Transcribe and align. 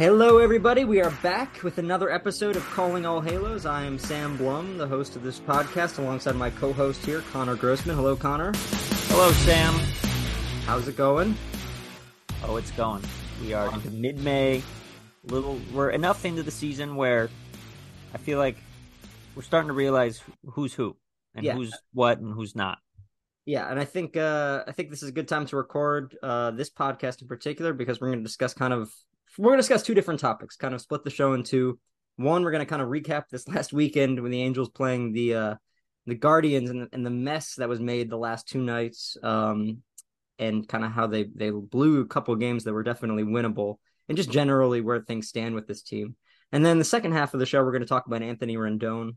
Hello, 0.00 0.38
everybody. 0.38 0.86
We 0.86 1.02
are 1.02 1.10
back 1.22 1.62
with 1.62 1.76
another 1.76 2.10
episode 2.10 2.56
of 2.56 2.64
Calling 2.70 3.04
All 3.04 3.20
Halos. 3.20 3.66
I 3.66 3.82
am 3.82 3.98
Sam 3.98 4.34
Blum, 4.38 4.78
the 4.78 4.86
host 4.86 5.14
of 5.14 5.22
this 5.22 5.38
podcast, 5.38 5.98
alongside 5.98 6.36
my 6.36 6.48
co 6.48 6.72
host 6.72 7.04
here, 7.04 7.20
Connor 7.30 7.54
Grossman. 7.54 7.96
Hello, 7.96 8.16
Connor. 8.16 8.54
Hello, 9.08 9.30
Sam. 9.30 9.74
How's 10.64 10.88
it 10.88 10.96
going? 10.96 11.36
Oh, 12.44 12.56
it's 12.56 12.70
going. 12.70 13.02
We 13.42 13.52
are 13.52 13.70
into 13.74 13.90
mid 13.90 14.18
May. 14.20 14.62
Little, 15.24 15.60
we're 15.70 15.90
enough 15.90 16.24
into 16.24 16.42
the 16.42 16.50
season 16.50 16.96
where 16.96 17.28
I 18.14 18.16
feel 18.16 18.38
like 18.38 18.56
we're 19.34 19.42
starting 19.42 19.68
to 19.68 19.74
realize 19.74 20.22
who's 20.46 20.72
who 20.72 20.96
and 21.34 21.44
Yeah. 21.44 21.56
who's 21.56 21.74
what 21.92 22.20
and 22.20 22.32
who's 22.32 22.56
not. 22.56 22.78
Yeah, 23.44 23.70
and 23.70 23.78
I 23.78 23.84
think 23.84 24.16
uh, 24.16 24.64
I 24.66 24.72
think 24.72 24.88
this 24.88 25.02
is 25.02 25.10
a 25.10 25.12
good 25.12 25.28
time 25.28 25.44
to 25.44 25.58
record 25.58 26.16
uh, 26.22 26.52
this 26.52 26.70
podcast 26.70 27.20
in 27.20 27.28
particular 27.28 27.74
because 27.74 28.00
we're 28.00 28.08
going 28.08 28.20
to 28.20 28.24
discuss 28.24 28.54
kind 28.54 28.72
of 28.72 28.90
we're 29.38 29.50
going 29.50 29.58
to 29.58 29.62
discuss 29.62 29.82
two 29.82 29.94
different 29.94 30.20
topics, 30.20 30.56
kind 30.56 30.74
of 30.74 30.80
split 30.80 31.04
the 31.04 31.10
show 31.10 31.34
into 31.34 31.78
one. 32.16 32.42
We're 32.42 32.50
going 32.50 32.64
to 32.64 32.70
kind 32.70 32.82
of 32.82 32.88
recap 32.88 33.24
this 33.30 33.46
last 33.48 33.72
weekend 33.72 34.20
when 34.20 34.30
the 34.30 34.42
Angels 34.42 34.68
playing 34.70 35.12
the 35.12 35.34
uh, 35.34 35.54
the 36.06 36.14
Guardians 36.14 36.70
and, 36.70 36.88
and 36.92 37.04
the 37.04 37.10
mess 37.10 37.54
that 37.56 37.68
was 37.68 37.80
made 37.80 38.10
the 38.10 38.16
last 38.16 38.48
two 38.48 38.60
nights, 38.60 39.16
um, 39.22 39.82
and 40.38 40.66
kind 40.68 40.84
of 40.84 40.92
how 40.92 41.06
they 41.06 41.24
they 41.24 41.50
blew 41.50 42.00
a 42.00 42.06
couple 42.06 42.34
games 42.36 42.64
that 42.64 42.72
were 42.72 42.82
definitely 42.82 43.24
winnable, 43.24 43.76
and 44.08 44.16
just 44.16 44.30
generally 44.30 44.80
where 44.80 45.00
things 45.00 45.28
stand 45.28 45.54
with 45.54 45.66
this 45.66 45.82
team. 45.82 46.16
And 46.52 46.66
then 46.66 46.78
the 46.78 46.84
second 46.84 47.12
half 47.12 47.32
of 47.32 47.38
the 47.38 47.46
show, 47.46 47.62
we're 47.62 47.70
going 47.70 47.82
to 47.82 47.88
talk 47.88 48.06
about 48.06 48.22
Anthony 48.22 48.56
Rendon, 48.56 49.16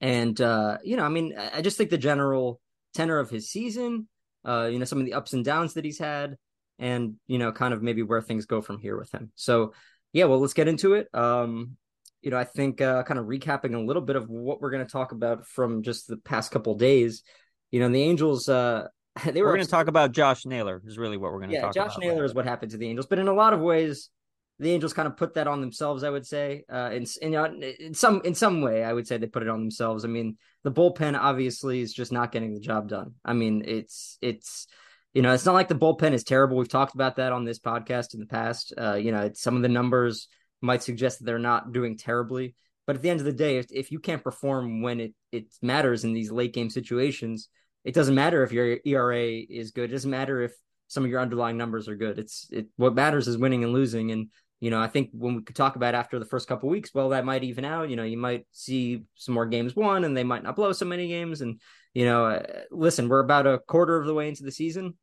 and 0.00 0.38
uh, 0.40 0.78
you 0.84 0.96
know, 0.96 1.04
I 1.04 1.08
mean, 1.08 1.34
I 1.38 1.58
I 1.58 1.62
just 1.62 1.78
think 1.78 1.90
the 1.90 1.98
general 1.98 2.60
tenor 2.94 3.18
of 3.18 3.30
his 3.30 3.50
season, 3.50 4.08
uh, 4.44 4.68
you 4.70 4.78
know, 4.78 4.84
some 4.84 4.98
of 4.98 5.06
the 5.06 5.14
ups 5.14 5.32
and 5.32 5.44
downs 5.44 5.74
that 5.74 5.84
he's 5.84 5.98
had, 5.98 6.36
and 6.82 7.14
you 7.28 7.38
know, 7.38 7.52
kind 7.52 7.72
of 7.72 7.80
maybe 7.80 8.02
where 8.02 8.20
things 8.20 8.44
go 8.44 8.60
from 8.60 8.78
here 8.78 8.98
with 8.98 9.12
him. 9.12 9.30
So, 9.36 9.72
yeah, 10.12 10.24
well, 10.24 10.40
let's 10.40 10.52
get 10.52 10.66
into 10.66 10.94
it. 10.94 11.08
Um, 11.14 11.76
you 12.20 12.30
know, 12.30 12.36
I 12.36 12.44
think 12.44 12.80
uh, 12.80 13.04
kind 13.04 13.20
of 13.20 13.26
recapping 13.26 13.74
a 13.74 13.78
little 13.78 14.02
bit 14.02 14.16
of 14.16 14.28
what 14.28 14.60
we're 14.60 14.72
going 14.72 14.84
to 14.84 14.90
talk 14.90 15.12
about 15.12 15.46
from 15.46 15.82
just 15.82 16.08
the 16.08 16.16
past 16.16 16.50
couple 16.50 16.74
days. 16.74 17.22
You 17.70 17.80
know, 17.80 17.88
the 17.88 18.02
Angels, 18.02 18.48
uh, 18.48 18.88
they 19.24 19.40
were 19.42 19.48
We're 19.48 19.54
going 19.54 19.64
to 19.64 19.70
talk 19.70 19.86
about 19.86 20.10
Josh 20.10 20.44
Naylor. 20.44 20.82
Is 20.84 20.98
really 20.98 21.16
what 21.16 21.32
we're 21.32 21.38
going 21.38 21.50
to 21.50 21.54
yeah, 21.54 21.62
talk 21.62 21.74
Josh 21.74 21.96
about. 21.96 22.00
Naylor 22.00 22.24
is 22.24 22.34
what 22.34 22.46
happened 22.46 22.72
to 22.72 22.78
the 22.78 22.88
Angels, 22.88 23.06
but 23.06 23.20
in 23.20 23.28
a 23.28 23.32
lot 23.32 23.52
of 23.52 23.60
ways, 23.60 24.10
the 24.58 24.72
Angels 24.72 24.92
kind 24.92 25.06
of 25.06 25.16
put 25.16 25.34
that 25.34 25.46
on 25.46 25.60
themselves. 25.60 26.02
I 26.02 26.10
would 26.10 26.26
say, 26.26 26.64
uh, 26.70 26.90
in, 26.92 27.06
in 27.20 27.34
uh, 27.36 27.48
in 27.78 27.94
some 27.94 28.22
in 28.24 28.34
some 28.34 28.60
way, 28.60 28.82
I 28.82 28.92
would 28.92 29.06
say 29.06 29.18
they 29.18 29.28
put 29.28 29.44
it 29.44 29.48
on 29.48 29.60
themselves. 29.60 30.04
I 30.04 30.08
mean, 30.08 30.36
the 30.64 30.72
bullpen 30.72 31.16
obviously 31.16 31.80
is 31.80 31.92
just 31.92 32.10
not 32.10 32.32
getting 32.32 32.54
the 32.54 32.60
job 32.60 32.88
done. 32.88 33.14
I 33.24 33.34
mean, 33.34 33.62
it's 33.66 34.18
it's 34.20 34.66
you 35.14 35.22
know, 35.22 35.32
it's 35.32 35.44
not 35.44 35.54
like 35.54 35.68
the 35.68 35.74
bullpen 35.74 36.12
is 36.12 36.24
terrible. 36.24 36.56
We've 36.56 36.68
talked 36.68 36.94
about 36.94 37.16
that 37.16 37.32
on 37.32 37.44
this 37.44 37.58
podcast 37.58 38.14
in 38.14 38.20
the 38.20 38.26
past. 38.26 38.72
Uh, 38.76 38.94
you 38.94 39.12
know, 39.12 39.30
some 39.34 39.56
of 39.56 39.62
the 39.62 39.68
numbers 39.68 40.28
might 40.60 40.82
suggest 40.82 41.18
that 41.18 41.24
they're 41.24 41.38
not 41.38 41.72
doing 41.72 41.98
terribly, 41.98 42.54
but 42.86 42.96
at 42.96 43.02
the 43.02 43.10
end 43.10 43.20
of 43.20 43.26
the 43.26 43.32
day, 43.32 43.58
if, 43.58 43.66
if 43.70 43.92
you 43.92 43.98
can't 43.98 44.24
perform 44.24 44.82
when 44.82 45.00
it 45.00 45.14
it 45.30 45.46
matters 45.60 46.04
in 46.04 46.12
these 46.12 46.30
late 46.30 46.54
game 46.54 46.70
situations, 46.70 47.48
it 47.84 47.94
doesn't 47.94 48.14
matter 48.14 48.42
if 48.42 48.52
your 48.52 48.78
ERA 48.84 49.22
is 49.22 49.72
good. 49.72 49.90
It 49.90 49.92
doesn't 49.92 50.10
matter 50.10 50.42
if 50.42 50.52
some 50.88 51.04
of 51.04 51.10
your 51.10 51.20
underlying 51.20 51.56
numbers 51.56 51.88
are 51.88 51.96
good. 51.96 52.18
It's 52.18 52.48
it 52.50 52.68
what 52.76 52.94
matters 52.94 53.28
is 53.28 53.38
winning 53.38 53.64
and 53.64 53.72
losing. 53.72 54.12
And 54.12 54.28
you 54.62 54.70
know, 54.70 54.80
I 54.80 54.86
think 54.86 55.10
when 55.12 55.34
we 55.34 55.42
could 55.42 55.56
talk 55.56 55.74
about 55.74 55.96
after 55.96 56.20
the 56.20 56.24
first 56.24 56.46
couple 56.46 56.68
weeks, 56.68 56.94
well, 56.94 57.08
that 57.08 57.24
might 57.24 57.42
even 57.42 57.64
out. 57.64 57.90
You 57.90 57.96
know, 57.96 58.04
you 58.04 58.16
might 58.16 58.46
see 58.52 59.02
some 59.16 59.34
more 59.34 59.44
games 59.44 59.74
won, 59.74 60.04
and 60.04 60.16
they 60.16 60.22
might 60.22 60.44
not 60.44 60.54
blow 60.54 60.70
so 60.70 60.84
many 60.84 61.08
games. 61.08 61.40
And 61.40 61.60
you 61.94 62.04
know, 62.04 62.26
uh, 62.26 62.42
listen, 62.70 63.08
we're 63.08 63.24
about 63.24 63.44
a 63.44 63.58
quarter 63.58 63.96
of 63.96 64.06
the 64.06 64.14
way 64.14 64.28
into 64.28 64.44
the 64.44 64.52
season, 64.52 64.94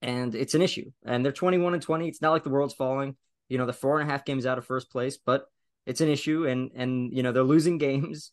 and 0.00 0.34
it's 0.34 0.54
an 0.54 0.62
issue. 0.62 0.90
And 1.04 1.22
they're 1.22 1.32
twenty 1.32 1.58
one 1.58 1.74
and 1.74 1.82
twenty. 1.82 2.08
It's 2.08 2.22
not 2.22 2.30
like 2.30 2.44
the 2.44 2.48
world's 2.48 2.72
falling. 2.72 3.18
You 3.50 3.58
know, 3.58 3.66
they're 3.66 3.74
four 3.74 4.00
and 4.00 4.08
a 4.08 4.10
half 4.10 4.24
games 4.24 4.46
out 4.46 4.56
of 4.56 4.64
first 4.64 4.90
place, 4.90 5.18
but 5.18 5.44
it's 5.84 6.00
an 6.00 6.08
issue. 6.08 6.46
And 6.46 6.70
and 6.74 7.14
you 7.14 7.22
know, 7.22 7.32
they're 7.32 7.42
losing 7.42 7.76
games 7.88 8.32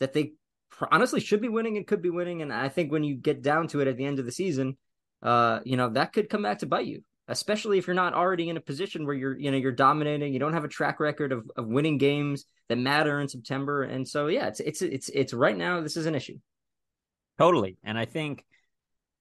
that 0.00 0.12
they 0.12 0.34
honestly 0.90 1.20
should 1.20 1.40
be 1.40 1.48
winning 1.48 1.78
and 1.78 1.86
could 1.86 2.02
be 2.02 2.10
winning. 2.10 2.42
And 2.42 2.52
I 2.52 2.68
think 2.68 2.92
when 2.92 3.04
you 3.04 3.14
get 3.14 3.40
down 3.40 3.68
to 3.68 3.80
it 3.80 3.88
at 3.88 3.96
the 3.96 4.04
end 4.04 4.18
of 4.18 4.26
the 4.26 4.32
season, 4.32 4.76
uh, 5.22 5.60
you 5.64 5.78
know, 5.78 5.88
that 5.88 6.12
could 6.12 6.28
come 6.28 6.42
back 6.42 6.58
to 6.58 6.66
bite 6.66 6.84
you, 6.84 7.04
especially 7.28 7.78
if 7.78 7.86
you're 7.86 7.94
not 7.94 8.14
already 8.14 8.48
in 8.48 8.56
a 8.56 8.60
position 8.60 9.06
where 9.06 9.14
you're, 9.14 9.38
you 9.38 9.50
know, 9.50 9.56
you're 9.56 9.72
dominating, 9.72 10.32
you 10.32 10.38
don't 10.38 10.52
have 10.52 10.64
a 10.64 10.68
track 10.68 11.00
record 11.00 11.32
of, 11.32 11.50
of 11.56 11.66
winning 11.66 11.98
games 11.98 12.44
that 12.68 12.76
matter 12.76 13.20
in 13.20 13.28
September. 13.28 13.82
And 13.82 14.06
so, 14.06 14.26
yeah, 14.26 14.46
it's, 14.46 14.60
it's, 14.60 14.82
it's, 14.82 15.08
it's 15.08 15.32
right 15.32 15.56
now, 15.56 15.80
this 15.80 15.96
is 15.96 16.06
an 16.06 16.14
issue. 16.14 16.38
Totally. 17.38 17.78
And 17.82 17.98
I 17.98 18.04
think 18.04 18.44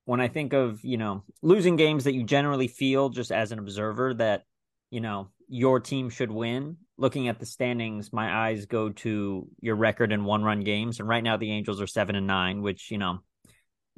when 0.05 0.19
I 0.19 0.27
think 0.27 0.53
of, 0.53 0.83
you 0.83 0.97
know, 0.97 1.23
losing 1.41 1.77
games 1.77 2.03
that 2.03 2.13
you 2.13 2.23
generally 2.23 2.67
feel 2.67 3.09
just 3.09 3.31
as 3.31 3.51
an 3.51 3.59
observer 3.59 4.13
that, 4.15 4.43
you 4.91 4.99
know, 4.99 5.29
your 5.47 5.79
team 5.79 6.09
should 6.09 6.31
win, 6.31 6.77
looking 6.97 7.27
at 7.27 7.39
the 7.39 7.45
standings, 7.45 8.11
my 8.11 8.47
eyes 8.47 8.65
go 8.65 8.89
to 8.89 9.47
your 9.61 9.75
record 9.75 10.11
in 10.11 10.25
one 10.25 10.43
run 10.43 10.59
games. 10.59 10.99
And 10.99 11.07
right 11.07 11.23
now 11.23 11.37
the 11.37 11.51
Angels 11.51 11.81
are 11.81 11.87
seven 11.87 12.15
and 12.15 12.27
nine, 12.27 12.61
which, 12.61 12.91
you 12.91 12.97
know, 12.97 13.19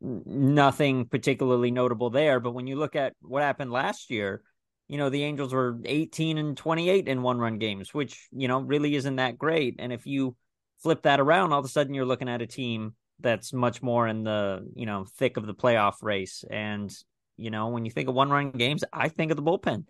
nothing 0.01 1.05
particularly 1.05 1.71
notable 1.71 2.09
there. 2.09 2.39
But 2.39 2.53
when 2.53 2.67
you 2.67 2.75
look 2.75 2.95
at 2.95 3.13
what 3.21 3.43
happened 3.43 3.71
last 3.71 4.09
year, 4.09 4.41
you 4.87 4.97
know, 4.97 5.09
the 5.09 5.23
Angels 5.23 5.53
were 5.53 5.79
18 5.85 6.37
and 6.37 6.55
28 6.55 7.07
in 7.07 7.21
one 7.21 7.39
run 7.39 7.57
games, 7.57 7.93
which, 7.93 8.27
you 8.31 8.47
know, 8.47 8.59
really 8.61 8.95
isn't 8.95 9.15
that 9.15 9.37
great. 9.37 9.75
And 9.79 9.91
if 9.91 10.05
you 10.05 10.35
flip 10.83 11.03
that 11.03 11.19
around, 11.19 11.53
all 11.53 11.59
of 11.59 11.65
a 11.65 11.69
sudden 11.69 11.93
you're 11.93 12.05
looking 12.05 12.29
at 12.29 12.41
a 12.41 12.47
team 12.47 12.93
that's 13.19 13.53
much 13.53 13.81
more 13.81 14.07
in 14.07 14.23
the, 14.23 14.69
you 14.75 14.85
know, 14.85 15.05
thick 15.17 15.37
of 15.37 15.47
the 15.47 15.55
playoff 15.55 15.95
race. 16.01 16.43
And, 16.49 16.93
you 17.37 17.49
know, 17.49 17.69
when 17.69 17.85
you 17.85 17.91
think 17.91 18.09
of 18.09 18.15
one 18.15 18.29
run 18.29 18.51
games, 18.51 18.83
I 18.93 19.09
think 19.09 19.31
of 19.31 19.37
the 19.37 19.43
bullpen. 19.43 19.85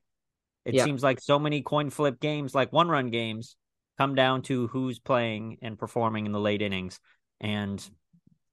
It 0.64 0.76
Yeah. 0.76 0.86
seems 0.86 1.04
like 1.04 1.20
so 1.20 1.40
many 1.40 1.62
coin 1.62 1.90
flip 1.90 2.20
games, 2.20 2.56
like 2.56 2.72
one 2.72 2.88
run 2.88 3.10
games, 3.10 3.58
come 3.98 4.16
down 4.16 4.44
to 4.44 4.68
who's 4.68 5.00
playing 5.00 5.58
and 5.62 5.78
performing 5.78 6.26
in 6.26 6.32
the 6.32 6.40
late 6.40 6.62
innings. 6.62 7.00
And 7.42 7.88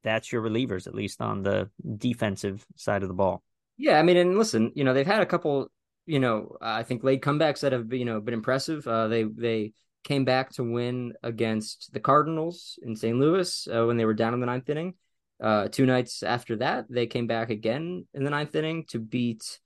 that's 0.02 0.32
your 0.32 0.42
relievers, 0.42 0.86
at 0.86 0.94
least 0.94 1.20
on 1.20 1.42
the 1.42 1.70
defensive 1.96 2.64
side 2.76 3.02
of 3.02 3.08
the 3.08 3.14
ball. 3.14 3.42
Yeah. 3.76 3.98
I 3.98 4.02
mean, 4.02 4.16
and 4.16 4.38
listen, 4.38 4.72
you 4.74 4.84
know, 4.84 4.94
they've 4.94 5.06
had 5.06 5.22
a 5.22 5.26
couple, 5.26 5.68
you 6.06 6.20
know, 6.20 6.56
I 6.60 6.82
think 6.82 7.04
late 7.04 7.22
comebacks 7.22 7.60
that 7.60 7.72
have, 7.72 7.92
you 7.92 8.04
know, 8.04 8.20
been 8.20 8.34
impressive. 8.34 8.86
Uh, 8.86 9.08
they, 9.08 9.24
they, 9.24 9.72
came 10.04 10.24
back 10.24 10.50
to 10.50 10.64
win 10.64 11.12
against 11.22 11.92
the 11.92 12.00
Cardinals 12.00 12.78
in 12.82 12.96
St. 12.96 13.16
Louis 13.16 13.68
uh, 13.68 13.84
when 13.86 13.96
they 13.96 14.04
were 14.04 14.14
down 14.14 14.34
in 14.34 14.40
the 14.40 14.46
ninth 14.46 14.68
inning. 14.68 14.94
Uh, 15.42 15.68
two 15.68 15.86
nights 15.86 16.22
after 16.22 16.56
that, 16.56 16.86
they 16.88 17.06
came 17.06 17.26
back 17.26 17.50
again 17.50 18.06
in 18.14 18.24
the 18.24 18.30
ninth 18.30 18.54
inning 18.54 18.84
to 18.88 18.98
beat 18.98 19.60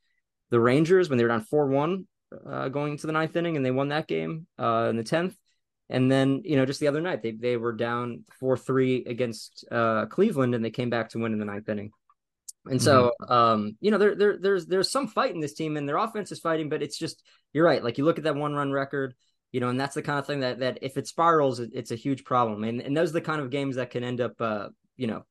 the 0.50 0.60
Rangers 0.60 1.08
when 1.08 1.18
they 1.18 1.24
were 1.24 1.28
down 1.28 1.42
4 1.42 1.68
1 1.68 2.06
uh, 2.46 2.68
going 2.68 2.92
into 2.92 3.06
the 3.06 3.12
ninth 3.12 3.36
inning, 3.36 3.56
and 3.56 3.64
they 3.64 3.70
won 3.70 3.88
that 3.88 4.06
game 4.06 4.46
uh, 4.58 4.88
in 4.90 4.96
the 4.96 5.04
10th. 5.04 5.34
And 5.88 6.10
then, 6.10 6.42
you 6.44 6.56
know, 6.56 6.66
just 6.66 6.80
the 6.80 6.88
other 6.88 7.00
night, 7.00 7.22
they, 7.22 7.30
they 7.30 7.56
were 7.56 7.72
down 7.72 8.24
4 8.40 8.56
3 8.56 9.04
against 9.06 9.64
uh, 9.70 10.06
Cleveland, 10.06 10.54
and 10.54 10.64
they 10.64 10.70
came 10.70 10.90
back 10.90 11.10
to 11.10 11.18
win 11.18 11.32
in 11.32 11.38
the 11.38 11.44
ninth 11.44 11.68
inning. 11.68 11.92
And 12.68 12.82
so, 12.82 13.12
um, 13.28 13.76
you 13.80 13.92
know, 13.92 13.98
there, 13.98 14.16
there, 14.16 14.38
there's 14.38 14.66
there's 14.66 14.90
some 14.90 15.06
fight 15.06 15.32
in 15.32 15.40
this 15.40 15.54
team, 15.54 15.76
and 15.76 15.88
their 15.88 15.98
offense 15.98 16.32
is 16.32 16.40
fighting, 16.40 16.68
but 16.68 16.82
it's 16.82 16.98
just 16.98 17.22
you're 17.52 17.64
right. 17.64 17.82
Like 17.82 17.96
you 17.96 18.04
look 18.04 18.18
at 18.18 18.24
that 18.24 18.34
one 18.34 18.54
run 18.54 18.72
record, 18.72 19.14
you 19.52 19.60
know, 19.60 19.68
and 19.68 19.78
that's 19.78 19.94
the 19.94 20.02
kind 20.02 20.18
of 20.18 20.26
thing 20.26 20.40
that 20.40 20.58
that 20.58 20.78
if 20.82 20.96
it 20.96 21.06
spirals, 21.06 21.60
it, 21.60 21.70
it's 21.72 21.92
a 21.92 21.96
huge 21.96 22.24
problem. 22.24 22.64
And 22.64 22.80
and 22.80 22.96
those 22.96 23.10
are 23.10 23.14
the 23.14 23.20
kind 23.20 23.40
of 23.40 23.50
games 23.50 23.76
that 23.76 23.90
can 23.90 24.02
end 24.02 24.20
up, 24.20 24.40
uh, 24.40 24.70
you 24.96 25.06
know, 25.06 25.24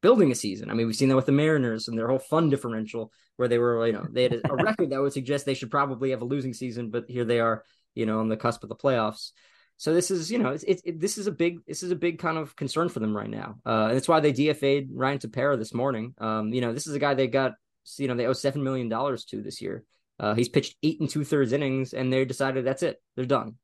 building 0.00 0.32
a 0.32 0.34
season. 0.34 0.70
I 0.70 0.74
mean, 0.74 0.86
we've 0.86 0.96
seen 0.96 1.08
that 1.10 1.16
with 1.16 1.26
the 1.26 1.32
Mariners 1.32 1.88
and 1.88 1.98
their 1.98 2.08
whole 2.08 2.22
run 2.32 2.48
differential, 2.48 3.12
where 3.36 3.48
they 3.48 3.58
were, 3.58 3.86
you 3.86 3.92
know, 3.92 4.06
they 4.10 4.24
had 4.24 4.40
a 4.48 4.54
record 4.54 4.90
that 4.90 5.00
would 5.00 5.12
suggest 5.12 5.44
they 5.44 5.54
should 5.54 5.70
probably 5.70 6.10
have 6.10 6.22
a 6.22 6.26
losing 6.26 6.54
season, 6.54 6.90
but 6.90 7.04
here 7.08 7.24
they 7.24 7.40
are, 7.40 7.64
you 7.94 8.06
know, 8.06 8.20
on 8.20 8.28
the 8.28 8.36
cusp 8.36 8.62
of 8.62 8.68
the 8.68 8.76
playoffs. 8.76 9.30
So 9.76 9.94
this 9.94 10.10
is, 10.10 10.30
you 10.30 10.38
know, 10.38 10.50
it's, 10.50 10.64
it, 10.64 10.80
it, 10.84 11.00
this 11.00 11.16
is 11.16 11.26
a 11.26 11.32
big, 11.32 11.60
this 11.66 11.82
is 11.82 11.90
a 11.90 11.96
big 11.96 12.18
kind 12.18 12.36
of 12.36 12.54
concern 12.54 12.90
for 12.90 13.00
them 13.00 13.16
right 13.16 13.30
now. 13.30 13.56
Uh, 13.64 13.86
and 13.86 13.96
that's 13.96 14.08
why 14.08 14.20
they 14.20 14.32
DFA'd 14.32 14.90
Ryan 14.92 15.18
Tepera 15.18 15.58
this 15.58 15.72
morning. 15.72 16.14
Um, 16.18 16.52
you 16.52 16.60
know, 16.60 16.72
this 16.74 16.86
is 16.86 16.94
a 16.94 16.98
guy 16.98 17.14
they 17.14 17.28
got, 17.28 17.52
you 17.96 18.06
know, 18.06 18.14
they 18.14 18.26
owe 18.26 18.34
seven 18.34 18.62
million 18.62 18.88
dollars 18.90 19.24
to 19.26 19.42
this 19.42 19.62
year. 19.62 19.84
Uh, 20.18 20.34
he's 20.34 20.50
pitched 20.50 20.76
eight 20.82 21.00
and 21.00 21.08
two 21.08 21.24
thirds 21.24 21.52
innings, 21.54 21.94
and 21.94 22.12
they 22.12 22.26
decided 22.26 22.66
that's 22.66 22.82
it, 22.82 23.00
they're 23.16 23.24
done. 23.24 23.54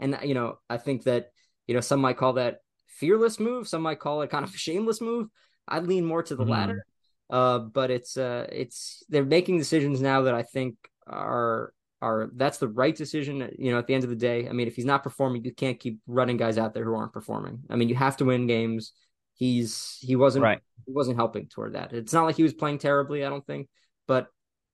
And 0.00 0.18
you 0.24 0.32
know, 0.32 0.58
I 0.70 0.78
think 0.78 1.02
that 1.04 1.30
you 1.66 1.74
know 1.74 1.82
some 1.82 2.00
might 2.00 2.16
call 2.16 2.34
that 2.34 2.60
fearless 2.86 3.38
move, 3.38 3.68
some 3.68 3.82
might 3.82 4.00
call 4.00 4.22
it 4.22 4.30
kind 4.30 4.44
of 4.44 4.54
a 4.54 4.56
shameless 4.56 5.02
move. 5.02 5.28
I 5.68 5.80
lean 5.80 6.06
more 6.06 6.22
to 6.22 6.34
the 6.36 6.44
Mhm. 6.44 6.48
latter. 6.50 6.86
Uh, 7.28 7.58
but 7.58 7.90
it's 7.90 8.16
uh, 8.16 8.46
it's 8.50 9.02
they're 9.10 9.26
making 9.26 9.58
decisions 9.58 10.00
now 10.00 10.22
that 10.22 10.34
I 10.34 10.42
think 10.42 10.76
are 11.06 11.74
are 12.02 12.30
that's 12.34 12.58
the 12.58 12.68
right 12.68 12.94
decision. 12.94 13.50
You 13.58 13.72
know, 13.72 13.78
at 13.78 13.86
the 13.86 13.94
end 13.94 14.04
of 14.04 14.10
the 14.10 14.16
day, 14.16 14.48
I 14.48 14.52
mean, 14.52 14.66
if 14.66 14.76
he's 14.76 14.84
not 14.84 15.02
performing, 15.02 15.44
you 15.44 15.52
can't 15.52 15.80
keep 15.80 15.98
running 16.06 16.36
guys 16.36 16.58
out 16.58 16.74
there 16.74 16.84
who 16.84 16.94
aren't 16.94 17.12
performing. 17.12 17.62
I 17.70 17.76
mean, 17.76 17.88
you 17.88 17.94
have 17.94 18.16
to 18.18 18.24
win 18.24 18.46
games. 18.46 18.92
He's 19.34 19.98
he 20.00 20.16
wasn't 20.16 20.44
Right. 20.44 20.60
he 20.86 20.92
wasn't 20.92 21.16
helping 21.16 21.46
toward 21.46 21.74
that. 21.74 21.92
It's 21.92 22.12
not 22.12 22.24
like 22.24 22.36
he 22.36 22.42
was 22.42 22.54
playing 22.54 22.78
terribly, 22.78 23.24
I 23.24 23.28
don't 23.28 23.46
think, 23.46 23.68
but 24.06 24.28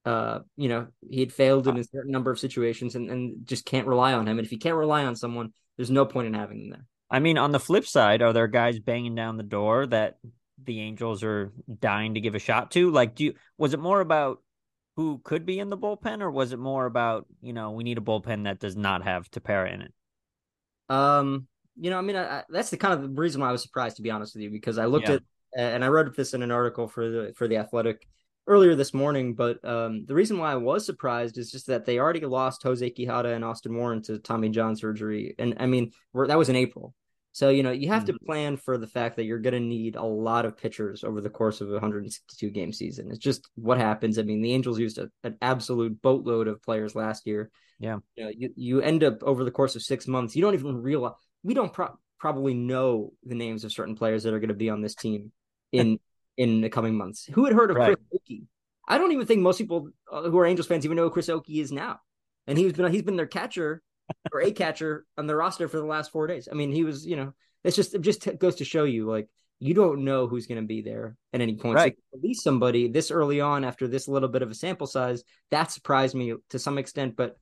uh, 0.04 0.40
you 0.56 0.68
know, 0.68 0.88
he 1.08 1.20
had 1.20 1.32
failed 1.32 1.68
in 1.68 1.76
a 1.76 1.84
certain 1.84 2.10
number 2.10 2.30
of 2.30 2.38
situations 2.38 2.96
and, 2.96 3.08
and 3.08 3.46
just 3.46 3.64
can't 3.64 3.86
rely 3.86 4.12
on 4.12 4.26
him. 4.26 4.38
And 4.38 4.44
if 4.46 4.50
you 4.50 4.58
can't 4.58 4.76
rely 4.76 5.04
on 5.04 5.14
someone, 5.14 5.52
there's 5.76 5.90
no 5.90 6.04
point 6.04 6.26
in 6.26 6.34
having 6.34 6.60
him 6.60 6.70
there. 6.70 6.86
I 7.08 7.20
mean, 7.20 7.38
on 7.38 7.52
the 7.52 7.60
flip 7.60 7.86
side, 7.86 8.22
are 8.22 8.32
there 8.32 8.48
guys 8.48 8.80
banging 8.80 9.14
down 9.14 9.36
the 9.36 9.42
door 9.42 9.86
that 9.86 10.18
the 10.62 10.80
Angels 10.80 11.22
are 11.22 11.52
dying 11.80 12.14
to 12.14 12.20
give 12.20 12.34
a 12.34 12.40
shot 12.40 12.70
to? 12.72 12.90
Like, 12.90 13.14
do 13.14 13.24
you, 13.24 13.34
was 13.58 13.74
it 13.74 13.80
more 13.80 14.00
about 14.00 14.42
who 14.96 15.20
could 15.24 15.46
be 15.46 15.58
in 15.58 15.70
the 15.70 15.78
bullpen, 15.78 16.20
or 16.20 16.30
was 16.30 16.52
it 16.52 16.58
more 16.58 16.86
about 16.86 17.26
you 17.40 17.52
know 17.52 17.70
we 17.72 17.84
need 17.84 17.98
a 17.98 18.02
bullpen 18.02 18.44
that 18.44 18.60
does 18.60 18.76
not 18.76 19.02
have 19.02 19.30
Tepera 19.30 19.72
in 19.72 19.82
it? 19.82 19.92
Um, 20.88 21.46
you 21.76 21.90
know, 21.90 21.98
I 21.98 22.02
mean, 22.02 22.16
I, 22.16 22.38
I, 22.38 22.42
that's 22.50 22.70
the 22.70 22.76
kind 22.76 22.94
of 22.94 23.02
the 23.02 23.20
reason 23.20 23.40
why 23.40 23.48
I 23.48 23.52
was 23.52 23.62
surprised, 23.62 23.96
to 23.96 24.02
be 24.02 24.10
honest 24.10 24.34
with 24.34 24.42
you, 24.42 24.50
because 24.50 24.78
I 24.78 24.86
looked 24.86 25.08
yeah. 25.08 25.14
at 25.14 25.22
and 25.54 25.84
I 25.84 25.88
wrote 25.88 26.14
this 26.16 26.34
in 26.34 26.42
an 26.42 26.50
article 26.50 26.88
for 26.88 27.10
the 27.10 27.32
for 27.36 27.48
the 27.48 27.56
Athletic 27.56 28.06
earlier 28.46 28.74
this 28.74 28.94
morning. 28.94 29.34
But 29.34 29.64
um, 29.64 30.04
the 30.06 30.14
reason 30.14 30.38
why 30.38 30.52
I 30.52 30.56
was 30.56 30.84
surprised 30.84 31.38
is 31.38 31.50
just 31.50 31.66
that 31.66 31.84
they 31.84 31.98
already 31.98 32.20
lost 32.20 32.62
Jose 32.62 32.90
Quijada 32.90 33.34
and 33.34 33.44
Austin 33.44 33.76
Warren 33.76 34.02
to 34.02 34.18
Tommy 34.18 34.48
John 34.48 34.76
surgery, 34.76 35.34
and 35.38 35.54
I 35.58 35.66
mean 35.66 35.92
that 36.14 36.38
was 36.38 36.48
in 36.48 36.56
April. 36.56 36.94
So 37.32 37.48
you 37.48 37.62
know 37.62 37.70
you 37.70 37.88
have 37.88 38.04
mm-hmm. 38.04 38.12
to 38.18 38.24
plan 38.24 38.56
for 38.58 38.76
the 38.76 38.86
fact 38.86 39.16
that 39.16 39.24
you're 39.24 39.38
going 39.38 39.54
to 39.54 39.60
need 39.60 39.96
a 39.96 40.04
lot 40.04 40.44
of 40.44 40.56
pitchers 40.56 41.02
over 41.02 41.20
the 41.20 41.30
course 41.30 41.60
of 41.60 41.70
a 41.70 41.72
162 41.72 42.50
game 42.50 42.72
season. 42.72 43.08
It's 43.10 43.18
just 43.18 43.48
what 43.54 43.78
happens. 43.78 44.18
I 44.18 44.22
mean, 44.22 44.42
the 44.42 44.52
Angels 44.52 44.78
used 44.78 44.98
a, 44.98 45.10
an 45.24 45.38
absolute 45.40 46.00
boatload 46.02 46.46
of 46.46 46.62
players 46.62 46.94
last 46.94 47.26
year. 47.26 47.50
Yeah, 47.78 47.98
you, 48.14 48.24
know, 48.24 48.30
you 48.36 48.50
you 48.54 48.80
end 48.82 49.02
up 49.02 49.22
over 49.22 49.44
the 49.44 49.50
course 49.50 49.76
of 49.76 49.82
six 49.82 50.06
months. 50.06 50.36
You 50.36 50.42
don't 50.42 50.54
even 50.54 50.76
realize 50.76 51.14
we 51.42 51.54
don't 51.54 51.72
pro- 51.72 51.98
probably 52.18 52.54
know 52.54 53.12
the 53.24 53.34
names 53.34 53.64
of 53.64 53.72
certain 53.72 53.96
players 53.96 54.22
that 54.22 54.34
are 54.34 54.38
going 54.38 54.48
to 54.48 54.54
be 54.54 54.70
on 54.70 54.82
this 54.82 54.94
team 54.94 55.32
in 55.72 55.98
in 56.36 56.60
the 56.60 56.68
coming 56.68 56.96
months. 56.96 57.28
Who 57.32 57.46
had 57.46 57.54
heard 57.54 57.70
of 57.70 57.76
right. 57.76 57.96
Chris 57.96 57.98
Okey? 58.14 58.44
I 58.86 58.98
don't 58.98 59.12
even 59.12 59.26
think 59.26 59.40
most 59.40 59.58
people 59.58 59.88
uh, 60.10 60.22
who 60.22 60.38
are 60.38 60.46
Angels 60.46 60.66
fans 60.66 60.84
even 60.84 60.96
know 60.96 61.04
who 61.04 61.10
Chris 61.10 61.28
Okey 61.28 61.60
is 61.60 61.72
now. 61.72 62.00
And 62.46 62.58
he's 62.58 62.72
been 62.72 62.92
he's 62.92 63.02
been 63.02 63.16
their 63.16 63.26
catcher 63.26 63.82
or 64.32 64.40
a 64.40 64.52
catcher 64.52 65.04
on 65.16 65.26
the 65.26 65.36
roster 65.36 65.68
for 65.68 65.78
the 65.78 65.86
last 65.86 66.10
four 66.10 66.26
days. 66.26 66.48
I 66.50 66.54
mean, 66.54 66.72
he 66.72 66.84
was 66.84 67.06
you 67.06 67.16
know 67.16 67.32
it's 67.64 67.76
just 67.76 67.94
it 67.94 68.00
just 68.02 68.38
goes 68.38 68.56
to 68.56 68.64
show 68.64 68.84
you 68.84 69.08
like 69.08 69.28
you 69.58 69.74
don't 69.74 70.04
know 70.04 70.26
who's 70.26 70.46
going 70.46 70.60
to 70.60 70.66
be 70.66 70.82
there 70.82 71.16
at 71.32 71.40
any 71.40 71.54
point. 71.54 71.76
Right. 71.76 71.94
So 71.96 72.18
at 72.18 72.24
least 72.24 72.42
somebody 72.42 72.88
this 72.88 73.10
early 73.12 73.40
on 73.40 73.64
after 73.64 73.86
this 73.86 74.08
little 74.08 74.28
bit 74.28 74.42
of 74.42 74.50
a 74.50 74.54
sample 74.54 74.88
size 74.88 75.22
that 75.50 75.70
surprised 75.70 76.16
me 76.16 76.34
to 76.50 76.58
some 76.58 76.78
extent. 76.78 77.14
But 77.16 77.36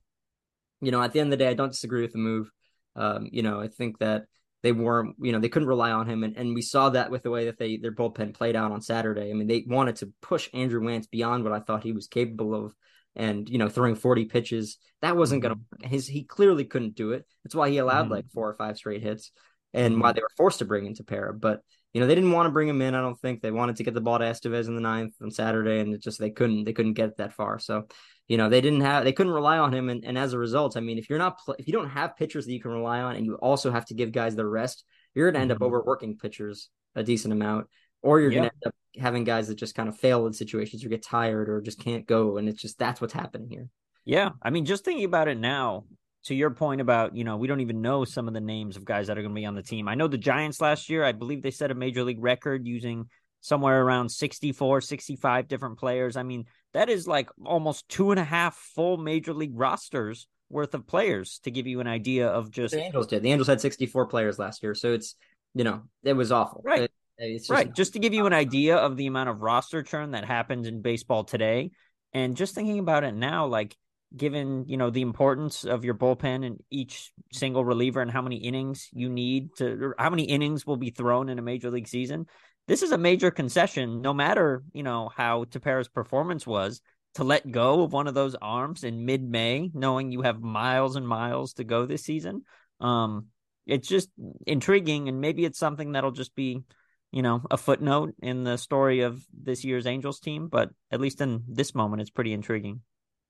you 0.81 0.91
know, 0.91 1.01
at 1.01 1.13
the 1.13 1.19
end 1.19 1.33
of 1.33 1.39
the 1.39 1.43
day, 1.43 1.49
I 1.49 1.55
don't 1.55 1.71
disagree 1.71 2.01
with 2.01 2.11
the 2.11 2.19
move. 2.19 2.51
Um, 2.95 3.29
you 3.31 3.41
know, 3.41 3.59
I 3.59 3.67
think 3.67 3.99
that 3.99 4.25
they 4.63 4.71
weren't, 4.71 5.15
you 5.19 5.31
know, 5.31 5.39
they 5.39 5.49
couldn't 5.49 5.67
rely 5.67 5.91
on 5.91 6.07
him. 6.07 6.23
And, 6.23 6.37
and 6.37 6.53
we 6.53 6.61
saw 6.61 6.89
that 6.89 7.09
with 7.09 7.23
the 7.23 7.31
way 7.31 7.45
that 7.45 7.57
they 7.57 7.77
their 7.77 7.91
bullpen 7.91 8.33
played 8.33 8.55
out 8.55 8.71
on 8.71 8.81
Saturday. 8.81 9.31
I 9.31 9.33
mean, 9.33 9.47
they 9.47 9.63
wanted 9.67 9.95
to 9.97 10.13
push 10.21 10.49
Andrew 10.53 10.81
Wantz 10.81 11.09
beyond 11.09 11.43
what 11.43 11.53
I 11.53 11.59
thought 11.59 11.83
he 11.83 11.93
was 11.93 12.07
capable 12.07 12.53
of. 12.53 12.75
And, 13.15 13.49
you 13.49 13.57
know, 13.57 13.67
throwing 13.67 13.95
40 13.95 14.25
pitches, 14.25 14.77
that 15.01 15.17
wasn't 15.17 15.41
going 15.41 15.55
to, 15.55 15.59
mm-hmm. 15.59 15.89
his, 15.89 16.07
he 16.07 16.23
clearly 16.23 16.63
couldn't 16.63 16.95
do 16.95 17.11
it. 17.11 17.25
That's 17.43 17.55
why 17.55 17.69
he 17.69 17.77
allowed 17.77 18.03
mm-hmm. 18.03 18.13
like 18.13 18.31
four 18.33 18.49
or 18.49 18.55
five 18.55 18.77
straight 18.77 19.01
hits 19.01 19.31
and 19.73 19.99
why 19.99 20.11
they 20.13 20.21
were 20.21 20.31
forced 20.37 20.59
to 20.59 20.65
bring 20.65 20.85
in 20.85 20.93
Tepera. 20.93 21.37
But, 21.37 21.61
you 21.93 21.99
know, 21.99 22.07
they 22.07 22.15
didn't 22.15 22.31
want 22.31 22.47
to 22.47 22.51
bring 22.51 22.69
him 22.69 22.81
in. 22.81 22.95
I 22.95 23.01
don't 23.01 23.19
think 23.19 23.41
they 23.41 23.51
wanted 23.51 23.75
to 23.77 23.83
get 23.83 23.93
the 23.93 24.01
ball 24.01 24.19
to 24.19 24.25
Estevez 24.25 24.67
in 24.67 24.75
the 24.75 24.81
ninth 24.81 25.15
on 25.21 25.29
Saturday. 25.29 25.79
And 25.79 25.93
it 25.93 26.01
just, 26.01 26.19
they 26.19 26.29
couldn't, 26.29 26.63
they 26.63 26.73
couldn't 26.73 26.93
get 26.93 27.09
it 27.09 27.17
that 27.17 27.33
far. 27.33 27.59
So, 27.59 27.87
you 28.31 28.37
know 28.37 28.47
they 28.47 28.61
didn't 28.61 28.79
have 28.79 29.03
they 29.03 29.11
couldn't 29.11 29.33
rely 29.33 29.57
on 29.57 29.73
him 29.73 29.89
and, 29.89 30.05
and 30.05 30.17
as 30.17 30.31
a 30.31 30.39
result 30.39 30.77
i 30.77 30.79
mean 30.79 30.97
if 30.97 31.09
you're 31.09 31.19
not 31.19 31.37
if 31.59 31.67
you 31.67 31.73
don't 31.73 31.89
have 31.89 32.15
pitchers 32.15 32.45
that 32.45 32.53
you 32.53 32.61
can 32.61 32.71
rely 32.71 33.01
on 33.01 33.17
and 33.17 33.25
you 33.25 33.35
also 33.35 33.69
have 33.69 33.85
to 33.85 33.93
give 33.93 34.13
guys 34.13 34.37
the 34.37 34.45
rest 34.45 34.85
you're 35.13 35.29
going 35.29 35.33
to 35.33 35.41
end 35.41 35.51
up 35.51 35.57
mm-hmm. 35.57 35.65
overworking 35.65 36.17
pitchers 36.17 36.69
a 36.95 37.03
decent 37.03 37.33
amount 37.33 37.67
or 38.01 38.19
you're 38.19 38.31
going 38.31 38.43
to 38.43 38.51
end 38.53 38.63
up 38.67 38.75
having 38.99 39.23
guys 39.23 39.47
that 39.47 39.55
just 39.55 39.75
kind 39.75 39.87
of 39.87 39.97
fail 39.97 40.27
in 40.27 40.33
situations 40.33 40.83
or 40.83 40.89
get 40.89 41.03
tired 41.03 41.49
or 41.49 41.61
just 41.61 41.79
can't 41.79 42.05
go 42.05 42.37
and 42.37 42.49
it's 42.49 42.61
just 42.61 42.77
that's 42.77 42.99
what's 42.99 43.13
happening 43.13 43.49
here 43.49 43.69
yeah 44.05 44.29
i 44.41 44.49
mean 44.49 44.65
just 44.65 44.83
thinking 44.83 45.05
about 45.05 45.27
it 45.27 45.37
now 45.37 45.85
to 46.23 46.35
your 46.35 46.51
point 46.51 46.81
about 46.81 47.15
you 47.15 47.23
know 47.23 47.37
we 47.37 47.47
don't 47.47 47.61
even 47.61 47.81
know 47.81 48.03
some 48.03 48.27
of 48.27 48.33
the 48.33 48.41
names 48.41 48.75
of 48.75 48.85
guys 48.85 49.07
that 49.07 49.17
are 49.17 49.21
going 49.21 49.33
to 49.33 49.39
be 49.39 49.45
on 49.45 49.55
the 49.55 49.63
team 49.63 49.87
i 49.87 49.95
know 49.95 50.07
the 50.07 50.17
giants 50.17 50.59
last 50.59 50.89
year 50.89 51.03
i 51.03 51.11
believe 51.11 51.41
they 51.41 51.51
set 51.51 51.71
a 51.71 51.75
major 51.75 52.03
league 52.03 52.21
record 52.21 52.65
using 52.67 53.05
somewhere 53.39 53.81
around 53.81 54.09
64 54.09 54.81
65 54.81 55.47
different 55.47 55.79
players 55.79 56.17
i 56.17 56.23
mean 56.23 56.45
that 56.73 56.89
is 56.89 57.07
like 57.07 57.29
almost 57.45 57.87
two 57.89 58.11
and 58.11 58.19
a 58.19 58.23
half 58.23 58.55
full 58.55 58.97
major 58.97 59.33
league 59.33 59.53
rosters 59.57 60.27
worth 60.51 60.73
of 60.73 60.85
players 60.85 61.39
to 61.43 61.51
give 61.51 61.65
you 61.65 61.79
an 61.79 61.87
idea 61.87 62.27
of 62.27 62.51
just 62.51 62.73
the 62.73 62.81
Angels 62.81 63.07
did. 63.07 63.23
The 63.23 63.31
Angels 63.31 63.47
had 63.47 63.61
64 63.61 64.07
players 64.07 64.37
last 64.37 64.61
year, 64.61 64.75
so 64.75 64.93
it's 64.93 65.15
you 65.53 65.63
know 65.63 65.83
it 66.03 66.13
was 66.13 66.31
awful. 66.31 66.61
Right. 66.63 66.83
It, 66.83 66.91
just 67.21 67.49
right. 67.49 67.73
Just 67.73 67.93
to 67.93 67.99
give 67.99 68.13
you 68.13 68.25
an 68.25 68.33
idea 68.33 68.77
of 68.77 68.97
the 68.97 69.07
amount 69.07 69.29
of 69.29 69.41
roster 69.41 69.83
churn 69.83 70.11
that 70.11 70.25
happens 70.25 70.67
in 70.67 70.81
baseball 70.81 71.23
today, 71.23 71.71
and 72.13 72.35
just 72.35 72.55
thinking 72.55 72.79
about 72.79 73.03
it 73.03 73.13
now, 73.13 73.47
like 73.47 73.75
given 74.15 74.65
you 74.67 74.77
know 74.77 74.89
the 74.89 75.01
importance 75.01 75.63
of 75.63 75.85
your 75.85 75.93
bullpen 75.93 76.45
and 76.45 76.59
each 76.69 77.11
single 77.31 77.63
reliever 77.63 78.01
and 78.01 78.11
how 78.11 78.21
many 78.21 78.37
innings 78.37 78.89
you 78.91 79.09
need 79.09 79.49
to, 79.57 79.93
how 79.97 80.09
many 80.09 80.23
innings 80.23 80.65
will 80.65 80.77
be 80.77 80.89
thrown 80.89 81.29
in 81.29 81.39
a 81.39 81.41
major 81.41 81.71
league 81.71 81.87
season 81.87 82.25
this 82.67 82.83
is 82.83 82.91
a 82.91 82.97
major 82.97 83.31
concession, 83.31 84.01
no 84.01 84.13
matter, 84.13 84.63
you 84.73 84.83
know, 84.83 85.09
how 85.15 85.45
Tepera's 85.45 85.87
performance 85.87 86.45
was, 86.45 86.81
to 87.15 87.23
let 87.23 87.51
go 87.51 87.83
of 87.83 87.91
one 87.91 88.07
of 88.07 88.13
those 88.13 88.35
arms 88.41 88.83
in 88.83 89.05
mid 89.05 89.21
May, 89.21 89.69
knowing 89.73 90.11
you 90.11 90.21
have 90.21 90.41
miles 90.41 90.95
and 90.95 91.05
miles 91.05 91.53
to 91.53 91.63
go 91.63 91.85
this 91.85 92.03
season. 92.03 92.43
Um, 92.79 93.27
it's 93.65 93.87
just 93.87 94.09
intriguing, 94.47 95.09
and 95.09 95.19
maybe 95.19 95.43
it's 95.43 95.59
something 95.59 95.91
that'll 95.91 96.11
just 96.11 96.35
be, 96.35 96.61
you 97.11 97.21
know, 97.21 97.41
a 97.51 97.57
footnote 97.57 98.15
in 98.21 98.43
the 98.43 98.57
story 98.57 99.01
of 99.01 99.23
this 99.33 99.63
year's 99.63 99.85
Angels 99.85 100.19
team. 100.19 100.47
But 100.47 100.69
at 100.91 101.01
least 101.01 101.21
in 101.21 101.43
this 101.47 101.75
moment, 101.75 102.01
it's 102.01 102.11
pretty 102.11 102.33
intriguing. 102.33 102.81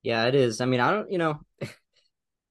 Yeah, 0.04 0.26
it 0.26 0.36
is. 0.36 0.62
I 0.62 0.66
mean, 0.66 0.80
I 0.80 0.92
don't, 0.92 1.12
you 1.12 1.18
know, 1.18 1.40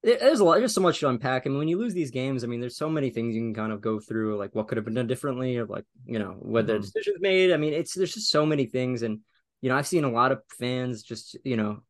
there's 0.03 0.39
a 0.39 0.43
lot 0.43 0.57
there's 0.57 0.73
so 0.73 0.81
much 0.81 0.99
to 0.99 1.09
unpack 1.09 1.43
I 1.45 1.49
mean, 1.49 1.59
when 1.59 1.67
you 1.67 1.77
lose 1.77 1.93
these 1.93 2.11
games 2.11 2.43
i 2.43 2.47
mean 2.47 2.59
there's 2.59 2.77
so 2.77 2.89
many 2.89 3.09
things 3.09 3.35
you 3.35 3.41
can 3.41 3.53
kind 3.53 3.71
of 3.71 3.81
go 3.81 3.99
through 3.99 4.37
like 4.37 4.55
what 4.55 4.67
could 4.67 4.77
have 4.77 4.85
been 4.85 4.95
done 4.95 5.07
differently 5.07 5.57
or 5.57 5.65
like 5.65 5.85
you 6.05 6.19
know 6.19 6.35
whether 6.39 6.73
mm-hmm. 6.73 6.81
decisions 6.81 7.17
made 7.19 7.51
i 7.51 7.57
mean 7.57 7.73
it's 7.73 7.93
there's 7.93 8.13
just 8.13 8.31
so 8.31 8.45
many 8.45 8.65
things 8.65 9.03
and 9.03 9.19
you 9.61 9.69
know 9.69 9.75
i've 9.75 9.87
seen 9.87 10.03
a 10.03 10.11
lot 10.11 10.31
of 10.31 10.41
fans 10.59 11.03
just 11.03 11.37
you 11.43 11.55
know 11.55 11.83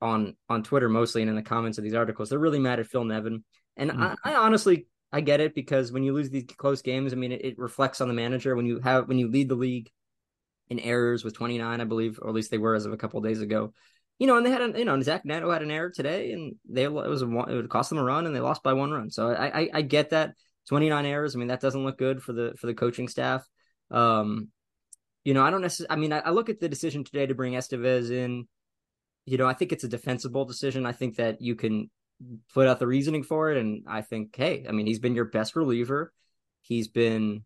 on 0.00 0.36
on 0.48 0.62
twitter 0.62 0.88
mostly 0.88 1.22
and 1.22 1.28
in 1.28 1.36
the 1.36 1.42
comments 1.42 1.78
of 1.78 1.84
these 1.84 1.94
articles 1.94 2.28
they're 2.28 2.38
really 2.38 2.60
mad 2.60 2.78
at 2.78 2.86
phil 2.86 3.04
nevin 3.04 3.42
and 3.76 3.90
mm-hmm. 3.90 4.02
I, 4.02 4.32
I, 4.32 4.34
honestly 4.34 4.86
i 5.12 5.20
get 5.20 5.40
it 5.40 5.54
because 5.54 5.92
when 5.92 6.02
you 6.02 6.12
lose 6.12 6.30
these 6.30 6.44
close 6.56 6.82
games 6.82 7.12
i 7.12 7.16
mean 7.16 7.32
it, 7.32 7.44
it 7.44 7.58
reflects 7.58 8.00
on 8.00 8.08
the 8.08 8.14
manager 8.14 8.54
when 8.54 8.66
you 8.66 8.80
have 8.80 9.08
when 9.08 9.18
you 9.18 9.28
lead 9.28 9.48
the 9.48 9.54
league 9.54 9.90
in 10.68 10.78
errors 10.80 11.24
with 11.24 11.34
29 11.34 11.80
i 11.80 11.84
believe 11.84 12.18
or 12.20 12.28
at 12.28 12.34
least 12.34 12.50
they 12.50 12.58
were 12.58 12.74
as 12.74 12.86
of 12.86 12.92
a 12.92 12.96
couple 12.96 13.18
of 13.18 13.24
days 13.24 13.40
ago 13.40 13.72
you 14.18 14.26
know, 14.26 14.36
and 14.36 14.44
they 14.44 14.50
had 14.50 14.62
a, 14.62 14.78
you 14.78 14.84
know, 14.84 15.00
Zach 15.00 15.24
Neto 15.24 15.50
had 15.50 15.62
an 15.62 15.70
error 15.70 15.90
today, 15.90 16.32
and 16.32 16.56
they 16.68 16.84
it 16.84 16.92
was 16.92 17.22
a, 17.22 17.26
it 17.26 17.54
would 17.54 17.70
cost 17.70 17.88
them 17.88 17.98
a 17.98 18.04
run, 18.04 18.26
and 18.26 18.34
they 18.34 18.40
lost 18.40 18.62
by 18.62 18.72
one 18.72 18.90
run. 18.90 19.10
So 19.10 19.28
I, 19.28 19.60
I, 19.60 19.70
I 19.74 19.82
get 19.82 20.10
that 20.10 20.34
twenty 20.68 20.88
nine 20.88 21.06
errors. 21.06 21.34
I 21.34 21.38
mean, 21.38 21.48
that 21.48 21.60
doesn't 21.60 21.84
look 21.84 21.98
good 21.98 22.22
for 22.22 22.32
the 22.32 22.54
for 22.58 22.66
the 22.66 22.74
coaching 22.74 23.06
staff. 23.06 23.46
Um, 23.90 24.48
you 25.24 25.34
know, 25.34 25.44
I 25.44 25.50
don't 25.50 25.62
necessarily. 25.62 25.92
I 25.92 25.96
mean, 25.96 26.12
I, 26.12 26.18
I 26.18 26.30
look 26.30 26.48
at 26.48 26.58
the 26.58 26.68
decision 26.68 27.04
today 27.04 27.26
to 27.26 27.34
bring 27.34 27.52
Estevez 27.52 28.10
in. 28.10 28.48
You 29.24 29.38
know, 29.38 29.46
I 29.46 29.52
think 29.52 29.72
it's 29.72 29.84
a 29.84 29.88
defensible 29.88 30.44
decision. 30.44 30.84
I 30.84 30.92
think 30.92 31.16
that 31.16 31.40
you 31.40 31.54
can 31.54 31.88
put 32.52 32.66
out 32.66 32.78
the 32.78 32.86
reasoning 32.86 33.22
for 33.22 33.50
it, 33.50 33.58
and 33.58 33.84
I 33.86 34.02
think, 34.02 34.34
hey, 34.36 34.66
I 34.68 34.72
mean, 34.72 34.86
he's 34.86 34.98
been 34.98 35.14
your 35.14 35.26
best 35.26 35.56
reliever. 35.56 36.12
He's 36.62 36.88
been 36.88 37.44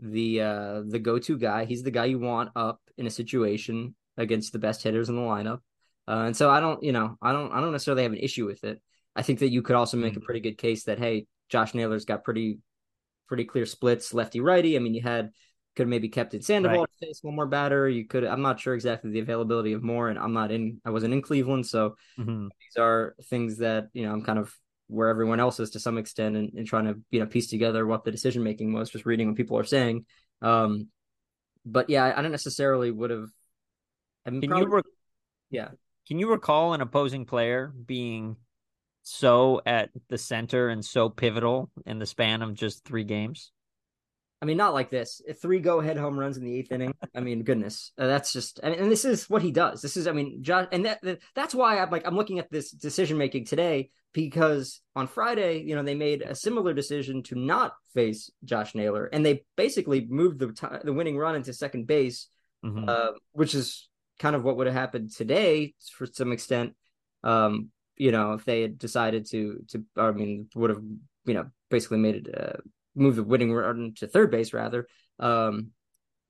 the 0.00 0.40
uh 0.40 0.82
the 0.86 0.98
go 0.98 1.18
to 1.18 1.36
guy. 1.36 1.64
He's 1.64 1.82
the 1.82 1.90
guy 1.90 2.04
you 2.04 2.18
want 2.18 2.50
up 2.54 2.80
in 2.96 3.06
a 3.06 3.10
situation 3.10 3.94
against 4.16 4.52
the 4.52 4.58
best 4.58 4.82
hitters 4.82 5.08
in 5.08 5.16
the 5.16 5.22
lineup. 5.22 5.60
Uh, 6.06 6.24
and 6.26 6.36
so 6.36 6.50
I 6.50 6.60
don't, 6.60 6.82
you 6.82 6.92
know, 6.92 7.16
I 7.20 7.32
don't, 7.32 7.52
I 7.52 7.60
don't 7.60 7.72
necessarily 7.72 8.02
have 8.02 8.12
an 8.12 8.18
issue 8.18 8.46
with 8.46 8.64
it. 8.64 8.80
I 9.14 9.22
think 9.22 9.40
that 9.40 9.50
you 9.50 9.62
could 9.62 9.76
also 9.76 9.96
make 9.96 10.16
a 10.16 10.20
mm. 10.20 10.24
pretty 10.24 10.40
good 10.40 10.58
case 10.58 10.84
that 10.84 10.98
hey, 10.98 11.26
Josh 11.48 11.74
Naylor's 11.74 12.04
got 12.04 12.24
pretty, 12.24 12.58
pretty 13.28 13.44
clear 13.44 13.66
splits, 13.66 14.14
lefty 14.14 14.40
righty. 14.40 14.76
I 14.76 14.80
mean, 14.80 14.94
you 14.94 15.02
had 15.02 15.30
could 15.78 15.86
maybe 15.86 16.08
kept 16.08 16.34
it 16.34 16.44
Sandoval 16.44 16.80
right. 16.80 16.88
to 17.00 17.06
face 17.06 17.20
one 17.22 17.36
more 17.36 17.46
batter. 17.46 17.88
You 17.88 18.04
could. 18.04 18.24
I'm 18.24 18.42
not 18.42 18.58
sure 18.58 18.74
exactly 18.74 19.12
the 19.12 19.20
availability 19.20 19.74
of 19.74 19.82
more, 19.84 20.08
and 20.08 20.18
I'm 20.18 20.32
not 20.32 20.50
in. 20.50 20.80
I 20.84 20.90
wasn't 20.90 21.14
in 21.14 21.22
Cleveland, 21.22 21.68
so 21.68 21.94
mm-hmm. 22.18 22.48
these 22.48 22.76
are 22.82 23.14
things 23.30 23.58
that 23.58 23.86
you 23.92 24.04
know 24.04 24.12
I'm 24.12 24.24
kind 24.24 24.40
of 24.40 24.52
where 24.88 25.06
everyone 25.06 25.38
else 25.38 25.60
is 25.60 25.70
to 25.70 25.80
some 25.80 25.96
extent, 25.96 26.36
and, 26.36 26.52
and 26.54 26.66
trying 26.66 26.86
to 26.86 27.00
you 27.12 27.20
know 27.20 27.26
piece 27.26 27.48
together 27.48 27.86
what 27.86 28.02
the 28.02 28.10
decision 28.10 28.42
making 28.42 28.72
was, 28.72 28.90
just 28.90 29.06
reading 29.06 29.28
what 29.28 29.36
people 29.36 29.56
are 29.56 29.62
saying. 29.64 30.04
Um, 30.42 30.88
but 31.64 31.88
yeah, 31.88 32.06
I, 32.06 32.18
I 32.18 32.22
don't 32.22 32.32
necessarily 32.32 32.90
would 32.90 33.10
have. 33.10 33.28
I 34.26 34.30
mean, 34.30 34.40
Can 34.40 34.50
probably, 34.50 34.66
you 34.66 34.76
re- 34.78 34.82
yeah. 35.50 35.68
Can 36.08 36.18
you 36.18 36.28
recall 36.28 36.74
an 36.74 36.80
opposing 36.80 37.24
player 37.24 37.72
being 37.86 38.34
so 39.04 39.62
at 39.64 39.90
the 40.08 40.18
center 40.18 40.70
and 40.70 40.84
so 40.84 41.08
pivotal 41.08 41.70
in 41.86 42.00
the 42.00 42.06
span 42.06 42.42
of 42.42 42.54
just 42.54 42.84
three 42.84 43.04
games? 43.04 43.52
I 44.40 44.46
mean, 44.46 44.56
not 44.56 44.74
like 44.74 44.90
this. 44.90 45.20
Three 45.42 45.58
go-ahead 45.58 45.96
home 45.96 46.18
runs 46.18 46.36
in 46.36 46.44
the 46.44 46.54
eighth 46.54 46.70
inning. 46.70 46.94
I 47.14 47.20
mean, 47.20 47.42
goodness, 47.42 47.92
uh, 47.98 48.06
that's 48.06 48.32
just. 48.32 48.60
I 48.62 48.70
mean, 48.70 48.78
and 48.78 48.90
this 48.90 49.04
is 49.04 49.28
what 49.28 49.42
he 49.42 49.50
does. 49.50 49.82
This 49.82 49.96
is, 49.96 50.06
I 50.06 50.12
mean, 50.12 50.42
Josh, 50.42 50.68
and 50.70 50.86
that, 50.86 51.00
that 51.02 51.18
that's 51.34 51.54
why 51.54 51.78
I'm 51.78 51.90
like 51.90 52.06
I'm 52.06 52.14
looking 52.14 52.38
at 52.38 52.50
this 52.50 52.70
decision 52.70 53.18
making 53.18 53.46
today 53.46 53.90
because 54.12 54.80
on 54.94 55.08
Friday, 55.08 55.62
you 55.62 55.74
know, 55.74 55.82
they 55.82 55.96
made 55.96 56.22
a 56.22 56.36
similar 56.36 56.72
decision 56.72 57.22
to 57.24 57.34
not 57.34 57.72
face 57.94 58.30
Josh 58.44 58.76
Naylor, 58.76 59.06
and 59.06 59.26
they 59.26 59.44
basically 59.56 60.06
moved 60.08 60.38
the 60.38 60.52
t- 60.52 60.78
the 60.84 60.92
winning 60.92 61.18
run 61.18 61.34
into 61.34 61.52
second 61.52 61.88
base, 61.88 62.28
mm-hmm. 62.64 62.88
uh, 62.88 63.10
which 63.32 63.56
is 63.56 63.88
kind 64.20 64.36
of 64.36 64.44
what 64.44 64.56
would 64.56 64.68
have 64.68 64.76
happened 64.76 65.10
today 65.12 65.74
for 65.96 66.06
some 66.06 66.30
extent. 66.30 66.74
Um, 67.24 67.70
you 67.96 68.12
know, 68.12 68.34
if 68.34 68.44
they 68.44 68.62
had 68.62 68.78
decided 68.78 69.28
to 69.30 69.64
to, 69.70 69.84
I 69.96 70.12
mean, 70.12 70.48
would 70.54 70.70
have 70.70 70.82
you 71.24 71.34
know 71.34 71.46
basically 71.70 71.98
made 71.98 72.28
it 72.28 72.34
uh, 72.38 72.58
move 72.98 73.16
the 73.16 73.24
winning 73.24 73.52
run 73.52 73.94
to 73.96 74.06
third 74.06 74.30
base 74.30 74.52
rather. 74.52 74.86
Um, 75.18 75.70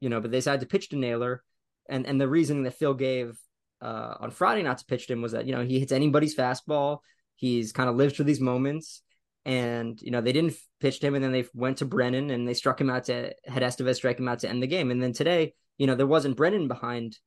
you 0.00 0.08
know, 0.08 0.20
but 0.20 0.30
they 0.30 0.38
decided 0.38 0.60
to 0.60 0.66
pitch 0.66 0.90
to 0.90 0.96
Naylor, 0.96 1.42
and 1.88 2.06
and 2.06 2.20
the 2.20 2.28
reason 2.28 2.62
that 2.62 2.78
Phil 2.78 2.94
gave 2.94 3.38
uh, 3.80 4.14
on 4.20 4.30
Friday 4.30 4.62
not 4.62 4.78
to 4.78 4.84
pitch 4.84 5.06
to 5.06 5.12
him 5.12 5.22
was 5.22 5.32
that 5.32 5.46
you 5.46 5.52
know 5.54 5.64
he 5.64 5.78
hits 5.80 5.92
anybody's 5.92 6.36
fastball. 6.36 6.98
He's 7.36 7.72
kind 7.72 7.88
of 7.88 7.96
lived 7.96 8.16
through 8.16 8.26
these 8.26 8.40
moments, 8.40 9.02
and 9.44 10.00
you 10.00 10.10
know 10.10 10.20
they 10.20 10.32
didn't 10.32 10.54
pitch 10.80 11.00
to 11.00 11.06
him, 11.06 11.14
and 11.14 11.24
then 11.24 11.32
they 11.32 11.46
went 11.54 11.78
to 11.78 11.84
Brennan 11.84 12.30
and 12.30 12.46
they 12.46 12.54
struck 12.54 12.80
him 12.80 12.90
out 12.90 13.04
to 13.04 13.34
had 13.46 13.62
Estevez 13.62 13.96
strike 13.96 14.18
him 14.18 14.28
out 14.28 14.40
to 14.40 14.48
end 14.48 14.62
the 14.62 14.66
game, 14.66 14.90
and 14.90 15.02
then 15.02 15.12
today 15.12 15.54
you 15.78 15.86
know 15.86 15.94
there 15.94 16.06
wasn't 16.06 16.36
Brennan 16.36 16.68
behind 16.68 17.18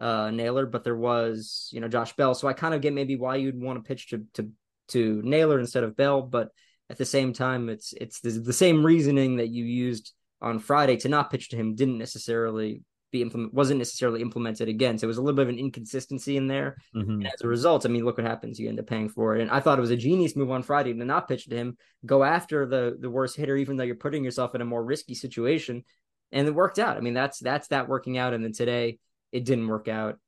uh, 0.00 0.30
Naylor, 0.30 0.66
but 0.66 0.84
there 0.84 0.96
was 0.96 1.68
you 1.72 1.80
know 1.80 1.88
Josh 1.88 2.14
Bell, 2.16 2.34
so 2.34 2.48
I 2.48 2.52
kind 2.52 2.74
of 2.74 2.80
get 2.80 2.92
maybe 2.92 3.16
why 3.16 3.36
you'd 3.36 3.60
want 3.60 3.82
to 3.82 3.88
pitch 3.88 4.10
to 4.10 4.24
to 4.34 4.50
to 4.88 5.22
Naylor 5.24 5.58
instead 5.58 5.84
of 5.84 5.96
Bell, 5.96 6.22
but 6.22 6.50
at 6.90 6.98
the 6.98 7.04
same 7.04 7.32
time, 7.32 7.68
it's 7.68 7.92
it's 7.94 8.20
the, 8.20 8.30
the 8.30 8.52
same 8.52 8.84
reasoning 8.84 9.36
that 9.36 9.48
you 9.48 9.64
used 9.64 10.12
on 10.40 10.58
Friday 10.58 10.96
to 10.98 11.08
not 11.08 11.30
pitch 11.30 11.48
to 11.50 11.56
him 11.56 11.74
didn't 11.74 11.98
necessarily 11.98 12.82
be 13.10 13.22
implement 13.22 13.54
wasn't 13.54 13.78
necessarily 13.78 14.20
implemented 14.20 14.68
again. 14.68 14.98
So 14.98 15.06
it 15.06 15.08
was 15.08 15.18
a 15.18 15.22
little 15.22 15.36
bit 15.36 15.44
of 15.44 15.48
an 15.48 15.58
inconsistency 15.58 16.36
in 16.36 16.46
there. 16.46 16.76
Mm-hmm. 16.94 17.10
And 17.10 17.26
as 17.26 17.40
a 17.42 17.48
result, 17.48 17.86
I 17.86 17.88
mean, 17.88 18.04
look 18.04 18.18
what 18.18 18.26
happens. 18.26 18.58
You 18.58 18.68
end 18.68 18.80
up 18.80 18.86
paying 18.86 19.08
for 19.08 19.36
it. 19.36 19.42
And 19.42 19.50
I 19.50 19.60
thought 19.60 19.78
it 19.78 19.82
was 19.82 19.90
a 19.90 19.96
genius 19.96 20.36
move 20.36 20.50
on 20.50 20.62
Friday 20.62 20.92
to 20.92 21.04
not 21.04 21.28
pitch 21.28 21.46
to 21.46 21.56
him, 21.56 21.78
go 22.04 22.24
after 22.24 22.66
the 22.66 22.96
the 23.00 23.10
worst 23.10 23.36
hitter, 23.36 23.56
even 23.56 23.76
though 23.76 23.84
you're 23.84 23.94
putting 23.94 24.24
yourself 24.24 24.54
in 24.54 24.60
a 24.60 24.66
more 24.66 24.84
risky 24.84 25.14
situation. 25.14 25.84
And 26.32 26.48
it 26.48 26.54
worked 26.54 26.78
out. 26.78 26.96
I 26.96 27.00
mean, 27.00 27.14
that's 27.14 27.38
that's 27.38 27.68
that 27.68 27.88
working 27.88 28.18
out. 28.18 28.34
And 28.34 28.44
then 28.44 28.52
today 28.52 28.98
it 29.32 29.44
didn't 29.44 29.68
work 29.68 29.88
out 29.88 30.18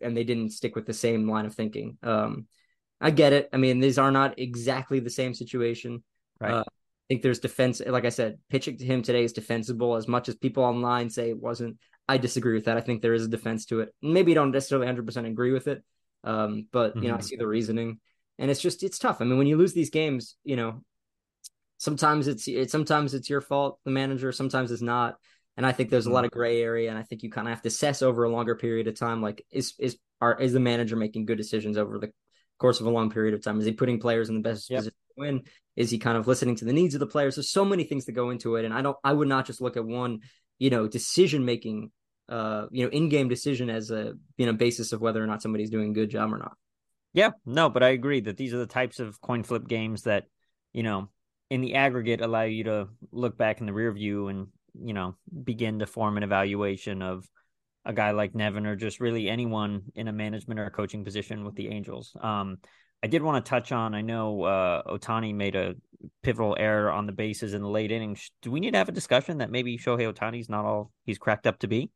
and 0.00 0.16
they 0.16 0.24
didn't 0.24 0.50
stick 0.50 0.74
with 0.76 0.86
the 0.86 0.94
same 0.94 1.28
line 1.28 1.46
of 1.46 1.54
thinking. 1.54 1.98
Um, 2.02 2.46
I 3.00 3.10
get 3.10 3.32
it. 3.32 3.48
I 3.52 3.56
mean, 3.56 3.80
these 3.80 3.98
are 3.98 4.10
not 4.10 4.38
exactly 4.38 5.00
the 5.00 5.10
same 5.10 5.34
situation. 5.34 6.02
Right. 6.40 6.52
Uh, 6.52 6.60
I 6.60 7.06
think 7.08 7.22
there's 7.22 7.38
defense. 7.38 7.80
Like 7.84 8.04
I 8.04 8.10
said, 8.10 8.38
pitching 8.50 8.78
to 8.78 8.84
him 8.84 9.02
today 9.02 9.24
is 9.24 9.32
defensible 9.32 9.96
as 9.96 10.08
much 10.08 10.28
as 10.28 10.34
people 10.34 10.64
online 10.64 11.10
say 11.10 11.30
it 11.30 11.40
wasn't. 11.40 11.78
I 12.08 12.18
disagree 12.18 12.54
with 12.54 12.66
that. 12.66 12.76
I 12.76 12.80
think 12.80 13.02
there 13.02 13.14
is 13.14 13.24
a 13.24 13.28
defense 13.28 13.66
to 13.66 13.80
it. 13.80 13.94
Maybe 14.02 14.30
you 14.30 14.34
don't 14.34 14.50
necessarily 14.50 14.86
100% 14.86 15.26
agree 15.26 15.52
with 15.52 15.68
it, 15.68 15.82
um, 16.24 16.66
but 16.72 16.90
mm-hmm. 16.90 17.02
you 17.02 17.08
know, 17.08 17.14
I 17.14 17.18
mm-hmm. 17.18 17.26
see 17.26 17.36
the 17.36 17.46
reasoning, 17.46 18.00
and 18.38 18.50
it's 18.50 18.60
just 18.60 18.82
it's 18.82 18.98
tough. 18.98 19.20
I 19.20 19.24
mean, 19.24 19.38
when 19.38 19.46
you 19.46 19.56
lose 19.56 19.72
these 19.72 19.90
games, 19.90 20.36
you 20.44 20.56
know, 20.56 20.82
sometimes 21.78 22.28
it's 22.28 22.48
it, 22.48 22.70
sometimes 22.70 23.14
it's 23.14 23.28
your 23.28 23.40
fault, 23.40 23.78
the 23.84 23.90
manager. 23.90 24.32
Sometimes 24.32 24.70
it's 24.70 24.82
not, 24.82 25.16
and 25.56 25.66
I 25.66 25.72
think 25.72 25.90
there's 25.90 26.06
a 26.06 26.10
lot 26.10 26.20
mm-hmm. 26.20 26.26
of 26.26 26.32
gray 26.32 26.62
area, 26.62 26.90
and 26.90 26.98
I 26.98 27.02
think 27.02 27.22
you 27.22 27.30
kind 27.30 27.48
of 27.48 27.54
have 27.54 27.62
to 27.62 27.68
assess 27.68 28.02
over 28.02 28.24
a 28.24 28.30
longer 28.30 28.54
period 28.54 28.88
of 28.88 28.98
time. 28.98 29.20
Like, 29.20 29.44
is 29.50 29.74
is 29.78 29.96
are 30.20 30.40
is 30.40 30.52
the 30.52 30.60
manager 30.60 30.96
making 30.96 31.26
good 31.26 31.38
decisions 31.38 31.76
over 31.76 31.98
the 31.98 32.10
course 32.58 32.80
of 32.80 32.86
a 32.86 32.90
long 32.90 33.10
period 33.10 33.34
of 33.34 33.42
time? 33.42 33.58
Is 33.58 33.66
he 33.66 33.72
putting 33.72 34.00
players 34.00 34.28
in 34.28 34.34
the 34.36 34.42
best 34.42 34.70
yep. 34.70 34.78
position 34.78 34.98
to 35.16 35.20
win? 35.20 35.42
Is 35.76 35.90
he 35.90 35.98
kind 35.98 36.16
of 36.16 36.26
listening 36.26 36.56
to 36.56 36.64
the 36.64 36.72
needs 36.72 36.94
of 36.94 37.00
the 37.00 37.06
players? 37.06 37.36
There's 37.36 37.50
so 37.50 37.64
many 37.64 37.84
things 37.84 38.06
that 38.06 38.12
go 38.12 38.30
into 38.30 38.56
it, 38.56 38.64
and 38.64 38.72
I 38.72 38.82
don't. 38.82 38.96
I 39.04 39.12
would 39.12 39.28
not 39.28 39.46
just 39.46 39.60
look 39.60 39.76
at 39.76 39.84
one 39.84 40.20
you 40.58 40.70
know 40.70 40.88
decision 40.88 41.44
making 41.44 41.90
uh 42.28 42.66
you 42.70 42.84
know 42.84 42.90
in-game 42.90 43.28
decision 43.28 43.70
as 43.70 43.90
a 43.90 44.14
you 44.36 44.46
know 44.46 44.52
basis 44.52 44.92
of 44.92 45.00
whether 45.00 45.22
or 45.22 45.26
not 45.26 45.42
somebody's 45.42 45.70
doing 45.70 45.90
a 45.90 45.94
good 45.94 46.10
job 46.10 46.32
or 46.32 46.38
not 46.38 46.56
yeah 47.12 47.30
no 47.44 47.68
but 47.68 47.82
i 47.82 47.88
agree 47.88 48.20
that 48.20 48.36
these 48.36 48.52
are 48.52 48.58
the 48.58 48.66
types 48.66 48.98
of 48.98 49.20
coin 49.20 49.42
flip 49.42 49.66
games 49.66 50.02
that 50.02 50.24
you 50.72 50.82
know 50.82 51.08
in 51.50 51.60
the 51.60 51.74
aggregate 51.74 52.20
allow 52.20 52.42
you 52.42 52.64
to 52.64 52.88
look 53.12 53.36
back 53.36 53.60
in 53.60 53.66
the 53.66 53.72
rear 53.72 53.92
view 53.92 54.28
and 54.28 54.48
you 54.74 54.92
know 54.92 55.14
begin 55.44 55.78
to 55.78 55.86
form 55.86 56.16
an 56.16 56.22
evaluation 56.22 57.02
of 57.02 57.28
a 57.86 57.92
guy 57.92 58.10
like 58.10 58.34
Nevin 58.34 58.66
or 58.66 58.76
just 58.76 59.00
really 59.00 59.28
anyone 59.28 59.84
in 59.94 60.08
a 60.08 60.12
management 60.12 60.60
or 60.60 60.66
a 60.66 60.70
coaching 60.70 61.04
position 61.04 61.44
with 61.44 61.54
the 61.54 61.68
Angels. 61.68 62.14
Um, 62.20 62.58
I 63.02 63.06
did 63.06 63.22
want 63.22 63.44
to 63.44 63.48
touch 63.48 63.72
on. 63.72 63.94
I 63.94 64.00
know 64.00 64.42
uh, 64.42 64.82
Ohtani 64.82 65.34
made 65.34 65.54
a 65.54 65.76
pivotal 66.22 66.56
error 66.58 66.90
on 66.90 67.06
the 67.06 67.12
bases 67.12 67.54
in 67.54 67.62
the 67.62 67.68
late 67.68 67.92
innings. 67.92 68.30
Do 68.42 68.50
we 68.50 68.60
need 68.60 68.72
to 68.72 68.78
have 68.78 68.88
a 68.88 68.92
discussion 68.92 69.38
that 69.38 69.50
maybe 69.50 69.78
Shohei 69.78 70.12
Ohtani's 70.12 70.48
not 70.48 70.64
all 70.64 70.90
he's 71.04 71.18
cracked 71.18 71.46
up 71.46 71.60
to 71.60 71.68
be? 71.68 71.90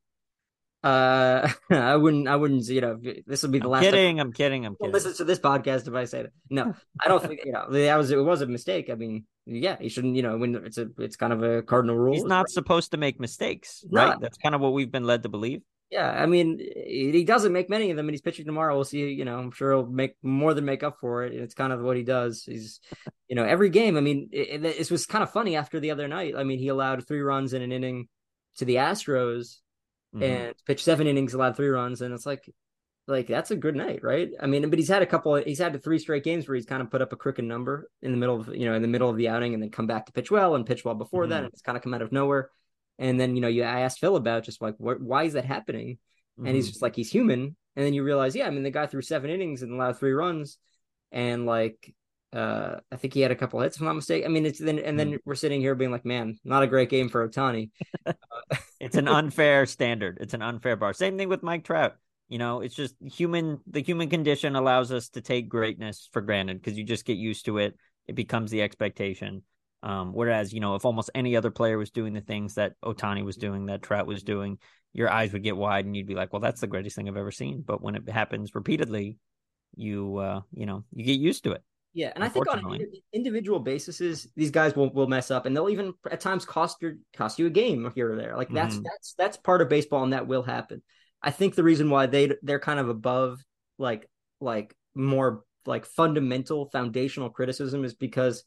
Uh, 0.83 1.49
I 1.71 1.97
wouldn't. 1.97 2.29
I 2.29 2.37
wouldn't. 2.37 2.67
You 2.69 2.81
know, 2.81 3.01
this 3.27 3.43
will 3.43 3.51
be 3.51 3.59
the 3.59 3.65
I'm 3.65 3.71
last. 3.71 3.83
Kidding. 3.83 4.17
Time. 4.17 4.27
I'm 4.27 4.33
kidding. 4.33 4.65
I'm 4.65 4.77
kidding. 4.77 4.93
Listen 4.93 5.15
to 5.15 5.25
this 5.25 5.39
podcast 5.39 5.89
if 5.89 5.95
I 5.95 6.05
say 6.05 6.23
that. 6.23 6.33
No, 6.49 6.75
I 7.03 7.09
don't 7.09 7.23
think. 7.23 7.41
You 7.45 7.53
know, 7.53 7.67
that 7.71 7.97
was 7.97 8.11
it. 8.11 8.17
Was 8.17 8.41
a 8.43 8.47
mistake. 8.47 8.89
I 8.91 8.95
mean, 8.95 9.25
yeah, 9.47 9.77
he 9.81 9.89
shouldn't. 9.89 10.17
You 10.17 10.23
know, 10.23 10.39
when 10.39 10.55
it's 10.55 10.79
a, 10.79 10.89
it's 10.99 11.17
kind 11.17 11.33
of 11.33 11.43
a 11.43 11.63
cardinal 11.63 11.97
rule. 11.97 12.15
He's 12.15 12.25
not 12.25 12.43
right? 12.43 12.49
supposed 12.51 12.93
to 12.93 12.97
make 12.97 13.21
mistakes, 13.21 13.85
right? 13.91 14.09
Not. 14.09 14.21
That's 14.21 14.39
kind 14.39 14.55
of 14.55 14.61
what 14.61 14.73
we've 14.73 14.91
been 14.91 15.05
led 15.05 15.25
to 15.25 15.29
believe. 15.29 15.63
Yeah, 15.91 16.09
I 16.09 16.27
mean, 16.27 16.61
he 16.61 17.25
doesn't 17.25 17.53
make 17.53 17.69
many 17.69 17.91
of 17.91 17.97
them, 17.97 18.07
and 18.07 18.15
he's 18.15 18.21
pitching 18.21 18.47
tomorrow. 18.47 18.77
We'll 18.77 18.85
see. 18.85 19.11
You 19.11 19.25
know, 19.25 19.39
I'm 19.39 19.51
sure 19.51 19.73
he'll 19.73 19.87
make 19.87 20.15
more 20.23 20.55
than 20.55 20.65
make 20.65 20.85
up 20.85 20.99
for 21.01 21.25
it. 21.25 21.35
It's 21.35 21.55
kind 21.55 21.73
of 21.73 21.81
what 21.81 21.97
he 21.97 22.05
does. 22.05 22.45
He's, 22.45 22.79
you 23.27 23.35
know, 23.35 23.45
every 23.45 23.71
game. 23.71 23.97
I 23.97 24.01
mean, 24.01 24.29
it, 24.31 24.65
it, 24.65 24.65
it 24.65 24.91
was 24.91 25.05
kind 25.05 25.25
of 25.25 25.33
funny 25.33 25.57
after 25.57 25.81
the 25.81 25.91
other 25.91 26.07
night. 26.07 26.35
I 26.37 26.45
mean, 26.45 26.61
he 26.61 26.69
allowed 26.69 27.07
three 27.09 27.23
runs 27.23 27.55
in 27.55 27.63
an 27.63 27.73
inning 27.73 28.07
to 28.59 28.65
the 28.65 28.77
Astros 28.77 29.57
mm-hmm. 30.15 30.23
and 30.23 30.55
pitched 30.65 30.85
seven 30.85 31.09
innings, 31.09 31.35
allowed 31.35 31.57
three 31.57 31.69
runs, 31.69 32.03
and 32.03 32.15
it's 32.15 32.27
like, 32.27 32.49
like 33.09 33.27
that's 33.27 33.51
a 33.51 33.57
good 33.57 33.75
night, 33.75 34.05
right? 34.05 34.31
I 34.41 34.47
mean, 34.47 34.71
but 34.71 34.79
he's 34.79 34.89
had 34.89 35.03
a 35.03 35.07
couple. 35.07 35.35
He's 35.35 35.59
had 35.59 35.83
three 35.83 35.99
straight 35.99 36.23
games 36.23 36.47
where 36.47 36.55
he's 36.55 36.67
kind 36.67 36.83
of 36.83 36.91
put 36.91 37.03
up 37.03 37.13
a 37.13 37.17
crooked 37.17 37.45
number 37.45 37.91
in 38.03 38.13
the 38.13 38.17
middle 38.17 38.41
of 38.41 38.55
you 38.55 38.67
know 38.67 38.75
in 38.75 38.83
the 38.83 38.89
middle 38.89 39.11
of 39.11 39.17
the 39.17 39.29
outing, 39.29 39.55
and 39.55 39.63
then 39.63 39.71
come 39.71 39.89
back 39.89 40.07
to 40.07 40.13
pitch 40.13 40.31
well 40.31 40.55
and 40.55 40.67
pitch 40.67 40.85
well 40.85 40.95
before 40.95 41.25
mm-hmm. 41.25 41.31
that, 41.31 41.45
and 41.45 41.53
it's 41.53 41.63
kind 41.63 41.77
of 41.77 41.83
come 41.83 41.95
out 41.95 42.03
of 42.03 42.13
nowhere. 42.13 42.51
And 43.01 43.19
then 43.19 43.35
you 43.35 43.41
know, 43.41 43.49
you 43.49 43.65
I 43.65 43.81
asked 43.81 43.99
Phil 43.99 44.15
about 44.15 44.45
just 44.45 44.63
like 44.63 44.77
what, 44.79 45.01
why 45.01 45.25
is 45.25 45.33
that 45.33 45.45
happening, 45.45 45.99
mm-hmm. 46.39 46.47
and 46.47 46.55
he's 46.55 46.67
mm-hmm. 46.67 46.73
just 46.73 46.83
like 46.83 46.95
he's 46.95 47.11
human. 47.11 47.57
And 47.77 47.87
then 47.87 47.95
you 47.95 48.05
realize, 48.05 48.37
yeah, 48.37 48.47
I 48.47 48.51
mean, 48.51 48.63
the 48.63 48.71
guy 48.71 48.87
threw 48.87 49.01
seven 49.01 49.31
innings 49.31 49.63
and 49.63 49.73
allowed 49.73 49.99
three 49.99 50.13
runs, 50.13 50.59
and 51.11 51.47
like 51.47 51.95
uh, 52.33 52.77
I 52.93 52.97
think 52.97 53.15
he 53.15 53.21
had 53.21 53.33
a 53.33 53.37
couple 53.37 53.61
hits, 53.61 53.77
if 53.77 53.83
I'm 53.83 53.87
not 53.87 53.95
mistaken. 53.95 54.31
I 54.31 54.33
mean, 54.33 54.47
it's 54.47 54.59
then 54.59 54.79
and 54.79 54.99
then 54.99 55.13
mm. 55.13 55.19
we're 55.25 55.35
sitting 55.35 55.61
here 55.61 55.75
being 55.75 55.91
like, 55.91 56.05
man, 56.05 56.39
not 56.45 56.63
a 56.63 56.69
great 56.69 56.89
game 56.89 57.09
for 57.09 57.29
Ohtani. 57.29 57.71
it's 58.81 58.97
an 58.97 59.09
unfair 59.09 59.67
standard. 59.67 60.19
It's 60.21 60.35
an 60.35 60.43
unfair 60.43 60.77
bar. 60.77 60.93
Same 60.93 61.19
thing 61.19 61.29
with 61.29 61.43
Mike 61.43 61.65
Trout. 61.65 61.97
You 62.29 62.39
know, 62.39 62.61
it's 62.61 62.75
just 62.75 62.95
human. 63.01 63.59
The 63.67 63.83
human 63.83 64.09
condition 64.09 64.55
allows 64.55 64.93
us 64.93 65.09
to 65.11 65.21
take 65.21 65.49
greatness 65.49 66.09
for 66.13 66.23
granted 66.23 66.63
because 66.63 66.79
you 66.79 66.85
just 66.85 67.05
get 67.05 67.17
used 67.17 67.47
to 67.47 67.59
it. 67.59 67.77
It 68.07 68.15
becomes 68.15 68.51
the 68.51 68.63
expectation. 68.63 69.43
Um, 69.83 70.13
whereas, 70.13 70.53
you 70.53 70.61
know, 70.61 70.75
if 70.75 70.85
almost 70.85 71.11
any 71.15 71.37
other 71.37 71.51
player 71.51 71.79
was 71.79 71.91
doing 71.91 72.13
the 72.13 72.21
things 72.21 72.55
that 72.55 72.75
Ohtani 72.85 73.25
was 73.25 73.37
doing, 73.37 73.67
that 73.67 73.83
Trout 73.83 74.07
was 74.07 74.23
doing, 74.23 74.59
your 74.93 75.11
eyes 75.11 75.33
would 75.33 75.43
get 75.43 75.57
wide 75.57 75.87
and 75.87 75.97
you'd 75.97 76.07
be 76.07 76.15
like, 76.15 76.33
well, 76.33 76.41
that's 76.41 76.61
the 76.61 76.67
greatest 76.67 76.97
thing 76.97 77.09
I've 77.09 77.17
ever 77.17 77.31
seen. 77.31 77.63
But 77.67 77.81
when 77.81 77.95
it 77.95 78.09
happens 78.09 78.55
repeatedly, 78.55 79.19
you, 79.77 80.17
uh, 80.19 80.41
you 80.53 80.67
know, 80.67 80.85
you 80.93 81.05
get 81.05 81.19
used 81.19 81.45
to 81.45 81.53
it. 81.53 81.63
Yeah, 81.93 82.13
and 82.15 82.23
I 82.23 82.29
think 82.29 82.49
on 82.49 82.79
individual 83.13 83.59
basis, 83.59 84.29
these 84.37 84.51
guys 84.53 84.77
will 84.77 84.93
will 84.93 85.09
mess 85.09 85.31
up, 85.31 85.45
and 85.45 85.57
they'll 85.57 85.69
even 85.69 85.93
at 86.09 86.21
times 86.21 86.45
cost 86.45 86.77
your 86.81 86.95
cost 87.17 87.39
you 87.41 87.47
a 87.47 87.51
game 87.51 87.91
here 87.97 88.13
or 88.13 88.17
there. 88.17 88.37
Like 88.37 88.49
that's 88.49 88.77
mm-hmm. 88.77 88.85
that's 88.85 89.15
that's 89.19 89.37
part 89.37 89.61
of 89.61 89.69
baseball, 89.69 90.05
and 90.05 90.13
that 90.13 90.29
will 90.29 90.45
happen. 90.45 90.83
I 91.21 91.33
think 91.33 91.57
the 91.57 91.65
reason 91.65 91.91
why 91.91 92.07
they 92.07 92.33
they're 92.43 92.61
kind 92.61 92.79
of 92.79 92.89
above 92.89 93.45
like 93.77 94.09
like 94.41 94.77
more 94.95 95.43
like 95.67 95.85
fundamental 95.85 96.67
foundational 96.71 97.29
criticism 97.29 97.85
is 97.85 97.95
because 97.95 98.45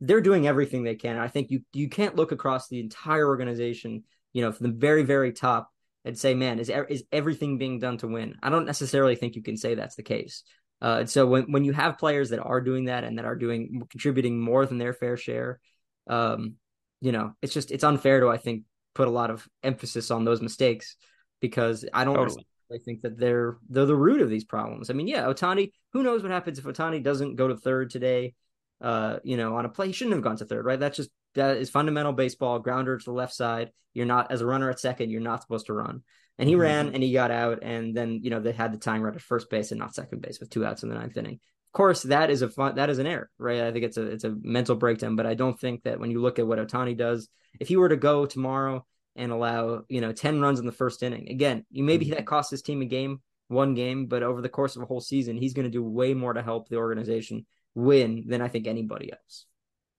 they're 0.00 0.20
doing 0.20 0.46
everything 0.46 0.82
they 0.82 0.94
can. 0.94 1.18
I 1.18 1.28
think 1.28 1.50
you 1.50 1.60
you 1.72 1.88
can't 1.88 2.16
look 2.16 2.32
across 2.32 2.68
the 2.68 2.80
entire 2.80 3.26
organization, 3.26 4.04
you 4.32 4.42
know, 4.42 4.52
from 4.52 4.66
the 4.66 4.78
very 4.78 5.02
very 5.02 5.32
top 5.32 5.70
and 6.04 6.18
say, 6.18 6.34
man, 6.34 6.58
is 6.58 6.70
is 6.88 7.04
everything 7.12 7.58
being 7.58 7.78
done 7.78 7.98
to 7.98 8.08
win? 8.08 8.36
I 8.42 8.50
don't 8.50 8.66
necessarily 8.66 9.16
think 9.16 9.36
you 9.36 9.42
can 9.42 9.56
say 9.56 9.74
that's 9.74 9.96
the 9.96 10.02
case. 10.02 10.42
Uh, 10.82 10.98
and 11.00 11.10
so 11.10 11.26
when, 11.26 11.52
when 11.52 11.64
you 11.64 11.72
have 11.74 11.98
players 11.98 12.30
that 12.30 12.40
are 12.40 12.60
doing 12.62 12.86
that 12.86 13.04
and 13.04 13.18
that 13.18 13.26
are 13.26 13.36
doing 13.36 13.82
contributing 13.90 14.40
more 14.40 14.64
than 14.64 14.78
their 14.78 14.94
fair 14.94 15.18
share, 15.18 15.60
um, 16.06 16.54
you 17.02 17.12
know, 17.12 17.32
it's 17.42 17.52
just 17.52 17.70
it's 17.70 17.84
unfair 17.84 18.20
to 18.20 18.28
I 18.28 18.38
think 18.38 18.64
put 18.94 19.08
a 19.08 19.10
lot 19.10 19.30
of 19.30 19.46
emphasis 19.62 20.10
on 20.10 20.24
those 20.24 20.40
mistakes 20.40 20.96
because 21.40 21.84
I 21.92 22.04
don't 22.04 22.14
totally. 22.14 22.46
think 22.84 23.02
that 23.02 23.18
they're 23.18 23.58
they're 23.68 23.84
the 23.84 23.94
root 23.94 24.22
of 24.22 24.30
these 24.30 24.44
problems. 24.44 24.88
I 24.88 24.94
mean, 24.94 25.06
yeah, 25.08 25.24
Ohtani. 25.24 25.72
Who 25.92 26.02
knows 26.02 26.22
what 26.22 26.32
happens 26.32 26.58
if 26.58 26.64
Ohtani 26.64 27.02
doesn't 27.02 27.36
go 27.36 27.48
to 27.48 27.56
third 27.56 27.90
today? 27.90 28.34
Uh, 28.80 29.18
you 29.24 29.36
know, 29.36 29.56
on 29.56 29.64
a 29.64 29.68
play, 29.68 29.88
he 29.88 29.92
shouldn't 29.92 30.14
have 30.14 30.24
gone 30.24 30.36
to 30.36 30.44
third, 30.44 30.64
right? 30.64 30.80
That's 30.80 30.96
just 30.96 31.10
that 31.34 31.58
is 31.58 31.70
fundamental 31.70 32.12
baseball. 32.12 32.58
Grounder 32.58 32.96
to 32.96 33.04
the 33.04 33.12
left 33.12 33.34
side. 33.34 33.70
You're 33.92 34.06
not 34.06 34.30
as 34.30 34.40
a 34.40 34.46
runner 34.46 34.70
at 34.70 34.80
second. 34.80 35.10
You're 35.10 35.20
not 35.20 35.42
supposed 35.42 35.66
to 35.66 35.72
run 35.72 36.02
and 36.40 36.48
he 36.48 36.54
mm-hmm. 36.54 36.62
ran 36.62 36.94
and 36.94 37.02
he 37.02 37.12
got 37.12 37.30
out 37.30 37.62
and 37.62 37.94
then 37.94 38.20
you 38.22 38.30
know 38.30 38.40
they 38.40 38.50
had 38.50 38.72
the 38.72 38.78
tying 38.78 39.02
run 39.02 39.14
at 39.14 39.20
first 39.20 39.50
base 39.50 39.70
and 39.70 39.78
not 39.78 39.94
second 39.94 40.22
base 40.22 40.40
with 40.40 40.50
two 40.50 40.64
outs 40.64 40.82
in 40.82 40.88
the 40.88 40.94
ninth 40.94 41.16
inning 41.16 41.34
of 41.34 41.72
course 41.72 42.02
that 42.02 42.30
is 42.30 42.42
a 42.42 42.48
fun 42.48 42.74
that 42.74 42.90
is 42.90 42.98
an 42.98 43.06
error 43.06 43.30
right 43.38 43.60
i 43.60 43.70
think 43.70 43.84
it's 43.84 43.98
a 43.98 44.06
it's 44.06 44.24
a 44.24 44.34
mental 44.42 44.74
breakdown 44.74 45.14
but 45.14 45.26
i 45.26 45.34
don't 45.34 45.60
think 45.60 45.82
that 45.84 46.00
when 46.00 46.10
you 46.10 46.20
look 46.20 46.38
at 46.38 46.46
what 46.46 46.58
Ohtani 46.58 46.96
does 46.96 47.28
if 47.60 47.68
he 47.68 47.76
were 47.76 47.90
to 47.90 47.96
go 47.96 48.26
tomorrow 48.26 48.84
and 49.14 49.30
allow 49.30 49.82
you 49.88 50.00
know 50.00 50.12
10 50.12 50.40
runs 50.40 50.58
in 50.58 50.66
the 50.66 50.72
first 50.72 51.02
inning 51.02 51.28
again 51.28 51.64
you 51.70 51.84
maybe 51.84 52.06
mm-hmm. 52.06 52.14
that 52.14 52.26
cost 52.26 52.50
his 52.50 52.62
team 52.62 52.80
a 52.82 52.86
game 52.86 53.20
one 53.48 53.74
game 53.74 54.06
but 54.06 54.22
over 54.22 54.40
the 54.40 54.48
course 54.48 54.76
of 54.76 54.82
a 54.82 54.86
whole 54.86 55.00
season 55.00 55.36
he's 55.36 55.54
going 55.54 55.66
to 55.66 55.70
do 55.70 55.82
way 55.82 56.14
more 56.14 56.32
to 56.32 56.42
help 56.42 56.68
the 56.68 56.76
organization 56.76 57.44
win 57.74 58.24
than 58.26 58.40
i 58.40 58.48
think 58.48 58.66
anybody 58.66 59.12
else 59.12 59.46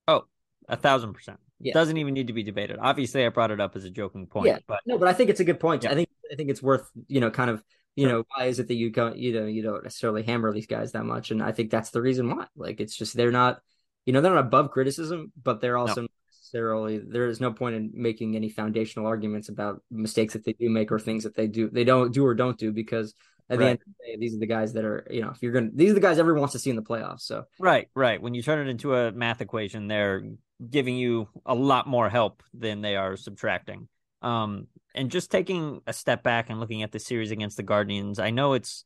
oh 0.07 0.23
a 0.67 0.75
thousand 0.75 1.13
percent 1.13 1.39
yeah. 1.63 1.73
doesn't 1.73 1.97
even 1.97 2.13
need 2.13 2.27
to 2.27 2.33
be 2.33 2.43
debated. 2.43 2.77
Obviously, 2.79 3.25
I 3.25 3.29
brought 3.29 3.51
it 3.51 3.59
up 3.59 3.75
as 3.75 3.85
a 3.85 3.89
joking 3.89 4.27
point. 4.27 4.47
Yeah, 4.47 4.59
but 4.67 4.79
no, 4.85 4.97
but 4.97 5.07
I 5.07 5.13
think 5.13 5.29
it's 5.29 5.39
a 5.39 5.43
good 5.43 5.59
point. 5.59 5.83
Yeah. 5.83 5.91
I 5.91 5.95
think 5.95 6.09
I 6.31 6.35
think 6.35 6.49
it's 6.49 6.61
worth 6.61 6.89
you 7.07 7.19
know 7.19 7.31
kind 7.31 7.49
of 7.49 7.63
you 7.95 8.07
know 8.07 8.23
why 8.35 8.45
is 8.45 8.59
it 8.59 8.67
that 8.67 8.75
you 8.75 8.89
don't 8.89 9.17
you 9.17 9.33
know 9.33 9.45
you 9.45 9.61
don't 9.61 9.83
necessarily 9.83 10.23
hammer 10.23 10.51
these 10.51 10.67
guys 10.67 10.91
that 10.93 11.05
much, 11.05 11.31
and 11.31 11.41
I 11.41 11.51
think 11.51 11.71
that's 11.71 11.91
the 11.91 12.01
reason 12.01 12.29
why. 12.29 12.47
Like 12.55 12.79
it's 12.79 12.95
just 12.95 13.15
they're 13.15 13.31
not 13.31 13.59
you 14.05 14.13
know 14.13 14.21
they're 14.21 14.33
not 14.33 14.45
above 14.45 14.71
criticism, 14.71 15.31
but 15.41 15.61
they're 15.61 15.77
also 15.77 16.01
no. 16.01 16.07
necessarily 16.29 16.99
there 16.99 17.27
is 17.27 17.39
no 17.39 17.51
point 17.51 17.75
in 17.75 17.91
making 17.93 18.35
any 18.35 18.49
foundational 18.49 19.07
arguments 19.07 19.49
about 19.49 19.81
mistakes 19.91 20.33
that 20.33 20.45
they 20.45 20.53
do 20.53 20.69
make 20.69 20.91
or 20.91 20.99
things 20.99 21.23
that 21.23 21.35
they 21.35 21.47
do 21.47 21.69
they 21.69 21.83
don't 21.83 22.13
do 22.13 22.25
or 22.25 22.33
don't 22.33 22.57
do 22.57 22.71
because 22.71 23.13
At 23.51 23.59
the 23.59 23.65
end 23.65 23.79
of 23.79 23.93
the 23.99 24.11
day, 24.11 24.17
these 24.17 24.35
are 24.35 24.39
the 24.39 24.47
guys 24.47 24.73
that 24.73 24.85
are, 24.85 25.05
you 25.11 25.21
know, 25.21 25.29
if 25.29 25.43
you're 25.43 25.51
going 25.51 25.71
to, 25.71 25.75
these 25.75 25.91
are 25.91 25.95
the 25.95 25.99
guys 25.99 26.17
everyone 26.19 26.39
wants 26.39 26.53
to 26.53 26.59
see 26.59 26.69
in 26.69 26.75
the 26.75 26.81
playoffs. 26.81 27.21
So, 27.21 27.43
right, 27.59 27.89
right. 27.93 28.21
When 28.21 28.33
you 28.33 28.41
turn 28.41 28.65
it 28.65 28.69
into 28.69 28.95
a 28.95 29.11
math 29.11 29.41
equation, 29.41 29.87
they're 29.87 30.23
giving 30.69 30.95
you 30.95 31.27
a 31.45 31.53
lot 31.53 31.85
more 31.85 32.09
help 32.09 32.43
than 32.53 32.81
they 32.81 32.95
are 32.95 33.17
subtracting. 33.17 33.87
Um, 34.21 34.67
and 34.95 35.11
just 35.11 35.31
taking 35.31 35.81
a 35.85 35.93
step 35.93 36.23
back 36.23 36.49
and 36.49 36.59
looking 36.59 36.83
at 36.83 36.91
the 36.91 36.99
series 36.99 37.31
against 37.31 37.57
the 37.57 37.63
Guardians, 37.63 38.19
I 38.19 38.29
know 38.29 38.53
it's, 38.53 38.85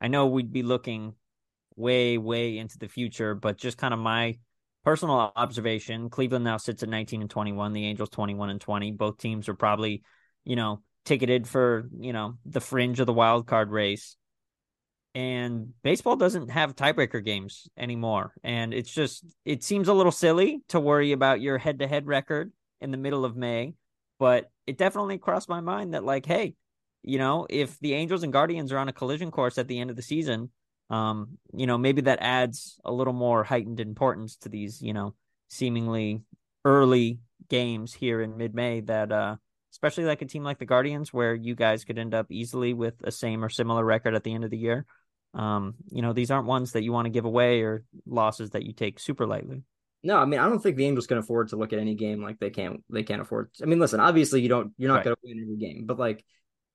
I 0.00 0.08
know 0.08 0.26
we'd 0.26 0.52
be 0.52 0.62
looking 0.62 1.14
way, 1.74 2.16
way 2.16 2.56
into 2.58 2.78
the 2.78 2.88
future, 2.88 3.34
but 3.34 3.58
just 3.58 3.76
kind 3.76 3.92
of 3.92 4.00
my 4.00 4.38
personal 4.84 5.32
observation 5.34 6.08
Cleveland 6.08 6.44
now 6.44 6.56
sits 6.56 6.82
at 6.82 6.88
19 6.88 7.22
and 7.22 7.28
21, 7.28 7.72
the 7.72 7.84
Angels 7.84 8.08
21 8.10 8.50
and 8.50 8.60
20. 8.60 8.92
Both 8.92 9.18
teams 9.18 9.48
are 9.48 9.54
probably, 9.54 10.02
you 10.44 10.56
know, 10.56 10.80
ticketed 11.06 11.48
for, 11.48 11.88
you 11.98 12.12
know, 12.12 12.36
the 12.44 12.60
fringe 12.60 13.00
of 13.00 13.06
the 13.06 13.12
wild 13.12 13.46
card 13.46 13.70
race. 13.70 14.16
And 15.14 15.72
baseball 15.82 16.16
doesn't 16.16 16.50
have 16.50 16.76
tiebreaker 16.76 17.24
games 17.24 17.68
anymore. 17.78 18.34
And 18.44 18.74
it's 18.74 18.92
just, 18.92 19.24
it 19.46 19.64
seems 19.64 19.88
a 19.88 19.94
little 19.94 20.12
silly 20.12 20.60
to 20.68 20.78
worry 20.78 21.12
about 21.12 21.40
your 21.40 21.56
head 21.56 21.78
to 21.78 21.86
head 21.86 22.06
record 22.06 22.52
in 22.82 22.90
the 22.90 22.98
middle 22.98 23.24
of 23.24 23.34
May. 23.34 23.72
But 24.18 24.50
it 24.66 24.76
definitely 24.76 25.16
crossed 25.16 25.48
my 25.48 25.60
mind 25.60 25.94
that, 25.94 26.04
like, 26.04 26.26
hey, 26.26 26.54
you 27.02 27.18
know, 27.18 27.46
if 27.48 27.78
the 27.80 27.94
Angels 27.94 28.22
and 28.22 28.32
Guardians 28.32 28.72
are 28.72 28.78
on 28.78 28.88
a 28.88 28.92
collision 28.92 29.30
course 29.30 29.56
at 29.56 29.68
the 29.68 29.78
end 29.78 29.88
of 29.88 29.96
the 29.96 30.02
season, 30.02 30.50
um, 30.90 31.38
you 31.54 31.66
know, 31.66 31.78
maybe 31.78 32.02
that 32.02 32.18
adds 32.20 32.78
a 32.84 32.92
little 32.92 33.12
more 33.12 33.42
heightened 33.42 33.80
importance 33.80 34.36
to 34.38 34.48
these, 34.48 34.82
you 34.82 34.92
know, 34.92 35.14
seemingly 35.48 36.22
early 36.64 37.20
games 37.48 37.94
here 37.94 38.20
in 38.20 38.36
mid 38.36 38.54
May 38.54 38.80
that 38.80 39.12
uh 39.12 39.36
especially 39.76 40.04
like 40.04 40.22
a 40.22 40.26
team 40.26 40.42
like 40.42 40.58
the 40.58 40.64
Guardians 40.64 41.12
where 41.12 41.34
you 41.34 41.54
guys 41.54 41.84
could 41.84 41.98
end 41.98 42.14
up 42.14 42.26
easily 42.30 42.72
with 42.72 42.94
a 43.04 43.12
same 43.12 43.44
or 43.44 43.50
similar 43.50 43.84
record 43.84 44.14
at 44.14 44.24
the 44.24 44.32
end 44.32 44.42
of 44.42 44.50
the 44.50 44.56
year. 44.56 44.86
Um, 45.34 45.74
you 45.90 46.00
know, 46.00 46.14
these 46.14 46.30
aren't 46.30 46.46
ones 46.46 46.72
that 46.72 46.82
you 46.82 46.92
want 46.92 47.04
to 47.04 47.10
give 47.10 47.26
away 47.26 47.60
or 47.60 47.84
losses 48.06 48.50
that 48.50 48.62
you 48.62 48.72
take 48.72 48.98
super 48.98 49.26
lightly. 49.26 49.64
No, 50.02 50.16
I 50.16 50.24
mean 50.24 50.40
I 50.40 50.48
don't 50.48 50.60
think 50.60 50.76
the 50.76 50.86
Angels 50.86 51.06
can 51.06 51.18
afford 51.18 51.48
to 51.48 51.56
look 51.56 51.74
at 51.74 51.78
any 51.78 51.94
game 51.94 52.22
like 52.22 52.38
they 52.38 52.48
can't 52.48 52.82
they 52.88 53.02
can't 53.02 53.20
afford. 53.20 53.50
I 53.62 53.66
mean, 53.66 53.78
listen, 53.78 54.00
obviously 54.00 54.40
you 54.40 54.48
don't 54.48 54.72
you're 54.78 54.88
not 54.88 54.96
right. 54.96 55.04
going 55.04 55.16
to 55.16 55.20
win 55.22 55.42
every 55.42 55.56
game, 55.56 55.84
but 55.84 55.98
like 55.98 56.24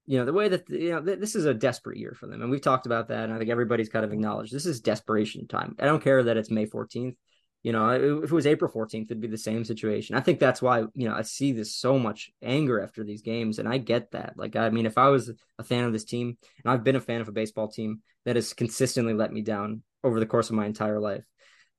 you 0.05 0.19
know 0.19 0.25
the 0.25 0.33
way 0.33 0.49
that 0.49 0.69
you 0.69 0.91
know 0.91 1.01
this 1.01 1.35
is 1.35 1.45
a 1.45 1.53
desperate 1.53 1.97
year 1.97 2.15
for 2.19 2.27
them 2.27 2.41
and 2.41 2.49
we've 2.49 2.61
talked 2.61 2.87
about 2.87 3.09
that 3.09 3.25
and 3.25 3.33
i 3.33 3.37
think 3.37 3.51
everybody's 3.51 3.87
kind 3.87 4.03
of 4.03 4.11
acknowledged 4.11 4.51
this 4.51 4.65
is 4.65 4.81
desperation 4.81 5.47
time 5.47 5.75
i 5.79 5.85
don't 5.85 6.03
care 6.03 6.23
that 6.23 6.37
it's 6.37 6.49
may 6.49 6.65
14th 6.65 7.15
you 7.63 7.71
know 7.71 7.89
if 7.89 8.31
it 8.31 8.31
was 8.31 8.47
april 8.47 8.71
14th 8.71 9.05
it'd 9.05 9.21
be 9.21 9.27
the 9.27 9.37
same 9.37 9.63
situation. 9.63 10.15
I 10.15 10.21
think 10.21 10.39
that's 10.39 10.61
why 10.61 10.79
you 10.93 11.07
know 11.07 11.15
i 11.15 11.21
see 11.21 11.51
this 11.51 11.75
so 11.75 11.99
much 11.99 12.31
anger 12.41 12.81
after 12.81 13.03
these 13.03 13.21
games 13.21 13.59
and 13.59 13.67
i 13.67 13.77
get 13.77 14.11
that. 14.11 14.33
Like 14.37 14.55
i 14.55 14.69
mean 14.69 14.85
if 14.85 14.97
i 14.97 15.09
was 15.09 15.31
a 15.59 15.63
fan 15.63 15.85
of 15.85 15.93
this 15.93 16.05
team 16.05 16.37
and 16.63 16.71
i've 16.71 16.83
been 16.83 16.95
a 16.95 17.01
fan 17.01 17.21
of 17.21 17.27
a 17.27 17.33
baseball 17.33 17.67
team 17.67 18.01
that 18.25 18.35
has 18.35 18.53
consistently 18.53 19.13
let 19.13 19.31
me 19.31 19.41
down 19.41 19.83
over 20.03 20.19
the 20.19 20.25
course 20.25 20.49
of 20.49 20.55
my 20.55 20.65
entire 20.65 20.99
life 20.99 21.23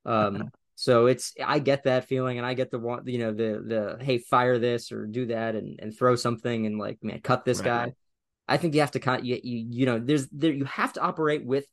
um 0.05 0.51
so 0.75 1.07
it's 1.07 1.35
i 1.45 1.59
get 1.59 1.85
that 1.85 2.07
feeling 2.07 2.39
and 2.39 2.47
i 2.47 2.55
get 2.55 2.71
the 2.71 2.79
one 2.79 3.03
you 3.07 3.19
know 3.19 3.33
the 3.33 3.63
the 3.99 4.05
hey 4.05 4.19
fire 4.19 4.59
this 4.59 4.91
or 4.91 5.07
do 5.07 5.27
that 5.27 5.55
and, 5.55 5.79
and 5.81 5.97
throw 5.97 6.17
something 6.17 6.67
and 6.67 6.79
like 6.79 6.99
man 7.03 7.21
cut 7.21 7.45
this 7.45 7.59
right. 7.59 7.67
guy 7.67 7.93
I 8.49 8.57
think 8.57 8.75
you 8.75 8.81
have 8.81 8.91
to 8.93 9.01
kind 9.01 9.25
you, 9.25 9.41
you 9.43 9.67
you 9.71 9.87
know 9.87 9.99
there's 9.99 10.29
there 10.29 10.53
you 10.53 10.65
have 10.65 10.93
to 10.95 11.01
operate 11.01 11.45
with 11.45 11.67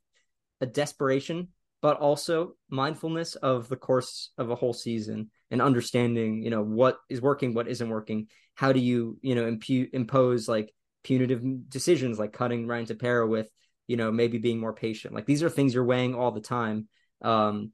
a 0.61 0.65
desperation 0.65 1.49
but 1.81 1.98
also 1.98 2.53
mindfulness 2.69 3.36
of 3.36 3.69
the 3.69 3.75
course 3.75 4.31
of 4.38 4.50
a 4.50 4.55
whole 4.55 4.74
season 4.74 5.29
and 5.51 5.62
understanding 5.62 6.43
you 6.43 6.50
know 6.50 6.63
what 6.63 6.98
is 7.09 7.21
working 7.21 7.53
what 7.53 7.67
isn't 7.67 7.89
working. 7.89 8.27
How 8.55 8.74
do 8.74 8.79
you 8.79 9.17
you 9.21 9.36
know 9.36 9.50
impu- 9.50 9.89
impose 9.93 10.48
like 10.48 10.74
punitive 11.03 11.41
decisions 11.69 12.19
like 12.19 12.33
cutting 12.33 12.67
Ryan 12.67 12.86
Tepera 12.86 13.27
with 13.27 13.50
you 13.88 13.98
know 13.98 14.12
maybe 14.12 14.38
being 14.38 14.59
more 14.59 14.74
patient? 14.74 15.13
Like 15.13 15.25
these 15.25 15.43
are 15.43 15.50
things 15.50 15.74
you're 15.74 15.86
weighing 15.86 16.15
all 16.15 16.31
the 16.31 16.41
time. 16.41 16.88
Um 17.21 17.71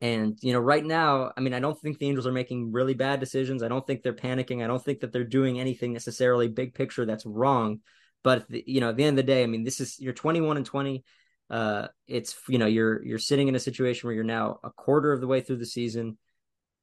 and 0.00 0.38
you 0.42 0.52
know 0.52 0.60
right 0.60 0.84
now 0.84 1.32
I 1.36 1.40
mean 1.40 1.54
I 1.54 1.60
don't 1.60 1.78
think 1.78 1.98
the 1.98 2.06
Angels 2.06 2.26
are 2.26 2.32
making 2.32 2.72
really 2.72 2.94
bad 2.94 3.20
decisions. 3.20 3.62
I 3.62 3.68
don't 3.68 3.86
think 3.86 4.02
they're 4.02 4.12
panicking. 4.12 4.64
I 4.64 4.66
don't 4.66 4.84
think 4.84 5.00
that 5.00 5.12
they're 5.12 5.24
doing 5.24 5.60
anything 5.60 5.92
necessarily 5.92 6.48
big 6.48 6.74
picture 6.74 7.04
that's 7.04 7.26
wrong. 7.26 7.80
But 8.24 8.46
you 8.48 8.80
know, 8.80 8.90
at 8.90 8.96
the 8.96 9.04
end 9.04 9.18
of 9.18 9.24
the 9.24 9.32
day, 9.32 9.42
I 9.42 9.46
mean, 9.46 9.64
this 9.64 9.80
is 9.80 9.98
you're 10.00 10.12
21 10.12 10.56
and 10.56 10.66
20. 10.66 11.04
Uh, 11.50 11.88
it's 12.06 12.36
you 12.48 12.58
know 12.58 12.66
you're 12.66 13.04
you're 13.04 13.18
sitting 13.18 13.48
in 13.48 13.54
a 13.54 13.60
situation 13.60 14.06
where 14.06 14.14
you're 14.14 14.24
now 14.24 14.58
a 14.62 14.70
quarter 14.70 15.12
of 15.12 15.20
the 15.20 15.26
way 15.26 15.40
through 15.40 15.56
the 15.56 15.66
season. 15.66 16.18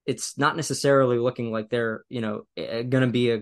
It's 0.06 0.38
not 0.38 0.56
necessarily 0.56 1.18
looking 1.18 1.52
like 1.52 1.70
they're 1.70 2.04
you 2.10 2.22
know 2.22 2.46
going 2.56 2.90
to 2.90 3.08
be 3.08 3.32
a 3.32 3.42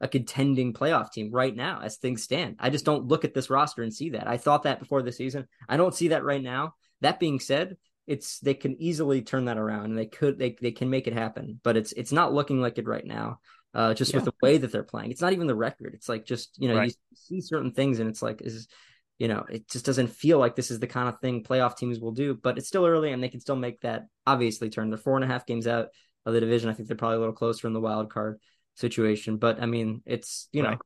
a 0.00 0.08
contending 0.08 0.72
playoff 0.72 1.12
team 1.12 1.30
right 1.30 1.54
now 1.54 1.80
as 1.80 1.96
things 1.96 2.24
stand. 2.24 2.56
I 2.58 2.70
just 2.70 2.84
don't 2.84 3.06
look 3.06 3.24
at 3.24 3.34
this 3.34 3.50
roster 3.50 3.82
and 3.82 3.94
see 3.94 4.10
that. 4.10 4.26
I 4.26 4.36
thought 4.36 4.64
that 4.64 4.80
before 4.80 5.02
the 5.02 5.12
season. 5.12 5.46
I 5.68 5.76
don't 5.76 5.94
see 5.94 6.08
that 6.08 6.24
right 6.24 6.42
now. 6.42 6.74
That 7.02 7.20
being 7.20 7.38
said, 7.38 7.76
it's 8.06 8.40
they 8.40 8.54
can 8.54 8.80
easily 8.82 9.22
turn 9.22 9.44
that 9.44 9.58
around 9.58 9.86
and 9.86 9.98
they 9.98 10.06
could 10.06 10.38
they 10.38 10.56
they 10.60 10.72
can 10.72 10.90
make 10.90 11.06
it 11.06 11.12
happen, 11.12 11.60
but 11.62 11.76
it's 11.76 11.92
it's 11.92 12.12
not 12.12 12.34
looking 12.34 12.60
like 12.60 12.78
it 12.78 12.88
right 12.88 13.06
now 13.06 13.38
uh, 13.74 13.94
just 13.94 14.12
yeah. 14.12 14.18
with 14.18 14.24
the 14.26 14.34
way 14.42 14.58
that 14.58 14.72
they're 14.72 14.82
playing. 14.82 15.10
It's 15.10 15.20
not 15.20 15.32
even 15.32 15.46
the 15.46 15.54
record. 15.54 15.94
It's 15.94 16.08
like 16.08 16.26
just 16.26 16.56
you 16.58 16.68
know 16.68 16.76
right. 16.76 16.88
you 17.10 17.16
see 17.16 17.40
certain 17.40 17.72
things 17.72 18.00
and 18.00 18.08
it's 18.08 18.22
like 18.22 18.42
is 18.42 18.68
you 19.18 19.28
know 19.28 19.44
it 19.48 19.68
just 19.68 19.84
doesn't 19.84 20.08
feel 20.08 20.38
like 20.38 20.56
this 20.56 20.70
is 20.70 20.80
the 20.80 20.86
kind 20.86 21.08
of 21.08 21.20
thing 21.20 21.44
playoff 21.44 21.76
teams 21.76 22.00
will 22.00 22.12
do. 22.12 22.34
But 22.34 22.58
it's 22.58 22.68
still 22.68 22.86
early 22.86 23.12
and 23.12 23.22
they 23.22 23.28
can 23.28 23.40
still 23.40 23.56
make 23.56 23.80
that 23.80 24.06
obviously 24.26 24.70
turn. 24.70 24.90
They're 24.90 24.98
four 24.98 25.16
and 25.16 25.24
a 25.24 25.28
half 25.28 25.46
games 25.46 25.66
out 25.66 25.88
of 26.26 26.34
the 26.34 26.40
division. 26.40 26.70
I 26.70 26.74
think 26.74 26.88
they're 26.88 26.96
probably 26.96 27.16
a 27.16 27.20
little 27.20 27.34
closer 27.34 27.66
in 27.66 27.72
the 27.72 27.80
wild 27.80 28.10
card 28.10 28.40
situation. 28.74 29.36
But 29.36 29.62
I 29.62 29.66
mean, 29.66 30.02
it's 30.06 30.48
you 30.52 30.62
right. 30.62 30.72
know, 30.72 30.78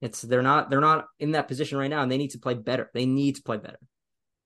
it's 0.00 0.22
they're 0.22 0.42
not 0.42 0.70
they're 0.70 0.80
not 0.80 1.06
in 1.18 1.32
that 1.32 1.48
position 1.48 1.78
right 1.78 1.90
now, 1.90 2.02
and 2.02 2.10
they 2.10 2.18
need 2.18 2.30
to 2.30 2.38
play 2.38 2.54
better. 2.54 2.90
They 2.94 3.06
need 3.06 3.36
to 3.36 3.42
play 3.42 3.56
better. 3.56 3.78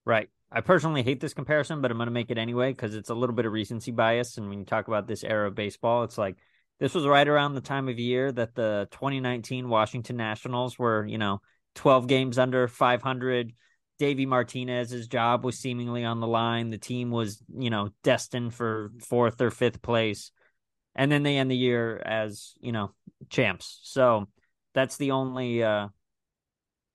Right. 0.04 0.28
I 0.50 0.62
personally 0.62 1.02
hate 1.02 1.20
this 1.20 1.34
comparison, 1.34 1.82
but 1.82 1.90
I'm 1.90 1.98
going 1.98 2.06
to 2.06 2.12
make 2.12 2.30
it 2.30 2.38
anyway 2.38 2.72
because 2.72 2.94
it's 2.94 3.10
a 3.10 3.14
little 3.14 3.34
bit 3.34 3.44
of 3.44 3.52
recency 3.52 3.90
bias. 3.90 4.38
And 4.38 4.48
when 4.48 4.60
you 4.60 4.64
talk 4.64 4.88
about 4.88 5.06
this 5.06 5.22
era 5.22 5.48
of 5.48 5.54
baseball, 5.54 6.04
it's 6.04 6.16
like 6.16 6.36
this 6.80 6.94
was 6.94 7.06
right 7.06 7.28
around 7.28 7.54
the 7.54 7.60
time 7.60 7.88
of 7.88 7.98
year 7.98 8.32
that 8.32 8.54
the 8.54 8.88
2019 8.92 9.68
Washington 9.68 10.16
Nationals 10.16 10.78
were, 10.78 11.04
you 11.04 11.18
know, 11.18 11.42
12 11.78 12.08
games 12.08 12.38
under 12.38 12.66
500. 12.66 13.52
Davey 14.00 14.26
Martinez's 14.26 15.06
job 15.06 15.44
was 15.44 15.58
seemingly 15.58 16.04
on 16.04 16.20
the 16.20 16.26
line. 16.26 16.70
The 16.70 16.78
team 16.78 17.10
was, 17.10 17.42
you 17.56 17.70
know, 17.70 17.90
destined 18.02 18.52
for 18.52 18.90
fourth 19.00 19.40
or 19.40 19.50
fifth 19.50 19.80
place. 19.80 20.32
And 20.94 21.10
then 21.10 21.22
they 21.22 21.36
end 21.36 21.50
the 21.50 21.56
year 21.56 21.96
as, 22.04 22.54
you 22.60 22.72
know, 22.72 22.90
champs. 23.30 23.78
So 23.82 24.28
that's 24.74 24.96
the 24.96 25.12
only 25.12 25.62
uh 25.62 25.88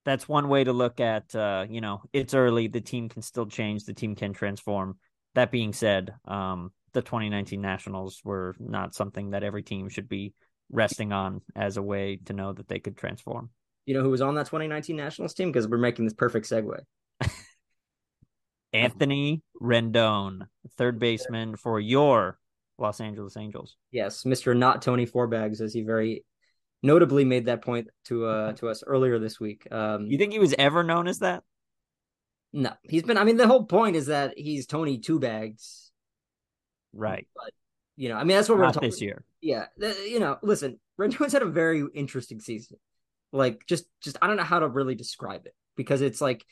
that's 0.06 0.28
one 0.28 0.50
way 0.50 0.65
to 0.65 0.74
look 0.74 1.00
at 1.00 1.34
uh, 1.34 1.65
you 1.69 1.80
know, 1.80 2.02
it's 2.12 2.34
early, 2.34 2.67
the 2.67 2.82
team 2.82 3.08
can 3.08 3.22
still 3.22 3.46
change, 3.46 3.86
the 3.86 3.93
team 3.93 4.15
can 4.15 4.34
transform. 4.34 4.98
That 5.34 5.50
being 5.50 5.72
said, 5.72 6.13
um, 6.26 6.72
the 6.91 7.02
2019 7.02 7.62
Nationals 7.62 8.19
were 8.26 8.54
not 8.60 8.96
something 8.96 9.30
that 9.30 9.43
every 9.43 9.63
team 9.63 9.88
should 9.88 10.10
be 10.10 10.34
resting 10.69 11.13
on 11.13 11.41
as 11.56 11.78
a 11.78 11.82
way 11.82 12.19
to 12.26 12.34
know 12.34 12.52
that 12.52 12.67
they 12.67 12.80
could 12.80 12.98
transform. 12.98 13.50
You 13.86 13.93
know 13.93 14.02
who 14.02 14.10
was 14.10 14.22
on 14.22 14.36
that 14.36 14.46
2019 14.46 14.96
Nationals 14.96 15.34
team? 15.34 15.52
Because 15.52 15.67
we're 15.67 15.78
making 15.78 16.06
this 16.06 16.13
perfect 16.13 16.50
segue. 16.50 16.80
Anthony 18.74 19.43
Rendon, 19.62 20.48
third 20.78 21.00
baseman 21.00 21.56
for 21.58 21.80
your 21.80 22.39
Los 22.78 23.00
Angeles 23.00 23.38
Angels. 23.38 23.76
Yes, 23.91 24.24
Mr. 24.24 24.58
Not 24.58 24.82
Tony 24.82 25.06
Fourbags, 25.06 25.62
as 25.62 25.74
he 25.74 25.82
very 25.82 26.24
notably 26.82 27.24
made 27.24 27.46
that 27.46 27.62
point 27.62 27.88
to 28.06 28.26
uh 28.26 28.54
to 28.54 28.69
us 28.69 28.84
earlier 28.86 29.19
this 29.19 29.39
week. 29.39 29.67
Um, 29.72 30.08
you 30.08 30.17
think 30.17 30.34
he 30.34 30.39
was 30.39 30.56
ever 30.58 30.84
known 30.84 31.08
as 31.08 31.19
that? 31.19 31.43
No, 32.52 32.72
he's 32.84 33.04
been. 33.04 33.17
I 33.17 33.24
mean, 33.24 33.38
the 33.38 33.48
whole 33.48 33.65
point 33.65 33.96
is 33.96 34.08
that 34.08 34.34
he's 34.38 34.65
Tony 34.65 34.98
Two 34.98 35.19
Bags 35.19 35.84
Right. 36.93 37.28
But 37.36 37.52
you 37.96 38.10
know, 38.10 38.15
I 38.15 38.24
mean, 38.24 38.38
that's 38.38 38.50
what 38.50 38.58
Not 38.58 38.67
we're 38.67 38.74
talking 38.74 38.89
this 38.89 39.02
year. 39.02 39.24
Yeah, 39.41 39.65
you 39.78 40.19
know, 40.19 40.38
listen, 40.41 40.80
Rendon's 40.98 41.34
had 41.34 41.41
a 41.41 41.48
very 41.48 41.84
interesting 41.93 42.39
season. 42.39 42.78
Like, 43.34 43.65
just, 43.67 43.86
just 44.02 44.17
I 44.22 44.28
don't 44.28 44.38
know 44.38 44.43
how 44.43 44.60
to 44.60 44.67
really 44.69 44.96
describe 44.96 45.46
it 45.46 45.54
because 45.76 46.02
it's 46.02 46.22
like 46.22 46.46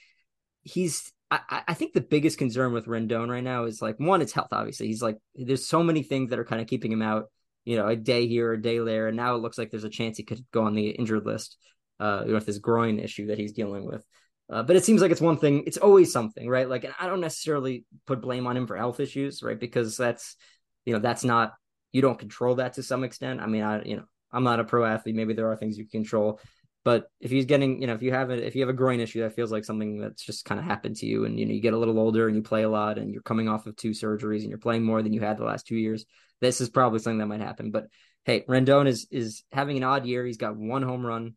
he's. 0.64 1.12
I, 1.34 1.62
I 1.70 1.74
think 1.76 1.94
the 1.94 2.02
biggest 2.02 2.38
concern 2.38 2.74
with 2.74 2.88
Rendon 2.88 3.30
right 3.30 3.44
now 3.44 3.64
is 3.64 3.82
like 3.82 3.98
one, 3.98 4.22
it's 4.22 4.34
health. 4.34 4.50
Obviously, 4.52 4.88
he's 4.88 5.02
like 5.02 5.18
there's 5.34 5.66
so 5.66 5.82
many 5.82 6.04
things 6.04 6.32
that 6.32 6.40
are 6.40 6.46
kind 6.46 6.62
of 6.62 6.68
keeping 6.68 6.92
him 6.92 7.02
out. 7.02 7.28
You 7.64 7.78
know, 7.78 7.88
a 7.88 7.96
day 7.96 8.28
here, 8.28 8.52
a 8.52 8.62
day 8.62 8.80
there, 8.80 9.08
and 9.08 9.16
now 9.16 9.36
it 9.36 9.42
looks 9.42 9.58
like 9.58 9.72
there's 9.72 9.86
a 9.86 9.90
chance 9.90 10.18
he 10.18 10.24
could 10.24 10.44
go 10.52 10.64
on 10.64 10.76
the 10.76 10.90
injured 10.90 11.26
list. 11.26 11.58
Uh, 12.02 12.24
with 12.26 12.48
this 12.48 12.58
groin 12.58 12.98
issue 12.98 13.28
that 13.28 13.38
he's 13.38 13.54
dealing 13.54 13.86
with. 13.86 14.04
Uh, 14.50 14.64
but 14.64 14.76
it 14.76 14.84
seems 14.84 15.04
like 15.04 15.12
it's 15.12 15.22
one 15.22 15.38
thing. 15.38 15.62
It's 15.68 15.78
always 15.78 16.12
something, 16.12 16.50
right? 16.50 16.68
Like, 16.68 16.84
and 16.84 16.96
I 17.00 17.06
don't 17.06 17.22
necessarily 17.22 17.86
put 18.08 18.24
blame 18.24 18.48
on 18.48 18.58
him 18.58 18.66
for 18.66 18.76
health 18.76 19.00
issues, 19.00 19.44
right? 19.44 19.60
Because 19.60 19.98
that's, 19.98 20.36
you 20.84 20.94
know, 20.94 21.00
that's 21.00 21.24
not 21.24 21.54
you 21.92 22.02
don't 22.02 22.18
control 22.18 22.56
that 22.56 22.74
to 22.74 22.82
some 22.84 23.04
extent. 23.04 23.40
I 23.40 23.46
mean, 23.46 23.62
I, 23.62 23.84
you 23.84 23.98
know, 23.98 24.06
I'm 24.32 24.44
not 24.44 24.60
a 24.60 24.64
pro 24.64 24.84
athlete. 24.84 25.14
Maybe 25.16 25.34
there 25.36 25.52
are 25.52 25.56
things 25.56 25.78
you 25.78 25.88
control, 25.88 26.40
but 26.84 27.06
if 27.20 27.30
he's 27.30 27.46
getting, 27.46 27.80
you 27.80 27.88
know, 27.88 27.94
if 27.94 28.02
you 28.02 28.12
have 28.12 28.30
a 28.30 28.46
if 28.46 28.56
you 28.56 28.62
have 28.62 28.70
a 28.70 28.74
groin 28.74 29.00
issue, 29.00 29.22
that 29.22 29.36
feels 29.36 29.52
like 29.52 29.66
something 29.66 30.00
that's 30.00 30.24
just 30.24 30.46
kind 30.46 30.60
of 30.60 30.66
happened 30.66 30.96
to 30.98 31.06
you, 31.06 31.26
and 31.26 31.40
you 31.40 31.46
know, 31.46 31.54
you 31.54 31.62
get 31.62 31.74
a 31.74 31.78
little 31.78 32.00
older 32.00 32.28
and 32.28 32.36
you 32.36 32.42
play 32.42 32.64
a 32.64 32.70
lot, 32.70 32.98
and 32.98 33.14
you're 33.14 33.22
coming 33.22 33.48
off 33.48 33.68
of 33.68 33.76
two 33.76 33.92
surgeries, 33.92 34.42
and 34.42 34.50
you're 34.50 34.58
playing 34.58 34.84
more 34.84 35.02
than 35.02 35.14
you 35.14 35.22
had 35.22 35.38
the 35.38 35.44
last 35.44 35.68
two 35.68 35.76
years. 35.76 36.06
This 36.40 36.60
is 36.60 36.70
probably 36.70 37.00
something 37.00 37.20
that 37.20 37.28
might 37.28 37.42
happen. 37.42 37.72
But 37.72 37.88
hey, 38.26 38.42
Rendon 38.48 38.88
is 38.88 39.08
is 39.12 39.44
having 39.52 39.78
an 39.78 39.84
odd 39.84 40.06
year. 40.06 40.26
He's 40.26 40.38
got 40.38 40.58
one 40.58 40.82
home 40.82 41.06
run. 41.06 41.36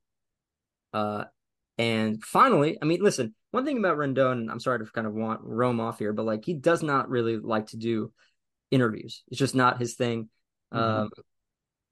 Uh, 0.93 1.25
and 1.77 2.23
finally, 2.23 2.79
I 2.81 2.85
mean, 2.85 3.03
listen, 3.03 3.35
one 3.51 3.65
thing 3.65 3.79
about 3.79 3.99
Rendon, 3.99 4.51
I'm 4.51 4.61
sorry 4.61 4.79
to 4.79 4.87
kind 4.87 5.07
of 5.07 5.13
want 5.13 5.41
roam 5.43 5.81
off 5.81 5.99
here, 5.99 6.13
but 6.13 6.25
like 6.25 6.45
he 6.45 6.55
does 6.55 6.83
not 6.83 7.09
really 7.09 7.37
like 7.37 7.69
to 7.69 7.77
do 7.77 8.13
interviews. 8.71 9.23
It's 9.29 9.39
just 9.39 9.55
not 9.55 9.79
his 9.79 9.95
thing. 9.95 10.29
Mm-hmm. 10.73 11.03
Um, 11.03 11.11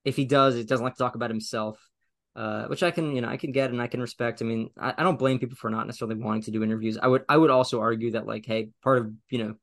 if 0.05 0.17
he 0.17 0.25
does, 0.25 0.55
he 0.55 0.65
doesn't 0.65 0.85
like 0.85 0.95
to 0.95 0.99
talk 0.99 1.15
about 1.15 1.31
himself, 1.31 1.79
uh, 2.35 2.67
which 2.67 2.83
I 2.83 2.91
can, 2.91 3.15
you 3.15 3.21
know, 3.21 3.29
I 3.29 3.37
can 3.37 3.53
get 3.53 3.71
and 3.71 3.81
I 3.81 3.87
can 3.87 4.01
respect. 4.01 4.41
I 4.41 4.45
mean, 4.45 4.71
I, 4.79 4.95
I, 4.97 5.03
don't 5.03 5.19
blame 5.19 5.39
people 5.39 5.57
for 5.57 5.71
not 5.71 5.87
necessarily 5.87 6.17
wanting 6.17 6.43
to 6.43 6.51
do 6.51 6.63
interviews. 6.63 6.97
I 7.01 7.07
would, 7.07 7.25
I 7.29 7.37
would 7.37 7.51
also 7.51 7.81
argue 7.81 8.13
that 8.13 8.27
like, 8.27 8.47
hey, 8.47 8.71
part 8.83 8.99
of, 8.99 9.13
you 9.29 9.39
know, 9.39 9.55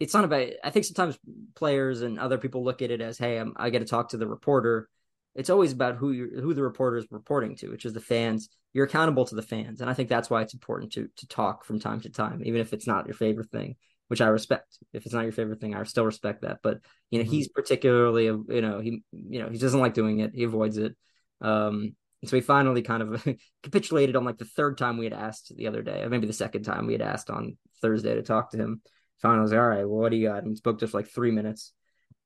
it's 0.00 0.12
not 0.12 0.24
about. 0.24 0.48
I 0.62 0.70
think 0.70 0.84
sometimes 0.84 1.18
players 1.54 2.02
and 2.02 2.18
other 2.18 2.38
people 2.38 2.64
look 2.64 2.82
at 2.82 2.90
it 2.90 3.00
as, 3.00 3.18
hey, 3.18 3.38
I'm, 3.38 3.54
I 3.56 3.70
get 3.70 3.78
to 3.78 3.86
talk 3.86 4.10
to 4.10 4.16
the 4.16 4.26
reporter. 4.26 4.88
It's 5.34 5.48
always 5.48 5.72
about 5.72 5.96
who 5.96 6.12
you 6.12 6.30
who 6.40 6.54
the 6.54 6.62
reporter 6.62 6.98
is 6.98 7.06
reporting 7.10 7.56
to, 7.56 7.70
which 7.70 7.84
is 7.84 7.94
the 7.94 8.00
fans. 8.00 8.48
You're 8.74 8.86
accountable 8.86 9.24
to 9.24 9.34
the 9.34 9.42
fans, 9.42 9.80
and 9.80 9.88
I 9.88 9.94
think 9.94 10.10
that's 10.10 10.28
why 10.28 10.42
it's 10.42 10.52
important 10.52 10.92
to 10.94 11.08
to 11.16 11.26
talk 11.28 11.64
from 11.64 11.80
time 11.80 12.00
to 12.02 12.10
time, 12.10 12.42
even 12.44 12.60
if 12.60 12.74
it's 12.74 12.86
not 12.86 13.06
your 13.06 13.14
favorite 13.14 13.50
thing 13.50 13.76
which 14.08 14.20
I 14.20 14.28
respect. 14.28 14.78
If 14.92 15.04
it's 15.04 15.14
not 15.14 15.22
your 15.22 15.32
favorite 15.32 15.60
thing, 15.60 15.74
I 15.74 15.82
still 15.84 16.04
respect 16.04 16.42
that. 16.42 16.58
But 16.62 16.80
you 17.10 17.18
know, 17.18 17.24
mm-hmm. 17.24 17.32
he's 17.32 17.48
particularly, 17.48 18.24
you 18.24 18.60
know, 18.62 18.80
he, 18.80 19.02
you 19.12 19.42
know, 19.42 19.48
he 19.48 19.58
doesn't 19.58 19.80
like 19.80 19.94
doing 19.94 20.20
it. 20.20 20.32
He 20.34 20.44
avoids 20.44 20.76
it. 20.76 20.96
Um, 21.40 21.94
and 22.22 22.30
so 22.30 22.36
he 22.36 22.40
finally 22.40 22.82
kind 22.82 23.02
of 23.02 23.26
capitulated 23.62 24.16
on 24.16 24.24
like 24.24 24.38
the 24.38 24.44
third 24.44 24.78
time 24.78 24.98
we 24.98 25.04
had 25.04 25.12
asked 25.12 25.52
the 25.56 25.66
other 25.66 25.82
day, 25.82 26.02
or 26.02 26.08
maybe 26.08 26.26
the 26.26 26.32
second 26.32 26.62
time 26.62 26.86
we 26.86 26.92
had 26.92 27.02
asked 27.02 27.30
on 27.30 27.56
Thursday 27.82 28.14
to 28.14 28.22
talk 28.22 28.50
to 28.50 28.58
him. 28.58 28.80
Finally, 29.20 29.38
I 29.38 29.42
was 29.42 29.50
like, 29.52 29.60
all 29.60 29.68
right, 29.68 29.88
well, 29.88 30.00
what 30.00 30.10
do 30.10 30.16
you 30.16 30.28
got? 30.28 30.42
And 30.42 30.50
he 30.50 30.56
spoke 30.56 30.78
to 30.80 30.86
for 30.86 30.98
like 30.98 31.08
three 31.08 31.30
minutes. 31.30 31.72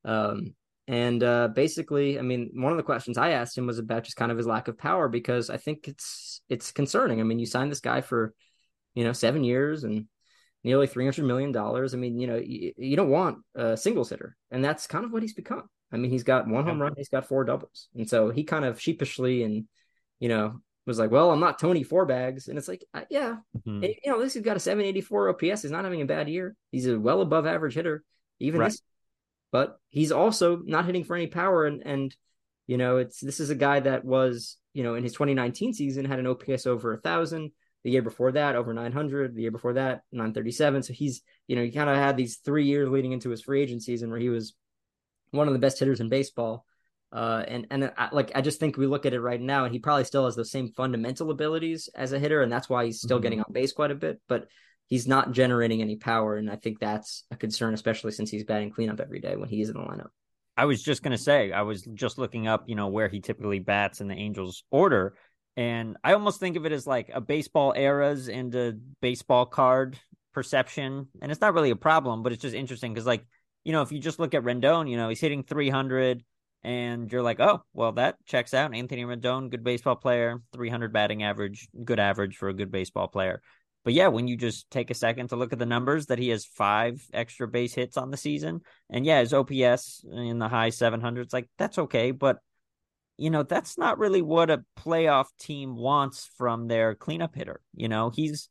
Um, 0.03 0.55
and 0.87 1.23
uh, 1.23 1.49
basically, 1.49 2.19
I 2.19 2.21
mean, 2.21 2.51
one 2.53 2.71
of 2.73 2.77
the 2.77 2.83
questions 2.83 3.17
I 3.17 3.31
asked 3.31 3.57
him 3.57 3.67
was 3.67 3.79
about 3.79 4.03
just 4.03 4.17
kind 4.17 4.31
of 4.31 4.37
his 4.37 4.47
lack 4.47 4.67
of 4.67 4.77
power 4.77 5.07
because 5.07 5.49
I 5.49 5.57
think 5.57 5.87
it's 5.87 6.41
it's 6.49 6.71
concerning. 6.71 7.19
I 7.19 7.23
mean, 7.23 7.39
you 7.39 7.45
signed 7.45 7.71
this 7.71 7.79
guy 7.79 8.01
for, 8.01 8.33
you 8.93 9.03
know, 9.03 9.13
seven 9.13 9.43
years 9.43 9.83
and 9.83 10.07
nearly 10.63 10.87
$300 10.87 11.23
million. 11.23 11.55
I 11.55 11.95
mean, 11.97 12.19
you 12.19 12.27
know, 12.27 12.37
you, 12.37 12.73
you, 12.77 12.95
don't 12.95 13.09
want 13.09 13.39
a 13.55 13.75
singles 13.77 14.09
hitter. 14.09 14.35
And 14.51 14.63
that's 14.63 14.87
kind 14.87 15.05
of 15.05 15.11
what 15.11 15.21
he's 15.21 15.33
become. 15.33 15.69
I 15.91 15.97
mean, 15.97 16.11
he's 16.11 16.23
got 16.23 16.47
one 16.47 16.65
home 16.65 16.81
run, 16.81 16.93
he's 16.95 17.09
got 17.09 17.27
four 17.27 17.43
doubles. 17.43 17.89
And 17.95 18.09
so 18.09 18.29
he 18.29 18.43
kind 18.43 18.65
of 18.65 18.79
sheepishly 18.79 19.43
and, 19.43 19.65
you 20.19 20.29
know, 20.29 20.61
was 20.85 20.99
like, 20.99 21.11
well, 21.11 21.31
I'm 21.31 21.39
not 21.39 21.59
Tony 21.59 21.83
Four 21.83 22.05
Bags. 22.05 22.47
And 22.47 22.57
it's 22.57 22.67
like, 22.67 22.85
uh, 22.93 23.01
yeah, 23.09 23.37
mm-hmm. 23.57 23.83
and, 23.83 23.95
you 24.03 24.11
know, 24.11 24.21
this 24.21 24.33
has 24.33 24.43
got 24.43 24.57
a 24.57 24.59
784 24.59 25.29
OPS. 25.29 25.61
He's 25.61 25.71
not 25.71 25.83
having 25.83 26.01
a 26.01 26.05
bad 26.05 26.29
year. 26.29 26.55
He's 26.71 26.87
a 26.87 26.99
well 26.99 27.21
above 27.21 27.45
average 27.45 27.75
hitter, 27.75 28.03
even 28.39 28.59
right. 28.59 28.67
this. 28.71 28.81
But 29.51 29.77
he's 29.89 30.11
also 30.11 30.61
not 30.63 30.85
hitting 30.85 31.03
for 31.03 31.15
any 31.15 31.27
power. 31.27 31.65
And, 31.65 31.85
and, 31.85 32.15
you 32.67 32.77
know, 32.77 32.97
it's 32.97 33.19
this 33.19 33.39
is 33.39 33.49
a 33.49 33.55
guy 33.55 33.81
that 33.81 34.05
was, 34.05 34.57
you 34.73 34.83
know, 34.83 34.95
in 34.95 35.03
his 35.03 35.13
2019 35.13 35.73
season 35.73 36.05
had 36.05 36.19
an 36.19 36.27
OPS 36.27 36.65
over 36.65 36.93
a 36.93 37.01
thousand 37.01 37.51
the 37.83 37.91
year 37.91 38.01
before 38.01 38.31
that, 38.31 38.55
over 38.55 38.73
900. 38.73 39.35
The 39.35 39.41
year 39.41 39.51
before 39.51 39.73
that, 39.73 40.03
937. 40.11 40.83
So 40.83 40.93
he's, 40.93 41.21
you 41.47 41.55
know, 41.55 41.63
he 41.63 41.71
kind 41.71 41.89
of 41.89 41.97
had 41.97 42.15
these 42.15 42.37
three 42.37 42.65
years 42.65 42.89
leading 42.89 43.11
into 43.11 43.29
his 43.29 43.41
free 43.41 43.61
agent 43.61 43.83
season 43.83 44.09
where 44.09 44.19
he 44.19 44.29
was 44.29 44.55
one 45.31 45.47
of 45.47 45.53
the 45.53 45.59
best 45.59 45.79
hitters 45.79 45.99
in 45.99 46.09
baseball. 46.09 46.65
Uh, 47.11 47.43
and 47.47 47.67
and 47.71 47.91
I, 47.97 48.09
like 48.13 48.31
I 48.35 48.41
just 48.41 48.59
think 48.59 48.77
we 48.77 48.87
look 48.87 49.05
at 49.05 49.13
it 49.13 49.19
right 49.19 49.41
now, 49.41 49.65
and 49.65 49.73
he 49.73 49.79
probably 49.79 50.05
still 50.05 50.25
has 50.25 50.35
those 50.35 50.51
same 50.51 50.69
fundamental 50.69 51.29
abilities 51.29 51.89
as 51.93 52.13
a 52.13 52.19
hitter, 52.19 52.41
and 52.41 52.51
that's 52.51 52.69
why 52.69 52.85
he's 52.85 53.01
still 53.01 53.17
mm-hmm. 53.17 53.23
getting 53.23 53.39
on 53.41 53.51
base 53.51 53.73
quite 53.73 53.91
a 53.91 53.95
bit. 53.95 54.21
But 54.29 54.47
he's 54.87 55.07
not 55.07 55.33
generating 55.33 55.81
any 55.81 55.97
power, 55.97 56.37
and 56.37 56.49
I 56.49 56.55
think 56.55 56.79
that's 56.79 57.25
a 57.29 57.35
concern, 57.35 57.73
especially 57.73 58.11
since 58.11 58.29
he's 58.29 58.45
batting 58.45 58.71
cleanup 58.71 59.01
every 59.01 59.19
day 59.19 59.35
when 59.35 59.49
he 59.49 59.61
is 59.61 59.69
in 59.69 59.75
the 59.75 59.81
lineup. 59.81 60.09
I 60.55 60.65
was 60.65 60.81
just 60.81 61.03
gonna 61.03 61.17
say, 61.17 61.51
I 61.51 61.63
was 61.63 61.81
just 61.81 62.17
looking 62.17 62.47
up, 62.47 62.63
you 62.67 62.75
know, 62.75 62.87
where 62.87 63.09
he 63.09 63.19
typically 63.19 63.59
bats 63.59 63.99
in 63.99 64.07
the 64.07 64.15
Angels 64.15 64.63
order, 64.71 65.15
and 65.57 65.97
I 66.05 66.13
almost 66.13 66.39
think 66.39 66.55
of 66.55 66.65
it 66.65 66.71
as 66.71 66.87
like 66.87 67.11
a 67.13 67.19
baseball 67.19 67.73
eras 67.75 68.29
and 68.29 68.55
a 68.55 68.73
baseball 69.01 69.45
card 69.45 69.99
perception. 70.33 71.07
And 71.21 71.31
it's 71.31 71.41
not 71.41 71.53
really 71.53 71.71
a 71.71 71.75
problem, 71.75 72.23
but 72.23 72.31
it's 72.31 72.41
just 72.41 72.55
interesting 72.55 72.93
because, 72.93 73.05
like, 73.05 73.25
you 73.63 73.71
know, 73.71 73.81
if 73.81 73.91
you 73.91 73.99
just 73.99 74.19
look 74.19 74.33
at 74.33 74.43
Rendon, 74.43 74.89
you 74.89 74.97
know, 74.97 75.09
he's 75.09 75.21
hitting 75.21 75.43
300 75.43 76.23
and 76.63 77.11
you're 77.11 77.23
like, 77.23 77.39
oh, 77.39 77.63
well, 77.73 77.91
that 77.93 78.17
checks 78.25 78.53
out. 78.53 78.75
Anthony 78.75 79.03
Rendon, 79.03 79.49
good 79.49 79.63
baseball 79.63 79.95
player, 79.95 80.41
300 80.53 80.93
batting 80.93 81.23
average, 81.23 81.67
good 81.83 81.99
average 81.99 82.37
for 82.37 82.49
a 82.49 82.53
good 82.53 82.71
baseball 82.71 83.07
player. 83.07 83.41
But 83.83 83.93
yeah, 83.93 84.09
when 84.09 84.27
you 84.27 84.37
just 84.37 84.69
take 84.69 84.91
a 84.91 84.95
second 84.95 85.29
to 85.29 85.35
look 85.35 85.53
at 85.53 85.59
the 85.59 85.65
numbers, 85.65 86.07
that 86.07 86.19
he 86.19 86.29
has 86.29 86.45
five 86.45 87.03
extra 87.13 87.47
base 87.47 87.73
hits 87.73 87.97
on 87.97 88.11
the 88.11 88.17
season, 88.17 88.61
and 88.91 89.05
yeah, 89.05 89.19
his 89.21 89.33
OPS 89.33 90.05
in 90.11 90.37
the 90.37 90.47
high 90.47 90.69
700s, 90.69 91.33
like 91.33 91.49
that's 91.57 91.79
okay. 91.79 92.11
But 92.11 92.37
you 93.17 93.29
know, 93.29 93.43
that's 93.43 93.77
not 93.77 93.97
really 93.97 94.21
what 94.21 94.49
a 94.49 94.63
playoff 94.79 95.27
team 95.39 95.75
wants 95.75 96.29
from 96.37 96.67
their 96.67 96.95
cleanup 96.95 97.35
hitter. 97.35 97.61
You 97.75 97.87
know, 97.87 98.09
he's, 98.09 98.49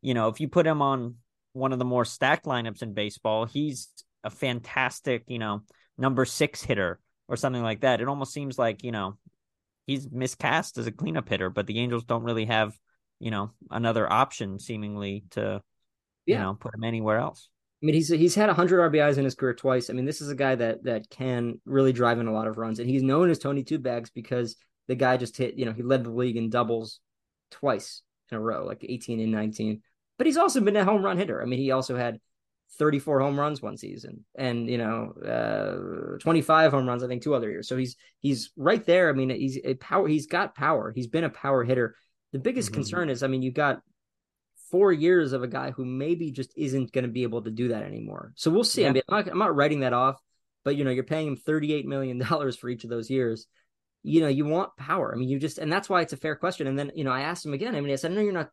you 0.00 0.14
know, 0.14 0.28
if 0.28 0.40
you 0.40 0.48
put 0.48 0.66
him 0.66 0.80
on 0.80 1.16
one 1.52 1.72
of 1.72 1.78
the 1.78 1.84
more 1.84 2.04
stacked 2.04 2.44
lineups 2.44 2.82
in 2.82 2.94
baseball, 2.94 3.46
he's 3.46 3.88
a 4.24 4.30
fantastic, 4.30 5.24
you 5.26 5.38
know, 5.38 5.62
number 5.96 6.24
six 6.24 6.62
hitter 6.62 7.00
or 7.28 7.36
something 7.36 7.62
like 7.62 7.80
that. 7.80 8.00
It 8.00 8.08
almost 8.08 8.32
seems 8.32 8.58
like, 8.58 8.82
you 8.82 8.92
know, 8.92 9.18
he's 9.86 10.10
miscast 10.10 10.78
as 10.78 10.86
a 10.86 10.92
cleanup 10.92 11.28
hitter, 11.28 11.50
but 11.50 11.66
the 11.66 11.78
Angels 11.78 12.04
don't 12.04 12.24
really 12.24 12.46
have, 12.46 12.76
you 13.20 13.30
know, 13.30 13.50
another 13.70 14.10
option 14.10 14.58
seemingly 14.58 15.24
to, 15.30 15.62
yeah. 16.26 16.36
you 16.36 16.42
know, 16.42 16.54
put 16.54 16.74
him 16.74 16.84
anywhere 16.84 17.18
else. 17.18 17.48
I 17.82 17.86
mean, 17.86 17.94
he's 17.94 18.08
he's 18.08 18.34
had 18.34 18.48
100 18.48 18.92
RBIs 18.92 19.18
in 19.18 19.24
his 19.24 19.36
career 19.36 19.54
twice. 19.54 19.88
I 19.88 19.92
mean, 19.92 20.04
this 20.04 20.20
is 20.20 20.30
a 20.30 20.34
guy 20.34 20.56
that 20.56 20.82
that 20.84 21.08
can 21.10 21.60
really 21.64 21.92
drive 21.92 22.18
in 22.18 22.26
a 22.26 22.32
lot 22.32 22.48
of 22.48 22.58
runs, 22.58 22.80
and 22.80 22.90
he's 22.90 23.04
known 23.04 23.30
as 23.30 23.38
Tony 23.38 23.62
Two 23.62 23.78
Bags 23.78 24.10
because 24.10 24.56
the 24.88 24.96
guy 24.96 25.16
just 25.16 25.36
hit. 25.36 25.54
You 25.54 25.64
know, 25.64 25.72
he 25.72 25.82
led 25.82 26.02
the 26.02 26.10
league 26.10 26.36
in 26.36 26.50
doubles 26.50 26.98
twice 27.52 28.02
in 28.32 28.36
a 28.36 28.40
row, 28.40 28.66
like 28.66 28.84
18 28.86 29.20
and 29.20 29.30
19. 29.30 29.80
But 30.16 30.26
he's 30.26 30.36
also 30.36 30.60
been 30.60 30.76
a 30.76 30.84
home 30.84 31.02
run 31.02 31.18
hitter. 31.18 31.40
I 31.40 31.44
mean, 31.44 31.60
he 31.60 31.70
also 31.70 31.96
had 31.96 32.18
34 32.78 33.20
home 33.20 33.38
runs 33.40 33.62
one 33.62 33.76
season, 33.76 34.24
and 34.36 34.68
you 34.68 34.78
know, 34.78 35.12
uh, 35.12 36.18
25 36.18 36.70
home 36.70 36.86
runs 36.86 37.02
I 37.02 37.08
think 37.08 37.22
two 37.22 37.34
other 37.34 37.50
years. 37.50 37.68
So 37.68 37.76
he's 37.76 37.96
he's 38.20 38.50
right 38.56 38.84
there. 38.84 39.08
I 39.08 39.12
mean, 39.12 39.30
he's 39.30 39.58
a 39.64 39.74
power. 39.74 40.06
He's 40.06 40.26
got 40.26 40.54
power. 40.54 40.92
He's 40.94 41.06
been 41.06 41.24
a 41.24 41.30
power 41.30 41.64
hitter. 41.64 41.96
The 42.32 42.38
biggest 42.38 42.68
mm-hmm. 42.68 42.74
concern 42.74 43.10
is, 43.10 43.22
I 43.22 43.26
mean, 43.26 43.42
you 43.42 43.50
got 43.50 43.80
four 44.70 44.92
years 44.92 45.32
of 45.32 45.42
a 45.42 45.48
guy 45.48 45.70
who 45.70 45.84
maybe 45.84 46.30
just 46.30 46.52
isn't 46.56 46.92
going 46.92 47.04
to 47.04 47.10
be 47.10 47.22
able 47.22 47.42
to 47.42 47.50
do 47.50 47.68
that 47.68 47.84
anymore. 47.84 48.32
So 48.36 48.50
we'll 48.50 48.64
see. 48.64 48.82
Yeah. 48.82 48.88
I 48.88 48.92
mean, 48.92 49.02
I'm 49.08 49.16
not, 49.16 49.32
I'm 49.32 49.38
not 49.38 49.56
writing 49.56 49.80
that 49.80 49.92
off, 49.92 50.20
but 50.64 50.76
you 50.76 50.84
know, 50.84 50.90
you're 50.90 51.04
paying 51.04 51.28
him 51.28 51.36
38 51.36 51.86
million 51.86 52.18
dollars 52.18 52.56
for 52.56 52.68
each 52.68 52.84
of 52.84 52.90
those 52.90 53.10
years. 53.10 53.46
You 54.02 54.20
know, 54.20 54.28
you 54.28 54.44
want 54.44 54.76
power. 54.76 55.12
I 55.12 55.18
mean, 55.18 55.28
you 55.28 55.38
just, 55.38 55.58
and 55.58 55.72
that's 55.72 55.88
why 55.88 56.02
it's 56.02 56.12
a 56.12 56.18
fair 56.18 56.36
question. 56.36 56.66
And 56.66 56.78
then, 56.78 56.92
you 56.94 57.04
know, 57.04 57.10
I 57.10 57.22
asked 57.22 57.44
him 57.44 57.52
again. 57.52 57.74
I 57.74 57.80
mean, 57.80 57.92
I 57.92 57.96
said, 57.96 58.12
no, 58.12 58.20
you're 58.20 58.32
not 58.32 58.50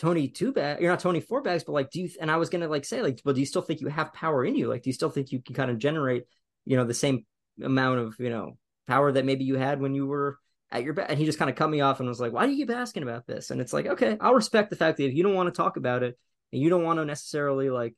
Tony 0.00 0.28
two 0.28 0.52
bag, 0.52 0.80
you're 0.80 0.90
not 0.90 0.98
Tony 0.98 1.20
four 1.20 1.42
bags, 1.42 1.62
but 1.62 1.72
like, 1.72 1.90
do 1.90 2.00
you? 2.00 2.10
And 2.20 2.30
I 2.30 2.36
was 2.38 2.48
gonna 2.48 2.68
like 2.68 2.84
say, 2.84 3.02
like, 3.02 3.20
well, 3.24 3.34
do 3.34 3.40
you 3.40 3.46
still 3.46 3.62
think 3.62 3.80
you 3.80 3.88
have 3.88 4.12
power 4.12 4.44
in 4.44 4.56
you? 4.56 4.66
Like, 4.66 4.82
do 4.82 4.88
you 4.88 4.94
still 4.94 5.10
think 5.10 5.30
you 5.30 5.40
can 5.42 5.54
kind 5.54 5.70
of 5.70 5.78
generate, 5.78 6.24
you 6.64 6.76
know, 6.76 6.84
the 6.84 6.94
same 6.94 7.26
amount 7.62 8.00
of, 8.00 8.16
you 8.18 8.30
know, 8.30 8.56
power 8.88 9.12
that 9.12 9.24
maybe 9.26 9.44
you 9.44 9.56
had 9.56 9.80
when 9.80 9.94
you 9.94 10.06
were 10.06 10.38
at 10.72 10.84
your 10.84 10.94
back. 10.94 11.10
And 11.10 11.18
he 11.18 11.26
just 11.26 11.38
kind 11.38 11.50
of 11.50 11.56
cut 11.56 11.68
me 11.68 11.80
off 11.80 12.00
and 12.00 12.08
was 12.08 12.20
like, 12.20 12.32
why 12.32 12.46
do 12.46 12.52
you 12.52 12.64
keep 12.64 12.74
asking 12.74 13.02
about 13.02 13.26
this? 13.26 13.50
And 13.50 13.60
it's 13.60 13.72
like, 13.72 13.86
okay, 13.86 14.16
I'll 14.20 14.34
respect 14.34 14.70
the 14.70 14.76
fact 14.76 14.96
that 14.96 15.04
if 15.04 15.14
you 15.14 15.22
don't 15.22 15.34
want 15.34 15.52
to 15.52 15.56
talk 15.56 15.76
about 15.76 16.02
it 16.02 16.18
and 16.52 16.62
you 16.62 16.70
don't 16.70 16.84
want 16.84 16.98
to 16.98 17.04
necessarily 17.04 17.68
like 17.70 17.94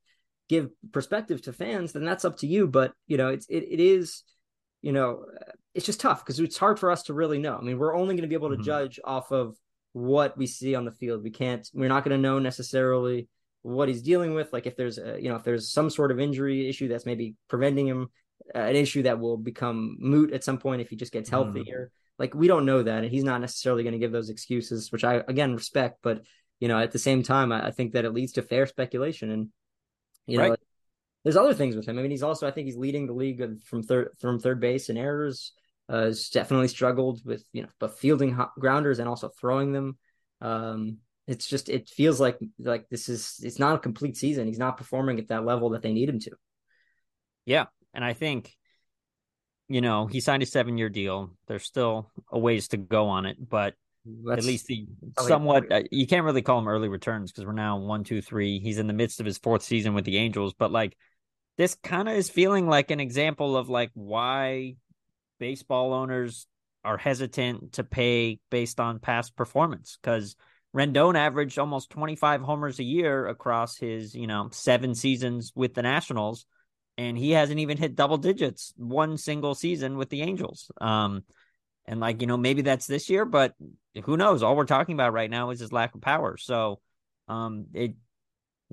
give 0.48 0.70
perspective 0.90 1.40
to 1.42 1.52
fans, 1.52 1.92
then 1.92 2.04
that's 2.04 2.24
up 2.24 2.38
to 2.38 2.46
you. 2.46 2.66
But, 2.66 2.92
you 3.06 3.16
know, 3.16 3.28
it's, 3.28 3.46
it, 3.46 3.64
it 3.70 3.78
is, 3.78 4.22
you 4.80 4.92
know, 4.92 5.26
it's 5.74 5.86
just 5.86 6.00
tough 6.00 6.24
because 6.24 6.40
it's 6.40 6.58
hard 6.58 6.78
for 6.78 6.90
us 6.90 7.04
to 7.04 7.14
really 7.14 7.38
know. 7.38 7.56
I 7.56 7.60
mean, 7.60 7.78
we're 7.78 7.94
only 7.94 8.14
going 8.14 8.22
to 8.22 8.28
be 8.28 8.34
able 8.34 8.50
to 8.50 8.56
mm-hmm. 8.56 8.64
judge 8.64 8.98
off 9.04 9.30
of 9.32 9.56
what 9.92 10.36
we 10.36 10.46
see 10.46 10.74
on 10.74 10.84
the 10.84 10.92
field. 10.92 11.22
We 11.22 11.30
can't, 11.30 11.68
we're 11.74 11.88
not 11.88 12.04
going 12.04 12.16
to 12.16 12.22
know 12.22 12.38
necessarily 12.38 13.28
what 13.62 13.88
he's 13.88 14.02
dealing 14.02 14.34
with. 14.34 14.52
Like 14.52 14.66
if 14.66 14.76
there's 14.76 14.98
a, 14.98 15.18
you 15.20 15.28
know, 15.28 15.36
if 15.36 15.44
there's 15.44 15.70
some 15.70 15.90
sort 15.90 16.10
of 16.10 16.20
injury 16.20 16.68
issue 16.68 16.88
that's 16.88 17.06
maybe 17.06 17.36
preventing 17.48 17.86
him, 17.86 18.08
uh, 18.54 18.58
an 18.58 18.76
issue 18.76 19.02
that 19.02 19.20
will 19.20 19.36
become 19.36 19.96
moot 20.00 20.32
at 20.32 20.44
some 20.44 20.58
point 20.58 20.82
if 20.82 20.90
he 20.90 20.96
just 20.96 21.12
gets 21.12 21.30
healthier. 21.30 21.62
Mm-hmm 21.62 21.96
like 22.18 22.34
we 22.34 22.46
don't 22.46 22.66
know 22.66 22.82
that, 22.82 23.02
and 23.02 23.10
he's 23.10 23.24
not 23.24 23.40
necessarily 23.40 23.82
going 23.82 23.94
to 23.94 23.98
give 23.98 24.12
those 24.12 24.30
excuses, 24.30 24.92
which 24.92 25.04
I 25.04 25.22
again 25.26 25.54
respect. 25.54 25.98
But 26.02 26.22
you 26.60 26.68
know, 26.68 26.78
at 26.78 26.92
the 26.92 26.98
same 26.98 27.22
time, 27.22 27.52
I, 27.52 27.66
I 27.66 27.70
think 27.72 27.92
that 27.92 28.04
it 28.04 28.12
leads 28.12 28.32
to 28.32 28.42
fair 28.42 28.66
speculation, 28.66 29.30
and 29.30 29.48
you 30.26 30.38
know, 30.38 30.50
right. 30.50 30.58
there's 31.24 31.36
other 31.36 31.54
things 31.54 31.74
with 31.74 31.86
him. 31.86 31.98
I 31.98 32.02
mean, 32.02 32.10
he's 32.10 32.22
also 32.22 32.46
I 32.46 32.50
think 32.50 32.66
he's 32.66 32.76
leading 32.76 33.06
the 33.06 33.12
league 33.12 33.42
from 33.64 33.82
third 33.82 34.10
from 34.20 34.38
third 34.38 34.60
base 34.60 34.88
in 34.88 34.96
errors. 34.96 35.52
Uh, 35.88 36.04
has 36.04 36.28
definitely 36.28 36.68
struggled 36.68 37.20
with 37.24 37.44
you 37.52 37.62
know, 37.62 37.68
but 37.78 37.98
fielding 37.98 38.38
grounders 38.58 38.98
and 38.98 39.08
also 39.08 39.28
throwing 39.28 39.72
them. 39.72 39.98
Um, 40.40 40.98
it's 41.26 41.46
just 41.46 41.68
it 41.68 41.88
feels 41.88 42.20
like 42.20 42.38
like 42.58 42.88
this 42.88 43.08
is 43.08 43.40
it's 43.42 43.58
not 43.58 43.76
a 43.76 43.78
complete 43.80 44.16
season. 44.16 44.46
He's 44.46 44.58
not 44.58 44.76
performing 44.76 45.18
at 45.18 45.28
that 45.28 45.44
level 45.44 45.70
that 45.70 45.82
they 45.82 45.92
need 45.92 46.08
him 46.08 46.20
to. 46.20 46.30
Yeah, 47.44 47.66
and 47.94 48.04
I 48.04 48.12
think 48.12 48.56
you 49.72 49.80
know, 49.80 50.06
he 50.06 50.20
signed 50.20 50.42
a 50.42 50.46
seven 50.46 50.76
year 50.76 50.90
deal. 50.90 51.30
There's 51.46 51.64
still 51.64 52.10
a 52.30 52.38
ways 52.38 52.68
to 52.68 52.76
go 52.76 53.08
on 53.08 53.24
it, 53.24 53.36
but 53.48 53.74
That's 54.04 54.42
at 54.42 54.44
least 54.44 54.66
he 54.68 54.86
somewhat, 55.18 55.72
uh, 55.72 55.82
you 55.90 56.06
can't 56.06 56.24
really 56.24 56.42
call 56.42 56.58
him 56.58 56.68
early 56.68 56.88
returns 56.88 57.32
because 57.32 57.46
we're 57.46 57.52
now 57.52 57.78
one, 57.78 58.04
two, 58.04 58.20
three. 58.20 58.58
He's 58.58 58.78
in 58.78 58.86
the 58.86 58.92
midst 58.92 59.18
of 59.18 59.24
his 59.24 59.38
fourth 59.38 59.62
season 59.62 59.94
with 59.94 60.04
the 60.04 60.18
Angels, 60.18 60.52
but 60.52 60.70
like 60.70 60.94
this 61.56 61.74
kind 61.82 62.06
of 62.06 62.16
is 62.16 62.28
feeling 62.28 62.66
like 62.66 62.90
an 62.90 63.00
example 63.00 63.56
of 63.56 63.70
like 63.70 63.90
why 63.94 64.76
baseball 65.38 65.92
owners 65.92 66.46
are 66.84 66.98
hesitant 66.98 67.74
to 67.74 67.84
pay 67.84 68.38
based 68.50 68.80
on 68.80 68.98
past 68.98 69.36
performance 69.36 69.98
because 70.02 70.36
Rendon 70.74 71.14
averaged 71.16 71.58
almost 71.58 71.90
25 71.90 72.40
homers 72.40 72.78
a 72.78 72.84
year 72.84 73.26
across 73.26 73.76
his, 73.76 74.14
you 74.14 74.26
know, 74.26 74.48
seven 74.52 74.94
seasons 74.94 75.52
with 75.54 75.74
the 75.74 75.82
Nationals, 75.82 76.46
and 76.96 77.16
he 77.16 77.30
hasn't 77.32 77.60
even 77.60 77.76
hit 77.76 77.94
double 77.94 78.16
digits 78.16 78.72
one 78.76 79.18
single 79.18 79.54
season 79.54 79.96
with 79.96 80.08
the 80.08 80.22
Angels. 80.22 80.70
Um, 80.80 81.24
and 81.86 82.00
like, 82.00 82.20
you 82.20 82.26
know, 82.26 82.36
maybe 82.36 82.62
that's 82.62 82.86
this 82.86 83.10
year, 83.10 83.24
but 83.24 83.54
who 84.04 84.16
knows? 84.16 84.42
All 84.42 84.56
we're 84.56 84.64
talking 84.64 84.94
about 84.94 85.12
right 85.12 85.30
now 85.30 85.50
is 85.50 85.60
his 85.60 85.72
lack 85.72 85.94
of 85.94 86.00
power. 86.00 86.36
So, 86.36 86.80
um, 87.28 87.66
it, 87.74 87.94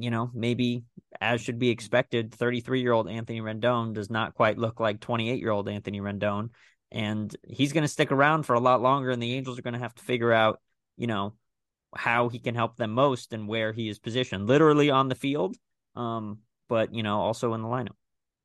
you 0.02 0.12
know, 0.12 0.32
maybe 0.34 0.84
as 1.20 1.42
should 1.42 1.60
be 1.60 1.70
expected, 1.70 2.34
33 2.34 2.82
year 2.82 2.92
old 2.92 3.10
Anthony 3.10 3.42
Rendon 3.42 3.94
does 3.94 4.10
not 4.10 4.36
quite 4.36 4.58
look 4.58 4.80
like 4.80 5.00
28 5.00 5.40
year 5.40 5.52
old 5.52 5.70
Anthony 5.70 6.02
Rendon. 6.02 6.50
And 6.92 7.36
he's 7.48 7.74
going 7.74 7.84
to 7.84 7.88
stick 7.88 8.12
around 8.12 8.44
for 8.44 8.56
a 8.56 8.60
lot 8.60 8.82
longer, 8.82 9.12
and 9.12 9.22
the 9.22 9.36
Angels 9.36 9.60
are 9.60 9.62
going 9.62 9.76
to 9.76 9.80
have 9.80 9.94
to 9.94 10.04
figure 10.04 10.34
out, 10.34 10.60
you 10.98 11.06
know, 11.06 11.36
how 11.96 12.30
he 12.30 12.40
can 12.40 12.56
help 12.56 12.78
them 12.78 12.92
most 12.92 13.34
and 13.34 13.48
where 13.48 13.74
he 13.74 13.90
is 13.90 14.00
positioned, 14.00 14.48
literally 14.48 14.90
on 14.90 15.08
the 15.08 15.16
field, 15.16 15.56
um, 15.96 16.40
but 16.68 16.94
you 16.94 17.04
know, 17.04 17.20
also 17.20 17.54
in 17.54 17.62
the 17.62 17.68
lineup. 17.68 17.96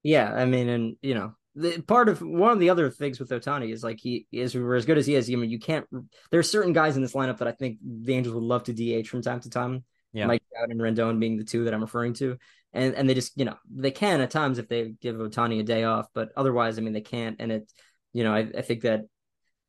Yeah, 0.03 0.33
I 0.33 0.45
mean, 0.45 0.69
and 0.69 0.97
you 1.03 1.14
know, 1.14 1.35
the 1.55 1.81
part 1.83 2.09
of 2.09 2.21
one 2.21 2.53
of 2.53 2.59
the 2.59 2.71
other 2.71 2.90
things 2.90 3.21
with 3.21 3.31
Ohtani 3.31 3.73
is 3.73 3.85
like 3.85 4.01
he 4.01 4.27
is 4.33 4.55
as 4.57 4.85
good 4.85 4.99
as 4.99 5.07
he 5.07 5.14
is. 5.14 5.31
I 5.31 5.35
mean, 5.37 5.51
you 5.51 5.59
can't. 5.59 5.87
There's 6.31 6.51
certain 6.51 6.73
guys 6.73 6.97
in 6.97 7.03
this 7.03 7.14
lineup 7.14 7.38
that 7.38 7.49
I 7.49 7.53
think 7.53 7.79
the 7.83 8.14
Angels 8.14 8.35
would 8.35 8.45
love 8.45 8.64
to 8.64 8.73
DH 8.73 9.09
from 9.09 9.23
time 9.23 9.40
to 9.40 9.51
time. 9.51 9.85
Yeah. 10.14 10.27
Mike 10.27 10.42
Trout 10.50 10.70
and 10.70 10.81
Rendon 10.81 11.18
being 11.18 11.37
the 11.37 11.44
two 11.44 11.64
that 11.64 11.74
I'm 11.74 11.83
referring 11.83 12.14
to, 12.14 12.38
and 12.72 12.94
and 12.94 13.09
they 13.09 13.14
just 13.14 13.37
you 13.37 13.44
know 13.44 13.57
they 13.70 13.90
can 13.90 14.20
at 14.20 14.31
times 14.31 14.59
if 14.59 14.68
they 14.68 14.94
give 15.00 15.16
Ohtani 15.16 15.61
a 15.61 15.64
day 15.64 15.85
off, 15.85 16.07
but 16.14 16.31
otherwise, 16.37 16.79
I 16.79 16.83
mean, 16.83 16.92
they 16.92 17.00
can't. 17.00 17.37
And 17.40 17.50
it, 17.50 17.72
you 18.12 18.24
know, 18.24 18.33
I, 18.33 18.46
I 18.57 18.62
think 18.62 18.83
that 18.83 19.03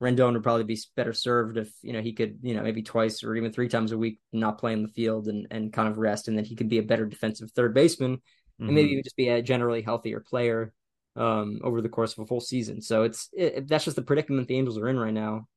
Rendon 0.01 0.33
would 0.33 0.43
probably 0.43 0.63
be 0.63 0.79
better 0.95 1.13
served 1.13 1.57
if 1.57 1.73
you 1.81 1.93
know 1.93 2.01
he 2.01 2.13
could 2.13 2.39
you 2.43 2.53
know 2.53 2.61
maybe 2.61 2.83
twice 2.83 3.23
or 3.23 3.35
even 3.35 3.51
three 3.51 3.69
times 3.69 3.91
a 3.91 3.97
week 3.97 4.19
not 4.31 4.59
play 4.59 4.73
in 4.73 4.83
the 4.83 4.89
field 4.89 5.27
and 5.27 5.47
and 5.49 5.73
kind 5.73 5.87
of 5.87 5.97
rest, 5.97 6.27
and 6.27 6.37
then 6.37 6.45
he 6.45 6.55
could 6.55 6.69
be 6.69 6.77
a 6.77 6.83
better 6.83 7.05
defensive 7.05 7.51
third 7.51 7.73
baseman, 7.73 8.17
mm-hmm. 8.17 8.65
and 8.65 8.75
maybe 8.75 8.89
he 8.89 8.95
would 8.95 9.05
just 9.05 9.17
be 9.17 9.29
a 9.29 9.41
generally 9.41 9.81
healthier 9.81 10.19
player 10.19 10.73
um, 11.15 11.59
over 11.63 11.81
the 11.81 11.89
course 11.89 12.13
of 12.13 12.19
a 12.19 12.27
full 12.27 12.41
season. 12.41 12.81
So 12.81 13.03
it's 13.03 13.29
it, 13.33 13.67
that's 13.67 13.85
just 13.85 13.95
the 13.95 14.03
predicament 14.03 14.47
the 14.47 14.57
Angels 14.57 14.77
are 14.77 14.89
in 14.89 14.99
right 14.99 15.13
now. 15.13 15.47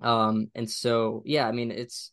Um, 0.00 0.50
and 0.54 0.68
so 0.68 1.22
yeah, 1.26 1.46
I 1.46 1.52
mean 1.52 1.70
it's 1.70 2.10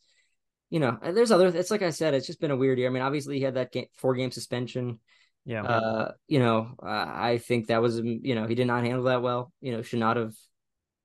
you 0.76 0.82
know 0.82 0.98
there's 1.02 1.32
other. 1.32 1.48
It's 1.48 1.72
like 1.72 1.84
I 1.84 1.92
said, 1.92 2.14
it's 2.14 2.28
just 2.28 2.42
been 2.42 2.52
a 2.52 2.58
weird 2.58 2.78
year. 2.78 2.90
I 2.90 2.92
mean, 2.92 3.02
obviously 3.02 3.38
he 3.38 3.44
had 3.44 3.54
that 3.54 3.72
game, 3.72 3.86
four 3.96 4.14
game 4.14 4.30
suspension. 4.30 5.00
Yeah. 5.46 5.64
Uh, 5.64 6.12
you 6.28 6.40
know, 6.40 6.76
uh, 6.84 6.90
I 6.90 7.38
think 7.38 7.68
that 7.68 7.82
was 7.82 7.98
you 7.98 8.36
know 8.36 8.46
he 8.46 8.56
did 8.56 8.68
not 8.68 8.84
handle 8.84 9.06
that 9.06 9.22
well. 9.22 9.54
You 9.62 9.72
know, 9.72 9.82
should 9.84 10.00
not 10.00 10.18
have. 10.18 10.34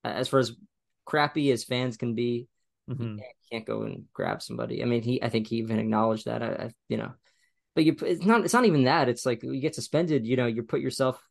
As 0.02 0.26
far 0.26 0.40
as 0.40 0.50
crappy 1.04 1.52
as 1.52 1.62
fans 1.62 1.96
can 1.96 2.16
be, 2.16 2.48
mm-hmm. 2.90 3.18
can't, 3.18 3.36
can't, 3.52 3.64
go 3.64 3.82
and 3.82 4.06
grab 4.12 4.42
somebody. 4.42 4.82
I 4.82 4.86
mean, 4.86 5.02
he 5.02 5.22
I 5.22 5.28
think 5.28 5.46
he 5.46 5.58
even 5.58 5.78
acknowledged 5.78 6.24
that. 6.24 6.42
I, 6.42 6.46
I 6.46 6.70
you 6.88 6.96
know, 6.96 7.12
but 7.76 7.84
you 7.84 7.94
it's 8.02 8.24
not 8.24 8.44
it's 8.44 8.54
not 8.54 8.64
even 8.66 8.82
that. 8.84 9.08
It's 9.08 9.24
like 9.24 9.44
you 9.44 9.60
get 9.60 9.76
suspended. 9.76 10.26
You 10.26 10.34
know, 10.34 10.46
you 10.48 10.64
put 10.64 10.80
yourself 10.80 11.22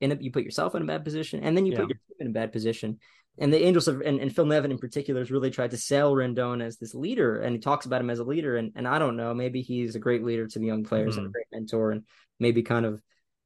in 0.00 0.12
a, 0.12 0.16
you 0.16 0.30
put 0.30 0.44
yourself 0.44 0.74
in 0.74 0.82
a 0.82 0.86
bad 0.86 1.04
position, 1.04 1.40
and 1.42 1.56
then 1.56 1.66
you 1.66 1.72
yeah. 1.72 1.78
put 1.80 1.88
your 1.88 1.98
team 1.98 2.16
in 2.20 2.26
a 2.28 2.30
bad 2.30 2.52
position. 2.52 2.98
And 3.36 3.52
the 3.52 3.64
Angels 3.64 3.86
have, 3.86 4.00
and, 4.00 4.20
and 4.20 4.34
Phil 4.34 4.46
Nevin 4.46 4.70
in 4.70 4.78
particular 4.78 5.20
has 5.20 5.30
really 5.30 5.50
tried 5.50 5.72
to 5.72 5.76
sell 5.76 6.14
Rendon 6.14 6.62
as 6.62 6.76
this 6.76 6.94
leader, 6.94 7.40
and 7.40 7.54
he 7.54 7.60
talks 7.60 7.84
about 7.84 8.00
him 8.00 8.10
as 8.10 8.20
a 8.20 8.24
leader. 8.24 8.56
And 8.56 8.72
and 8.76 8.86
I 8.86 8.98
don't 8.98 9.16
know, 9.16 9.34
maybe 9.34 9.60
he's 9.60 9.96
a 9.96 10.00
great 10.00 10.24
leader 10.24 10.46
to 10.46 10.58
the 10.58 10.66
young 10.66 10.84
players 10.84 11.14
mm-hmm. 11.14 11.18
and 11.18 11.26
a 11.26 11.28
mm-hmm. 11.28 11.32
great 11.32 11.46
mentor, 11.52 11.90
and 11.90 12.04
maybe 12.38 12.62
kind 12.62 12.86
of 12.86 13.00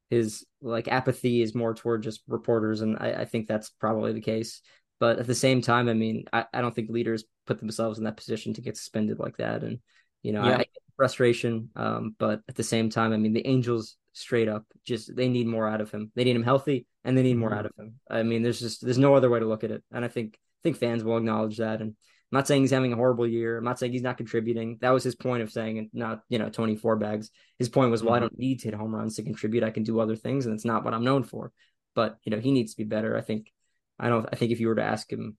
his 0.09 0.45
like 0.61 0.87
apathy 0.87 1.41
is 1.41 1.55
more 1.55 1.73
toward 1.73 2.03
just 2.03 2.21
reporters, 2.27 2.81
and 2.81 2.97
I, 2.99 3.21
I 3.21 3.25
think 3.25 3.47
that's 3.47 3.69
probably 3.69 4.13
the 4.13 4.21
case. 4.21 4.61
But 4.99 5.17
at 5.19 5.27
the 5.27 5.35
same 5.35 5.61
time, 5.61 5.87
I 5.87 5.93
mean, 5.93 6.25
I, 6.33 6.45
I 6.53 6.61
don't 6.61 6.75
think 6.75 6.89
leaders 6.89 7.23
put 7.47 7.59
themselves 7.59 7.97
in 7.97 8.03
that 8.03 8.17
position 8.17 8.53
to 8.55 8.61
get 8.61 8.75
suspended 8.75 9.17
like 9.17 9.37
that. 9.37 9.63
And 9.63 9.79
you 10.23 10.33
know, 10.33 10.43
yeah. 10.43 10.57
I, 10.57 10.61
I 10.61 10.65
frustration. 10.99 11.69
Um, 11.77 12.15
but 12.19 12.41
at 12.49 12.55
the 12.55 12.63
same 12.63 12.89
time, 12.89 13.13
I 13.13 13.17
mean, 13.17 13.33
the 13.33 13.47
Angels 13.47 13.95
straight 14.19 14.47
up 14.47 14.65
just 14.85 15.15
they 15.15 15.27
need 15.27 15.47
more 15.47 15.67
out 15.67 15.81
of 15.81 15.91
him. 15.91 16.11
They 16.15 16.23
need 16.23 16.35
him 16.35 16.43
healthy, 16.43 16.85
and 17.03 17.17
they 17.17 17.23
need 17.23 17.37
more 17.37 17.49
mm-hmm. 17.49 17.59
out 17.59 17.65
of 17.65 17.71
him. 17.77 17.99
I 18.09 18.23
mean, 18.23 18.43
there's 18.43 18.59
just 18.59 18.83
there's 18.83 18.97
no 18.97 19.15
other 19.15 19.29
way 19.29 19.39
to 19.39 19.45
look 19.45 19.63
at 19.63 19.71
it, 19.71 19.83
and 19.91 20.03
I 20.03 20.07
think 20.07 20.35
I 20.35 20.61
think 20.63 20.77
fans 20.77 21.03
will 21.03 21.17
acknowledge 21.17 21.57
that. 21.57 21.81
And 21.81 21.91
I'm 21.91 22.37
not 22.37 22.47
saying 22.47 22.61
he's 22.61 22.71
having 22.71 22.93
a 22.93 22.97
horrible 22.97 23.27
year. 23.27 23.57
I'm 23.57 23.63
not 23.63 23.79
saying 23.79 23.91
he's 23.91 24.01
not 24.01 24.17
contributing. 24.17 24.77
That 24.81 24.91
was 24.91 25.03
his 25.03 25.15
point 25.15 25.43
of 25.43 25.51
saying 25.51 25.77
and 25.77 25.89
not 25.93 26.21
you 26.29 26.39
know 26.39 26.49
Tony 26.49 26.75
Four 26.75 26.97
Bags. 26.97 27.31
His 27.57 27.69
point 27.69 27.91
was, 27.91 28.03
well, 28.03 28.13
I 28.13 28.17
mm-hmm. 28.17 28.27
don't 28.27 28.39
need 28.39 28.59
to 28.59 28.67
hit 28.67 28.75
home 28.75 28.93
runs 28.93 29.15
to 29.15 29.23
contribute. 29.23 29.63
I 29.63 29.71
can 29.71 29.83
do 29.83 29.99
other 29.99 30.15
things, 30.15 30.45
and 30.45 30.53
it's 30.53 30.65
not 30.65 30.83
what 30.83 30.93
I'm 30.93 31.03
known 31.03 31.23
for. 31.23 31.51
But 31.95 32.17
you 32.23 32.31
know, 32.31 32.39
he 32.39 32.51
needs 32.51 32.73
to 32.73 32.77
be 32.77 32.85
better. 32.85 33.17
I 33.17 33.21
think. 33.21 33.51
I 33.99 34.09
don't. 34.09 34.27
I 34.31 34.35
think 34.35 34.51
if 34.51 34.59
you 34.59 34.67
were 34.67 34.75
to 34.75 34.83
ask 34.83 35.11
him, 35.11 35.37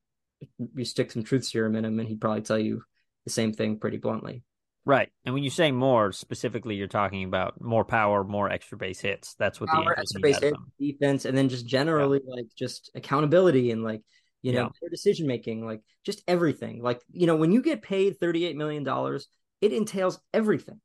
you 0.74 0.84
stick 0.84 1.10
some 1.10 1.24
truth 1.24 1.44
serum 1.44 1.76
in 1.76 1.84
him, 1.84 1.98
and 1.98 2.08
he'd 2.08 2.20
probably 2.20 2.42
tell 2.42 2.58
you 2.58 2.82
the 3.24 3.30
same 3.30 3.52
thing 3.52 3.78
pretty 3.78 3.96
bluntly. 3.96 4.42
Right. 4.86 5.08
And 5.24 5.34
when 5.34 5.44
you 5.44 5.50
say 5.50 5.72
more 5.72 6.10
specifically, 6.12 6.74
you're 6.74 6.88
talking 6.88 7.24
about 7.24 7.60
more 7.60 7.84
power, 7.84 8.24
more 8.24 8.50
extra 8.50 8.78
base 8.78 9.00
hits. 9.00 9.34
That's 9.38 9.60
what 9.60 9.68
power, 9.68 9.94
the 9.94 10.00
extra 10.00 10.20
base 10.20 10.38
hit, 10.38 10.54
defense, 10.78 11.26
and 11.26 11.36
then 11.36 11.48
just 11.48 11.66
generally 11.66 12.20
yeah. 12.24 12.34
like 12.34 12.46
just 12.56 12.90
accountability 12.94 13.70
and 13.70 13.84
like 13.84 14.02
you 14.42 14.52
know 14.52 14.70
yeah. 14.82 14.88
decision 14.90 15.26
making, 15.26 15.66
like 15.66 15.82
just 16.04 16.22
everything. 16.26 16.82
Like 16.82 17.02
you 17.12 17.26
know 17.26 17.36
when 17.36 17.52
you 17.52 17.62
get 17.62 17.82
paid 17.82 18.18
thirty 18.18 18.46
eight 18.46 18.56
million 18.56 18.82
dollars, 18.82 19.28
it 19.60 19.72
entails 19.72 20.18
everything. 20.32 20.80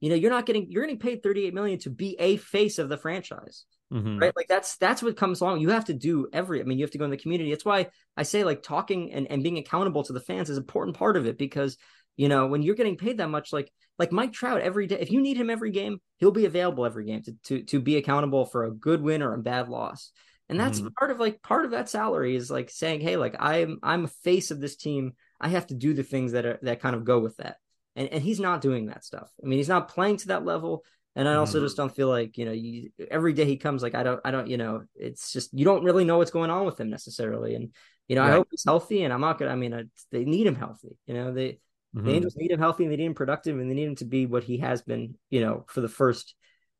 You 0.00 0.10
know 0.10 0.16
you're 0.16 0.30
not 0.30 0.44
getting 0.44 0.70
you're 0.70 0.82
getting 0.82 0.98
paid 0.98 1.22
thirty 1.22 1.46
eight 1.46 1.54
million 1.54 1.78
to 1.80 1.90
be 1.90 2.16
a 2.18 2.36
face 2.36 2.78
of 2.78 2.90
the 2.90 2.98
franchise. 2.98 3.64
Mm-hmm. 3.92 4.18
Right. 4.18 4.36
Like 4.36 4.48
that's 4.48 4.76
that's 4.76 5.02
what 5.02 5.16
comes 5.16 5.40
along. 5.40 5.60
You 5.60 5.70
have 5.70 5.86
to 5.86 5.94
do 5.94 6.28
every 6.34 6.60
I 6.60 6.64
mean, 6.64 6.78
you 6.78 6.84
have 6.84 6.90
to 6.90 6.98
go 6.98 7.06
in 7.06 7.10
the 7.10 7.16
community. 7.16 7.50
That's 7.50 7.64
why 7.64 7.88
I 8.14 8.24
say 8.24 8.44
like 8.44 8.62
talking 8.62 9.12
and, 9.12 9.26
and 9.30 9.42
being 9.42 9.56
accountable 9.56 10.02
to 10.04 10.12
the 10.12 10.20
fans 10.20 10.50
is 10.50 10.58
an 10.58 10.62
important 10.62 10.98
part 10.98 11.16
of 11.16 11.24
it 11.24 11.38
because 11.38 11.78
you 12.18 12.28
know, 12.28 12.48
when 12.48 12.60
you're 12.62 12.74
getting 12.74 12.96
paid 12.96 13.16
that 13.18 13.30
much, 13.30 13.52
like 13.52 13.72
like 13.98 14.12
Mike 14.12 14.32
Trout 14.32 14.60
every 14.60 14.86
day, 14.86 14.98
if 15.00 15.10
you 15.10 15.22
need 15.22 15.38
him 15.38 15.48
every 15.48 15.70
game, 15.70 16.00
he'll 16.18 16.32
be 16.32 16.44
available 16.44 16.84
every 16.84 17.06
game 17.06 17.22
to 17.22 17.32
to 17.44 17.62
to 17.62 17.80
be 17.80 17.96
accountable 17.96 18.44
for 18.44 18.64
a 18.64 18.70
good 18.70 19.00
win 19.00 19.22
or 19.22 19.32
a 19.32 19.38
bad 19.38 19.68
loss. 19.70 20.10
And 20.50 20.58
that's 20.58 20.80
mm-hmm. 20.80 20.88
part 20.98 21.10
of 21.12 21.20
like 21.20 21.40
part 21.42 21.64
of 21.64 21.70
that 21.70 21.88
salary 21.88 22.34
is 22.34 22.50
like 22.50 22.70
saying, 22.70 23.00
hey, 23.00 23.16
like 23.16 23.36
I'm 23.38 23.78
I'm 23.82 24.04
a 24.04 24.08
face 24.24 24.50
of 24.50 24.60
this 24.60 24.76
team. 24.76 25.12
I 25.40 25.48
have 25.48 25.68
to 25.68 25.74
do 25.74 25.94
the 25.94 26.02
things 26.02 26.32
that 26.32 26.44
are 26.44 26.58
that 26.62 26.80
kind 26.80 26.96
of 26.96 27.04
go 27.04 27.20
with 27.20 27.36
that. 27.36 27.56
And 27.94 28.08
and 28.08 28.22
he's 28.22 28.40
not 28.40 28.60
doing 28.60 28.86
that 28.86 29.04
stuff. 29.04 29.30
I 29.42 29.46
mean, 29.46 29.58
he's 29.58 29.68
not 29.68 29.88
playing 29.88 30.18
to 30.18 30.28
that 30.28 30.44
level. 30.44 30.84
And 31.14 31.28
I 31.28 31.34
also 31.34 31.58
mm-hmm. 31.58 31.66
just 31.66 31.76
don't 31.76 31.94
feel 31.94 32.08
like, 32.08 32.38
you 32.38 32.44
know, 32.44 32.52
you, 32.52 32.90
every 33.10 33.32
day 33.32 33.44
he 33.44 33.56
comes, 33.56 33.82
like, 33.82 33.96
I 33.96 34.04
don't, 34.04 34.20
I 34.24 34.30
don't, 34.30 34.46
you 34.46 34.56
know, 34.56 34.84
it's 34.94 35.32
just, 35.32 35.52
you 35.52 35.64
don't 35.64 35.82
really 35.82 36.04
know 36.04 36.18
what's 36.18 36.30
going 36.30 36.50
on 36.50 36.64
with 36.64 36.78
him 36.78 36.90
necessarily. 36.90 37.56
And, 37.56 37.72
you 38.06 38.14
know, 38.14 38.22
right. 38.22 38.30
I 38.30 38.34
hope 38.34 38.46
he's 38.52 38.62
healthy 38.64 39.02
and 39.02 39.12
I'm 39.12 39.20
not 39.20 39.40
to, 39.40 39.48
I 39.48 39.56
mean, 39.56 39.74
I, 39.74 39.84
they 40.12 40.24
need 40.24 40.46
him 40.46 40.54
healthy, 40.54 40.96
you 41.06 41.14
know, 41.14 41.32
they, 41.32 41.58
Mm-hmm. 41.96 42.06
The 42.06 42.12
Angels 42.12 42.36
need 42.36 42.50
him 42.50 42.58
healthy 42.58 42.84
and 42.84 42.92
they 42.92 42.96
need 42.96 43.06
him 43.06 43.14
productive 43.14 43.58
and 43.58 43.70
they 43.70 43.74
need 43.74 43.88
him 43.88 43.96
to 43.96 44.04
be 44.04 44.26
what 44.26 44.44
he 44.44 44.58
has 44.58 44.82
been, 44.82 45.14
you 45.30 45.40
know, 45.40 45.64
for 45.68 45.80
the 45.80 45.88
first 45.88 46.34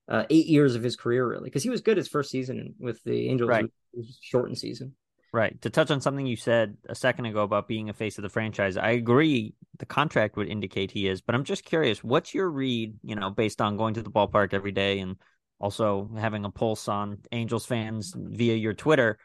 uh, 0.09 0.25
eight 0.31 0.47
years 0.47 0.75
of 0.75 0.83
his 0.83 0.97
career, 0.97 1.27
really. 1.27 1.45
Because 1.45 1.63
he 1.63 1.71
was 1.71 1.81
good 1.81 1.97
his 1.97 2.09
first 2.09 2.31
season 2.31 2.75
with 2.79 3.03
the 3.05 3.29
Angels, 3.29 3.49
right. 3.49 3.71
shortened 4.21 4.59
season. 4.59 4.95
Right. 5.33 5.61
To 5.63 5.71
touch 5.71 5.91
on 5.91 6.01
something 6.01 6.27
you 6.27 6.37
said 6.37 6.77
a 6.89 6.95
second 6.95 7.27
ago 7.27 7.43
about 7.43 7.69
being 7.69 7.91
a 7.91 7.95
face 7.95 8.17
of 8.17 8.23
the 8.23 8.31
franchise, 8.31 8.77
I 8.79 8.91
agree 8.91 9.55
the 9.79 9.87
contract 9.87 10.37
would 10.37 10.49
indicate 10.49 10.91
he 10.91 11.07
is, 11.07 11.21
but 11.21 11.35
I'm 11.35 11.45
just 11.45 11.65
curious, 11.65 12.03
what's 12.03 12.33
your 12.33 12.49
read, 12.49 12.95
you 13.03 13.15
know, 13.15 13.31
based 13.31 13.61
on 13.61 13.77
going 13.77 13.95
to 13.95 14.03
the 14.03 14.11
ballpark 14.11 14.55
every 14.55 14.73
day 14.73 15.01
and 15.01 15.17
also 15.61 16.11
having 16.17 16.45
a 16.45 16.51
pulse 16.51 16.89
on 16.89 17.19
Angels 17.31 17.67
fans 17.67 18.15
via 18.17 18.55
your 18.55 18.73
Twitter? 18.73 19.19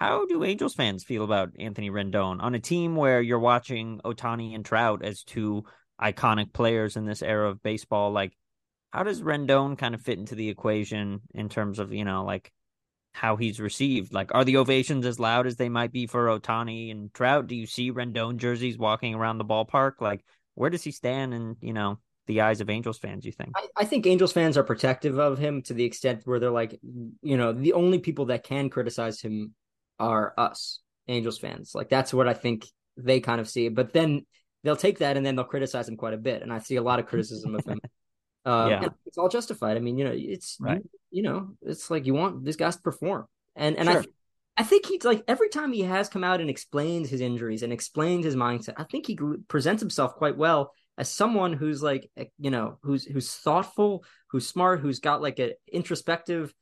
How 0.00 0.26
do 0.26 0.44
Angels 0.44 0.74
fans 0.74 1.02
feel 1.02 1.24
about 1.24 1.54
Anthony 1.58 1.90
Rendon 1.90 2.40
on 2.40 2.54
a 2.54 2.60
team 2.60 2.94
where 2.94 3.20
you're 3.20 3.40
watching 3.40 4.00
Ohtani 4.04 4.54
and 4.54 4.64
Trout 4.64 5.04
as 5.04 5.24
two 5.24 5.64
iconic 6.00 6.52
players 6.52 6.96
in 6.96 7.04
this 7.04 7.20
era 7.20 7.50
of 7.50 7.62
baseball? 7.64 8.12
Like, 8.12 8.36
how 8.92 9.02
does 9.02 9.22
Rendon 9.22 9.76
kind 9.76 9.96
of 9.96 10.00
fit 10.00 10.20
into 10.20 10.36
the 10.36 10.48
equation 10.48 11.22
in 11.34 11.48
terms 11.48 11.80
of, 11.80 11.92
you 11.92 12.04
know, 12.04 12.24
like 12.24 12.52
how 13.12 13.34
he's 13.34 13.58
received? 13.58 14.12
Like, 14.12 14.32
are 14.32 14.44
the 14.44 14.58
ovations 14.58 15.04
as 15.04 15.18
loud 15.18 15.48
as 15.48 15.56
they 15.56 15.68
might 15.68 15.90
be 15.90 16.06
for 16.06 16.26
Ohtani 16.26 16.92
and 16.92 17.12
Trout? 17.12 17.48
Do 17.48 17.56
you 17.56 17.66
see 17.66 17.90
Rendon 17.90 18.36
jerseys 18.36 18.78
walking 18.78 19.16
around 19.16 19.38
the 19.38 19.44
ballpark? 19.44 20.00
Like, 20.00 20.24
where 20.54 20.70
does 20.70 20.84
he 20.84 20.92
stand 20.92 21.34
in, 21.34 21.56
you 21.60 21.72
know, 21.72 21.98
the 22.28 22.42
eyes 22.42 22.60
of 22.60 22.70
Angels 22.70 22.98
fans, 22.98 23.24
you 23.24 23.32
think? 23.32 23.50
I, 23.56 23.66
I, 23.78 23.84
think 23.84 24.06
Angels 24.06 24.32
fans 24.32 24.56
are 24.56 24.62
protective 24.62 25.18
of 25.18 25.38
him 25.38 25.60
to 25.62 25.74
the 25.74 25.84
extent 25.84 26.22
where 26.24 26.38
they're 26.38 26.50
like, 26.50 26.78
you 27.22 27.36
know, 27.36 27.52
the 27.52 27.72
only 27.72 27.98
people 27.98 28.26
that 28.26 28.44
can 28.44 28.70
criticize 28.70 29.20
him 29.20 29.54
are 29.98 30.34
us, 30.36 30.80
Angels 31.08 31.38
fans. 31.38 31.72
Like 31.74 31.88
that's 31.88 32.12
what 32.12 32.28
I 32.28 32.34
think 32.34 32.66
they 32.96 33.20
kind 33.20 33.40
of 33.40 33.48
see. 33.48 33.68
But 33.68 33.92
then 33.92 34.26
they'll 34.64 34.76
take 34.76 34.98
that 34.98 35.16
and 35.16 35.24
then 35.24 35.36
they'll 35.36 35.44
criticize 35.44 35.88
him 35.88 35.96
quite 35.96 36.14
a 36.14 36.18
bit. 36.18 36.42
And 36.42 36.52
I 36.52 36.58
see 36.58 36.76
a 36.76 36.82
lot 36.82 36.98
of 36.98 37.06
criticism 37.06 37.54
of 37.54 37.64
him. 37.64 37.80
Um, 38.44 38.70
yeah. 38.70 38.88
it's 39.04 39.18
all 39.18 39.28
justified. 39.28 39.76
I 39.76 39.80
mean, 39.80 39.98
you 39.98 40.04
know, 40.04 40.14
it's 40.14 40.56
right. 40.58 40.80
you, 40.80 40.88
you, 41.10 41.22
know, 41.22 41.50
it's 41.60 41.90
like 41.90 42.06
you 42.06 42.14
want 42.14 42.46
these 42.46 42.56
guys 42.56 42.76
to 42.76 42.82
perform, 42.82 43.26
and 43.54 43.76
and 43.76 43.88
sure. 43.90 44.00
I, 44.00 44.04
I 44.58 44.62
think 44.62 44.86
he's 44.86 45.04
like 45.04 45.22
every 45.28 45.50
time 45.50 45.70
he 45.70 45.82
has 45.82 46.08
come 46.08 46.24
out 46.24 46.40
and 46.40 46.48
explained 46.48 47.08
his 47.08 47.20
injuries 47.20 47.62
and 47.62 47.74
explained 47.74 48.24
his 48.24 48.36
mindset, 48.36 48.74
I 48.78 48.84
think 48.84 49.06
he 49.06 49.18
presents 49.48 49.82
himself 49.82 50.14
quite 50.14 50.38
well 50.38 50.72
as 50.96 51.10
someone 51.10 51.52
who's 51.52 51.82
like, 51.82 52.10
you 52.38 52.50
know, 52.50 52.78
who's 52.82 53.04
who's 53.04 53.30
thoughtful, 53.30 54.04
who's 54.30 54.46
smart, 54.46 54.80
who's 54.80 55.00
got 55.00 55.20
like 55.20 55.38
an 55.40 55.52
introspective 55.70 56.54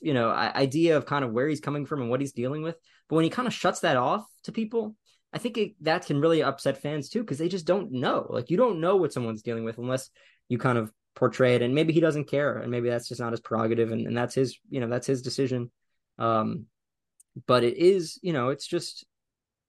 you 0.00 0.14
know 0.14 0.30
idea 0.30 0.96
of 0.96 1.06
kind 1.06 1.24
of 1.24 1.32
where 1.32 1.48
he's 1.48 1.60
coming 1.60 1.86
from 1.86 2.00
and 2.00 2.10
what 2.10 2.20
he's 2.20 2.32
dealing 2.32 2.62
with 2.62 2.76
but 3.08 3.16
when 3.16 3.24
he 3.24 3.30
kind 3.30 3.48
of 3.48 3.54
shuts 3.54 3.80
that 3.80 3.96
off 3.96 4.24
to 4.44 4.52
people 4.52 4.94
I 5.32 5.38
think 5.38 5.58
it, 5.58 5.72
that 5.82 6.06
can 6.06 6.20
really 6.20 6.42
upset 6.42 6.82
fans 6.82 7.08
too 7.08 7.20
because 7.20 7.38
they 7.38 7.48
just 7.48 7.66
don't 7.66 7.92
know. 7.92 8.26
Like 8.28 8.50
you 8.50 8.56
don't 8.56 8.80
know 8.80 8.96
what 8.96 9.12
someone's 9.12 9.42
dealing 9.42 9.64
with 9.64 9.78
unless 9.78 10.10
you 10.48 10.58
kind 10.58 10.78
of 10.78 10.92
portray 11.14 11.54
it, 11.54 11.62
and 11.62 11.74
maybe 11.74 11.92
he 11.92 12.00
doesn't 12.00 12.28
care, 12.28 12.56
and 12.58 12.70
maybe 12.70 12.88
that's 12.88 13.08
just 13.08 13.20
not 13.20 13.32
his 13.32 13.40
prerogative, 13.40 13.92
and, 13.92 14.06
and 14.06 14.16
that's 14.16 14.34
his 14.34 14.58
you 14.68 14.80
know 14.80 14.88
that's 14.88 15.06
his 15.06 15.22
decision. 15.22 15.70
Um, 16.18 16.66
but 17.46 17.62
it 17.62 17.76
is 17.76 18.18
you 18.22 18.32
know 18.32 18.48
it's 18.48 18.66
just 18.66 19.04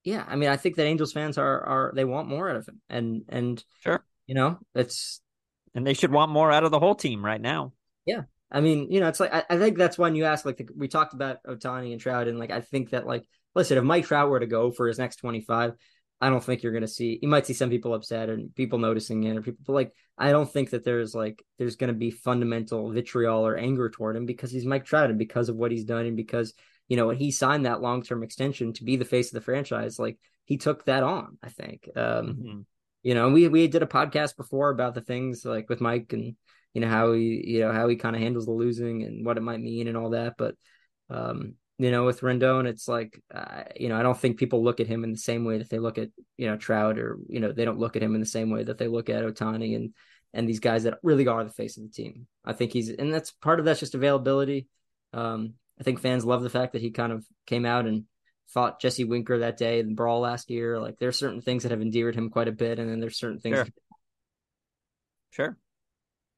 yeah. 0.04 0.26
I 0.28 0.36
mean, 0.36 0.50
I 0.50 0.58
think 0.58 0.76
that 0.78 0.86
Angels 0.86 1.14
fans 1.14 1.38
are 1.38 1.64
are 1.64 1.92
they 1.96 2.06
want 2.06 2.28
more 2.28 2.50
out 2.50 2.56
of 2.56 2.68
him, 2.68 2.82
and 2.90 3.24
and 3.30 3.64
sure, 3.82 4.04
you 4.26 4.34
know 4.34 4.58
it's 4.74 5.22
and 5.76 5.86
they 5.86 5.94
should 5.94 6.12
want 6.12 6.32
more 6.32 6.52
out 6.52 6.64
of 6.64 6.72
the 6.72 6.80
whole 6.80 6.96
team 6.96 7.24
right 7.24 7.42
now. 7.42 7.74
Yeah, 8.06 8.24
I 8.52 8.62
mean, 8.62 8.92
you 8.92 9.00
know, 9.00 9.08
it's 9.08 9.20
like 9.20 9.34
I, 9.34 9.44
I 9.50 9.58
think 9.58 9.78
that's 9.78 9.98
when 9.98 10.16
you 10.16 10.26
ask 10.26 10.46
like 10.46 10.58
the, 10.58 10.68
we 10.76 10.88
talked 10.88 11.14
about 11.14 11.44
Ohtani 11.44 11.92
and 11.92 12.02
Trout, 12.02 12.28
and 12.28 12.38
like 12.38 12.52
I 12.52 12.62
think 12.62 12.90
that 12.92 13.08
like 13.08 13.26
listen, 13.56 13.78
if 13.78 13.84
Mike 13.84 14.06
Trout 14.06 14.30
were 14.30 14.40
to 14.40 14.48
go 14.48 14.72
for 14.72 14.88
his 14.88 15.00
next 15.00 15.18
25, 15.18 15.74
I 16.22 16.30
don't 16.30 16.44
think 16.44 16.62
you're 16.62 16.72
going 16.72 16.82
to 16.82 16.88
see, 16.88 17.20
you 17.22 17.28
might 17.28 17.46
see 17.46 17.54
some 17.54 17.70
people 17.70 17.94
upset 17.94 18.30
and 18.30 18.54
people 18.56 18.80
noticing 18.80 19.24
it 19.24 19.36
or 19.36 19.42
people, 19.42 19.64
but 19.66 19.74
like, 19.74 19.92
I 20.18 20.32
don't 20.32 20.52
think 20.52 20.70
that 20.70 20.84
there's 20.84 21.16
like, 21.16 21.44
there's 21.58 21.76
going 21.76 21.90
to 21.90 21.98
be 21.98 22.12
fundamental 22.12 22.92
vitriol 22.92 23.46
or 23.46 23.58
anger 23.58 23.90
toward 23.90 24.16
him 24.16 24.26
because 24.26 24.52
he's 24.52 24.66
Mike 24.66 24.86
Trout 24.86 25.10
and 25.10 25.18
because 25.18 25.50
of 25.50 25.56
what 25.56 25.72
he's 25.72 25.84
done 25.84 26.06
and 26.06 26.16
because, 26.16 26.54
you 26.88 26.98
know, 26.98 27.08
when 27.08 27.18
he 27.18 27.32
signed 27.32 27.66
that 27.66 27.82
long 27.82 28.04
term 28.04 28.22
extension 28.22 28.74
to 28.74 28.84
be 28.84 28.98
the 28.98 29.06
face 29.06 29.28
of 29.30 29.34
the 29.34 29.42
franchise, 29.42 29.98
like 29.98 30.20
he 30.46 30.58
took 30.58 30.86
that 30.86 31.04
on, 31.04 31.38
I 31.42 31.50
think. 31.50 31.90
Um, 31.96 32.04
mm-hmm. 32.04 32.60
You 33.04 33.16
know, 33.16 33.30
we, 33.30 33.48
we 33.48 33.68
did 33.68 33.84
a 33.84 33.88
podcast 33.88 34.38
before 34.38 34.70
about 34.70 34.94
the 34.94 35.02
things 35.02 35.44
like 35.44 35.70
with 35.70 35.82
Mike 35.82 36.14
and, 36.14 36.36
you 36.74 36.82
know, 36.82 36.88
how 36.88 37.14
he, 37.14 37.44
you 37.46 37.62
know, 37.62 37.72
how 37.72 37.88
he 37.88 37.96
kind 37.96 38.16
of 38.16 38.22
handles 38.22 38.46
the 38.46 38.52
losing 38.52 39.04
and 39.04 39.26
what 39.26 39.38
it 39.38 39.42
might 39.42 39.60
mean 39.60 39.88
and 39.88 39.98
all 39.98 40.12
that. 40.12 40.36
But, 40.38 40.56
um, 41.10 41.56
you 41.80 41.90
know, 41.90 42.06
with 42.06 42.22
Rendon, 42.22 42.68
it's 42.68 42.88
like, 42.88 43.20
uh, 43.34 43.64
you 43.76 43.90
know, 43.90 43.98
I 43.98 44.04
don't 44.04 44.18
think 44.18 44.38
people 44.38 44.64
look 44.64 44.80
at 44.80 44.88
him 44.88 45.04
in 45.04 45.12
the 45.12 45.18
same 45.18 45.46
way 45.46 45.58
that 45.58 45.70
they 45.70 45.80
look 45.80 45.98
at, 45.98 46.10
you 46.38 46.48
know, 46.48 46.58
Trout 46.58 47.00
or, 47.00 47.18
you 47.28 47.40
know, 47.40 47.52
they 47.52 47.66
don't 47.66 47.80
look 47.80 47.96
at 47.96 48.04
him 48.04 48.14
in 48.14 48.22
the 48.22 48.28
same 48.28 48.52
way 48.52 48.64
that 48.64 48.78
they 48.78 48.88
look 48.88 49.10
at 49.10 49.24
Ohtani 49.24 49.76
and, 49.76 49.96
and 50.34 50.48
these 50.48 50.60
guys 50.60 50.84
that 50.84 51.00
really 51.02 51.28
are 51.28 51.44
the 51.44 51.50
face 51.50 51.78
of 51.78 51.84
the 51.84 51.90
team. 51.90 52.28
I 52.46 52.54
think 52.54 52.72
he's, 52.72 52.90
and 52.90 53.12
that's 53.12 53.32
part 53.32 53.60
of 53.60 53.66
that's 53.66 53.80
just 53.80 53.96
availability. 53.96 54.68
Um, 55.12 55.56
I 55.80 55.84
think 55.84 56.00
fans 56.00 56.24
love 56.24 56.44
the 56.44 56.52
fact 56.52 56.74
that 56.74 56.82
he 56.82 56.92
kind 56.92 57.12
of 57.12 57.26
came 57.48 57.66
out 57.66 57.88
and 57.88 58.04
fought 58.54 58.82
Jesse 58.82 59.04
Winker 59.04 59.40
that 59.40 59.58
day 59.58 59.80
in 59.80 59.88
the 59.90 59.96
Brawl 59.96 60.22
last 60.22 60.50
year. 60.50 60.80
Like 60.80 60.98
there's 61.00 61.18
certain 61.18 61.42
things 61.42 61.64
that 61.64 61.72
have 61.72 61.82
endeared 61.82 62.16
him 62.16 62.30
quite 62.30 62.48
a 62.48 62.52
bit. 62.52 62.80
And 62.80 62.90
then 62.90 63.00
there's 63.00 63.18
certain 63.18 63.40
things. 63.40 63.58
Sure. 63.58 63.68
sure. 65.32 65.58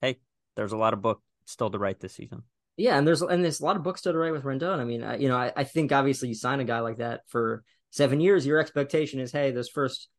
Hey, 0.01 0.19
there's 0.55 0.73
a 0.73 0.77
lot 0.77 0.93
of 0.93 1.01
book 1.01 1.21
still 1.45 1.69
to 1.69 1.79
write 1.79 1.99
this 1.99 2.13
season. 2.13 2.43
Yeah, 2.75 2.97
and 2.97 3.07
there's 3.07 3.21
and 3.21 3.43
there's 3.43 3.59
a 3.59 3.65
lot 3.65 3.75
of 3.75 3.83
books 3.83 3.99
still 4.01 4.13
to 4.13 4.17
write 4.17 4.31
with 4.31 4.43
Rendon. 4.43 4.79
I 4.79 4.83
mean, 4.83 5.03
I, 5.03 5.17
you 5.17 5.27
know, 5.27 5.37
I, 5.37 5.51
I 5.55 5.63
think 5.63 5.91
obviously 5.91 6.29
you 6.29 6.35
sign 6.35 6.59
a 6.59 6.63
guy 6.63 6.79
like 6.79 6.97
that 6.97 7.21
for 7.27 7.63
seven 7.91 8.19
years, 8.19 8.47
your 8.47 8.59
expectation 8.59 9.19
is, 9.19 9.31
hey, 9.31 9.51
those 9.51 9.69
first 9.69 10.09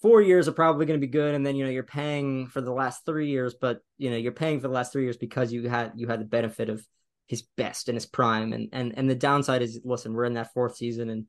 four 0.00 0.20
years 0.20 0.48
are 0.48 0.52
probably 0.52 0.84
going 0.84 1.00
to 1.00 1.06
be 1.06 1.10
good, 1.10 1.34
and 1.34 1.46
then 1.46 1.54
you 1.54 1.64
know 1.64 1.70
you're 1.70 1.84
paying 1.84 2.48
for 2.48 2.60
the 2.60 2.72
last 2.72 3.06
three 3.06 3.30
years, 3.30 3.54
but 3.54 3.80
you 3.98 4.10
know 4.10 4.16
you're 4.16 4.32
paying 4.32 4.60
for 4.60 4.66
the 4.66 4.74
last 4.74 4.92
three 4.92 5.04
years 5.04 5.16
because 5.16 5.52
you 5.52 5.68
had 5.68 5.92
you 5.94 6.08
had 6.08 6.20
the 6.20 6.24
benefit 6.24 6.68
of 6.68 6.84
his 7.26 7.42
best 7.56 7.88
and 7.88 7.96
his 7.96 8.06
prime, 8.06 8.52
and 8.52 8.68
and 8.72 8.92
and 8.96 9.08
the 9.08 9.14
downside 9.14 9.62
is, 9.62 9.80
listen, 9.84 10.12
we're 10.12 10.24
in 10.24 10.34
that 10.34 10.52
fourth 10.52 10.76
season 10.76 11.10
and 11.10 11.22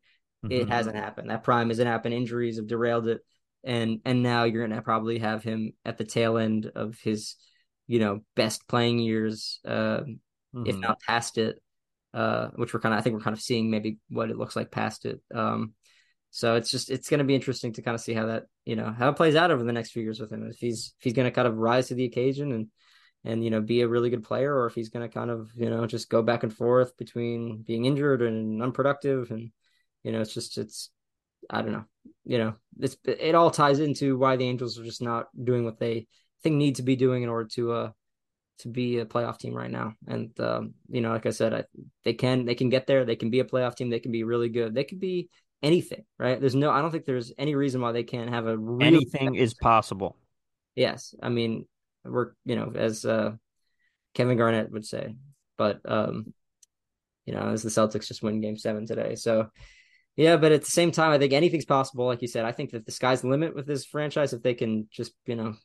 mm-hmm. 0.45 0.51
it 0.51 0.69
hasn't 0.69 0.95
happened. 0.95 1.29
That 1.29 1.43
prime 1.43 1.69
hasn't 1.69 1.87
happened. 1.87 2.13
Injuries 2.13 2.57
have 2.57 2.67
derailed 2.67 3.07
it, 3.07 3.21
and 3.63 3.99
and 4.05 4.23
now 4.23 4.43
you're 4.43 4.65
going 4.65 4.75
to 4.75 4.81
probably 4.81 5.19
have 5.19 5.43
him 5.43 5.73
at 5.85 5.97
the 5.97 6.05
tail 6.05 6.37
end 6.37 6.71
of 6.75 6.97
his 7.01 7.35
you 7.87 7.99
know 7.99 8.21
best 8.35 8.67
playing 8.67 8.99
years. 8.99 9.59
Uh, 9.65 10.01
mm-hmm. 10.55 10.67
if 10.67 10.77
not 10.77 10.99
past 11.01 11.37
it. 11.37 11.59
Uh, 12.13 12.49
which 12.57 12.71
we're 12.75 12.79
kind 12.79 12.93
of, 12.93 12.99
I 12.99 13.01
think 13.01 13.15
we're 13.15 13.23
kind 13.23 13.35
of 13.35 13.41
seeing 13.41 13.71
maybe 13.71 13.97
what 14.07 14.29
it 14.29 14.37
looks 14.37 14.55
like 14.55 14.69
past 14.69 15.05
it. 15.05 15.19
Um, 15.33 15.73
so 16.35 16.55
it's 16.55 16.71
just 16.71 16.89
it's 16.89 17.09
going 17.09 17.19
to 17.19 17.23
be 17.23 17.35
interesting 17.35 17.73
to 17.73 17.83
kind 17.83 17.93
of 17.93 18.01
see 18.01 18.13
how 18.13 18.25
that 18.25 18.45
you 18.65 18.75
know 18.75 18.91
how 18.91 19.09
it 19.09 19.15
plays 19.15 19.35
out 19.35 19.51
over 19.51 19.63
the 19.63 19.71
next 19.71 19.91
few 19.91 20.01
years 20.01 20.19
with 20.19 20.31
him. 20.31 20.49
If 20.49 20.57
he's 20.57 20.95
if 20.99 21.03
he's 21.03 21.13
going 21.13 21.27
to 21.27 21.31
kind 21.31 21.47
of 21.47 21.57
rise 21.57 21.89
to 21.89 21.93
the 21.93 22.05
occasion 22.05 22.51
and 22.51 22.67
and 23.25 23.43
you 23.43 23.49
know 23.49 23.61
be 23.61 23.81
a 23.81 23.87
really 23.87 24.09
good 24.09 24.23
player, 24.23 24.53
or 24.55 24.67
if 24.67 24.75
he's 24.75 24.89
going 24.89 25.07
to 25.07 25.13
kind 25.13 25.29
of 25.29 25.51
you 25.55 25.69
know 25.69 25.85
just 25.85 26.09
go 26.09 26.21
back 26.21 26.43
and 26.43 26.55
forth 26.55 26.97
between 26.97 27.61
being 27.61 27.85
injured 27.85 28.21
and 28.21 28.61
unproductive, 28.61 29.31
and 29.31 29.51
you 30.03 30.11
know 30.11 30.21
it's 30.21 30.33
just 30.33 30.57
it's 30.57 30.89
I 31.49 31.61
don't 31.61 31.71
know, 31.71 31.85
you 32.25 32.37
know 32.37 32.55
it's 32.79 32.97
it 33.05 33.35
all 33.35 33.51
ties 33.51 33.79
into 33.79 34.17
why 34.17 34.35
the 34.35 34.45
Angels 34.45 34.79
are 34.79 34.85
just 34.85 35.01
not 35.01 35.27
doing 35.41 35.65
what 35.65 35.79
they 35.79 36.07
think 36.41 36.55
need 36.55 36.75
to 36.75 36.83
be 36.83 36.95
doing 36.95 37.23
in 37.23 37.29
order 37.29 37.47
to 37.53 37.71
uh 37.71 37.91
to 38.59 38.67
be 38.67 38.99
a 38.99 39.05
playoff 39.05 39.37
team 39.37 39.53
right 39.53 39.71
now. 39.71 39.93
And 40.07 40.37
um, 40.39 40.73
you 40.89 41.01
know, 41.01 41.11
like 41.11 41.25
I 41.25 41.31
said, 41.31 41.53
I, 41.53 41.63
they 42.03 42.13
can 42.13 42.45
they 42.45 42.55
can 42.55 42.69
get 42.69 42.87
there. 42.87 43.05
They 43.05 43.15
can 43.15 43.29
be 43.29 43.39
a 43.39 43.45
playoff 43.45 43.75
team. 43.75 43.89
They 43.89 43.99
can 43.99 44.11
be 44.11 44.23
really 44.23 44.49
good. 44.49 44.73
They 44.73 44.83
could 44.83 44.99
be 44.99 45.29
anything, 45.61 46.05
right? 46.19 46.39
There's 46.39 46.55
no. 46.55 46.69
I 46.69 46.81
don't 46.81 46.91
think 46.91 47.05
there's 47.05 47.31
any 47.37 47.55
reason 47.55 47.81
why 47.81 47.91
they 47.91 48.03
can't 48.03 48.29
have 48.29 48.47
a. 48.47 48.57
anything 48.81 49.35
is 49.35 49.53
possible. 49.53 50.17
Yes, 50.75 51.13
I 51.21 51.29
mean 51.29 51.65
we're 52.05 52.31
you 52.45 52.55
know 52.55 52.71
as 52.75 53.05
uh, 53.05 53.31
Kevin 54.13 54.37
Garnett 54.37 54.71
would 54.71 54.85
say, 54.85 55.15
but 55.57 55.79
um, 55.85 56.33
you 57.25 57.33
know 57.33 57.49
as 57.49 57.63
the 57.63 57.69
Celtics 57.69 58.07
just 58.07 58.23
win 58.23 58.41
Game 58.41 58.57
Seven 58.57 58.85
today, 58.85 59.15
so. 59.15 59.49
Yeah, 60.15 60.37
but 60.37 60.51
at 60.51 60.61
the 60.61 60.69
same 60.69 60.91
time, 60.91 61.09
I 61.09 61.17
think 61.17 61.33
anything's 61.33 61.65
possible. 61.65 62.05
Like 62.05 62.21
you 62.21 62.27
said, 62.27 62.45
I 62.45 62.51
think 62.51 62.69
that 62.69 62.85
the 62.85 62.91
sky's 62.91 63.21
the 63.21 63.29
limit 63.29 63.55
with 63.55 63.65
this 63.65 63.83
franchise 63.83 64.31
if 64.31 64.43
they 64.43 64.53
can 64.53 64.87
just, 64.91 65.11
you 65.25 65.35
know, 65.35 65.55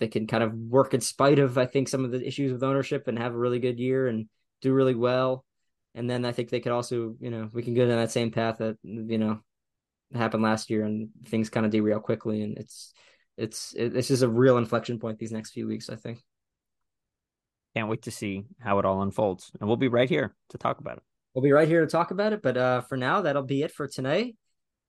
they 0.00 0.08
can 0.08 0.26
kind 0.26 0.42
of 0.42 0.54
work 0.54 0.94
in 0.94 1.00
spite 1.00 1.38
of 1.38 1.58
I 1.58 1.66
think 1.66 1.88
some 1.88 2.04
of 2.04 2.10
the 2.10 2.26
issues 2.26 2.52
with 2.52 2.62
ownership 2.62 3.08
and 3.08 3.18
have 3.18 3.34
a 3.34 3.38
really 3.38 3.58
good 3.58 3.78
year 3.78 4.06
and 4.06 4.26
do 4.62 4.72
really 4.72 4.94
well. 4.94 5.44
And 5.94 6.08
then 6.08 6.24
I 6.24 6.32
think 6.32 6.50
they 6.50 6.60
could 6.60 6.72
also, 6.72 7.16
you 7.20 7.30
know, 7.30 7.50
we 7.52 7.62
can 7.62 7.74
go 7.74 7.86
down 7.86 7.98
that 7.98 8.10
same 8.10 8.30
path 8.30 8.58
that 8.58 8.76
you 8.82 9.18
know 9.18 9.40
happened 10.14 10.42
last 10.42 10.70
year 10.70 10.84
and 10.84 11.10
things 11.26 11.50
kind 11.50 11.66
of 11.66 11.72
derail 11.72 12.00
quickly 12.00 12.42
and 12.42 12.56
it's 12.56 12.92
it's 13.38 13.74
it's 13.76 14.08
just 14.08 14.22
a 14.22 14.28
real 14.28 14.58
inflection 14.58 14.98
point 14.98 15.18
these 15.18 15.32
next 15.32 15.52
few 15.52 15.66
weeks, 15.66 15.88
I 15.88 15.96
think. 15.96 16.22
Can't 17.74 17.88
wait 17.88 18.02
to 18.02 18.10
see 18.10 18.44
how 18.60 18.78
it 18.78 18.84
all 18.84 19.02
unfolds. 19.02 19.50
And 19.60 19.68
we'll 19.68 19.76
be 19.76 19.88
right 19.88 20.08
here 20.08 20.34
to 20.50 20.58
talk 20.58 20.80
about 20.80 20.98
it. 20.98 21.02
We'll 21.34 21.42
be 21.42 21.52
right 21.52 21.68
here 21.68 21.80
to 21.80 21.86
talk 21.86 22.10
about 22.10 22.32
it, 22.32 22.42
but 22.42 22.56
uh 22.56 22.80
for 22.82 22.96
now 22.96 23.22
that'll 23.22 23.42
be 23.42 23.62
it 23.62 23.72
for 23.72 23.86
tonight. 23.86 24.36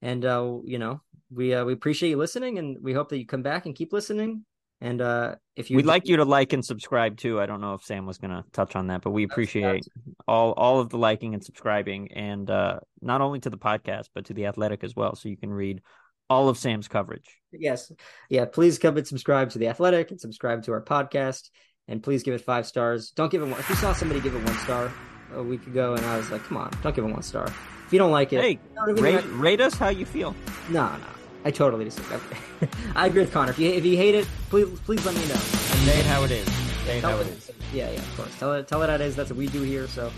And 0.01 0.25
uh 0.25 0.57
you 0.65 0.79
know, 0.79 1.01
we 1.31 1.53
uh, 1.53 1.63
we 1.63 1.73
appreciate 1.73 2.09
you 2.09 2.17
listening 2.17 2.57
and 2.57 2.77
we 2.81 2.93
hope 2.93 3.09
that 3.09 3.19
you 3.19 3.25
come 3.25 3.43
back 3.43 3.65
and 3.65 3.75
keep 3.75 3.93
listening 3.93 4.45
and 4.81 5.01
uh, 5.01 5.35
if 5.55 5.69
you 5.69 5.75
we'd 5.75 5.85
like 5.85 6.07
you 6.07 6.17
to 6.17 6.25
like 6.25 6.53
and 6.53 6.63
subscribe 6.63 7.17
too. 7.17 7.41
I 7.41 7.45
don't 7.45 7.59
know 7.59 7.73
if 7.73 7.83
Sam 7.83 8.05
was 8.05 8.17
going 8.17 8.31
to 8.31 8.45
touch 8.53 8.77
on 8.77 8.87
that, 8.87 9.01
but 9.01 9.11
we 9.11 9.23
appreciate 9.23 9.85
all 10.27 10.53
all 10.53 10.79
of 10.79 10.89
the 10.89 10.97
liking 10.97 11.33
and 11.33 11.43
subscribing, 11.43 12.13
and 12.13 12.49
uh, 12.49 12.79
not 13.01 13.19
only 13.19 13.39
to 13.41 13.49
the 13.49 13.57
podcast 13.57 14.05
but 14.15 14.25
to 14.25 14.33
the 14.33 14.45
Athletic 14.45 14.83
as 14.85 14.95
well, 14.95 15.15
so 15.15 15.27
you 15.27 15.35
can 15.35 15.51
read 15.51 15.81
all 16.29 16.49
of 16.49 16.57
Sam's 16.57 16.87
coverage. 16.87 17.37
Yes, 17.51 17.91
yeah. 18.29 18.45
Please 18.45 18.77
come 18.77 18.97
and 18.97 19.07
subscribe 19.07 19.49
to 19.51 19.59
the 19.59 19.67
Athletic 19.67 20.11
and 20.11 20.21
subscribe 20.21 20.63
to 20.63 20.71
our 20.71 20.81
podcast, 20.81 21.49
and 21.87 22.01
please 22.03 22.23
give 22.23 22.33
it 22.33 22.41
five 22.41 22.67
stars. 22.67 23.11
Don't 23.11 23.31
give 23.31 23.41
it 23.41 23.45
one. 23.45 23.59
If 23.59 23.69
you 23.69 23.75
saw 23.75 23.93
somebody 23.93 24.21
give 24.21 24.35
it 24.35 24.43
one 24.43 24.57
star 24.59 24.91
a 25.33 25.43
week 25.43 25.65
ago, 25.67 25.95
and 25.95 26.05
I 26.05 26.17
was 26.17 26.29
like, 26.29 26.43
come 26.43 26.57
on, 26.57 26.71
don't 26.83 26.95
give 26.95 27.05
it 27.05 27.11
one 27.11 27.23
star. 27.23 27.45
If 27.45 27.93
you 27.93 27.99
don't 27.99 28.11
like 28.11 28.33
it, 28.33 28.41
hey, 28.41 28.59
rate, 28.85 29.25
rate 29.31 29.61
us 29.61 29.73
how 29.73 29.89
you 29.89 30.05
feel. 30.05 30.35
No, 30.69 30.95
no. 30.95 31.05
I 31.45 31.51
totally 31.51 31.85
disagree. 31.85 32.17
I 32.95 33.07
agree 33.07 33.21
with 33.21 33.31
Connor. 33.31 33.51
If 33.51 33.59
you, 33.59 33.71
if 33.71 33.85
you 33.85 33.97
hate 33.97 34.13
it, 34.13 34.27
please 34.49 34.67
please 34.81 35.03
let 35.05 35.15
me 35.15 35.21
know. 35.27 35.35
Say 35.35 35.99
it 35.99 36.05
how 36.05 36.23
it 36.23 36.31
is. 36.31 36.47
Say 36.85 36.97
it 36.97 37.01
tell 37.01 37.11
how 37.11 37.19
it, 37.19 37.27
it 37.27 37.33
is. 37.33 37.51
Yeah, 37.73 37.89
yeah, 37.89 37.99
of 37.99 38.17
course. 38.17 38.37
Tell 38.37 38.53
it 38.53 38.67
tell 38.67 38.83
it 38.83 38.89
how 38.89 38.95
it 38.95 39.01
is. 39.01 39.15
That's 39.15 39.29
what 39.29 39.37
we 39.37 39.47
do 39.47 39.61
here. 39.61 39.87
So, 39.87 40.11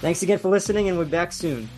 thanks 0.00 0.22
again 0.22 0.38
for 0.38 0.48
listening, 0.48 0.88
and 0.88 0.96
we'll 0.96 1.06
be 1.06 1.12
back 1.12 1.32
soon. 1.32 1.68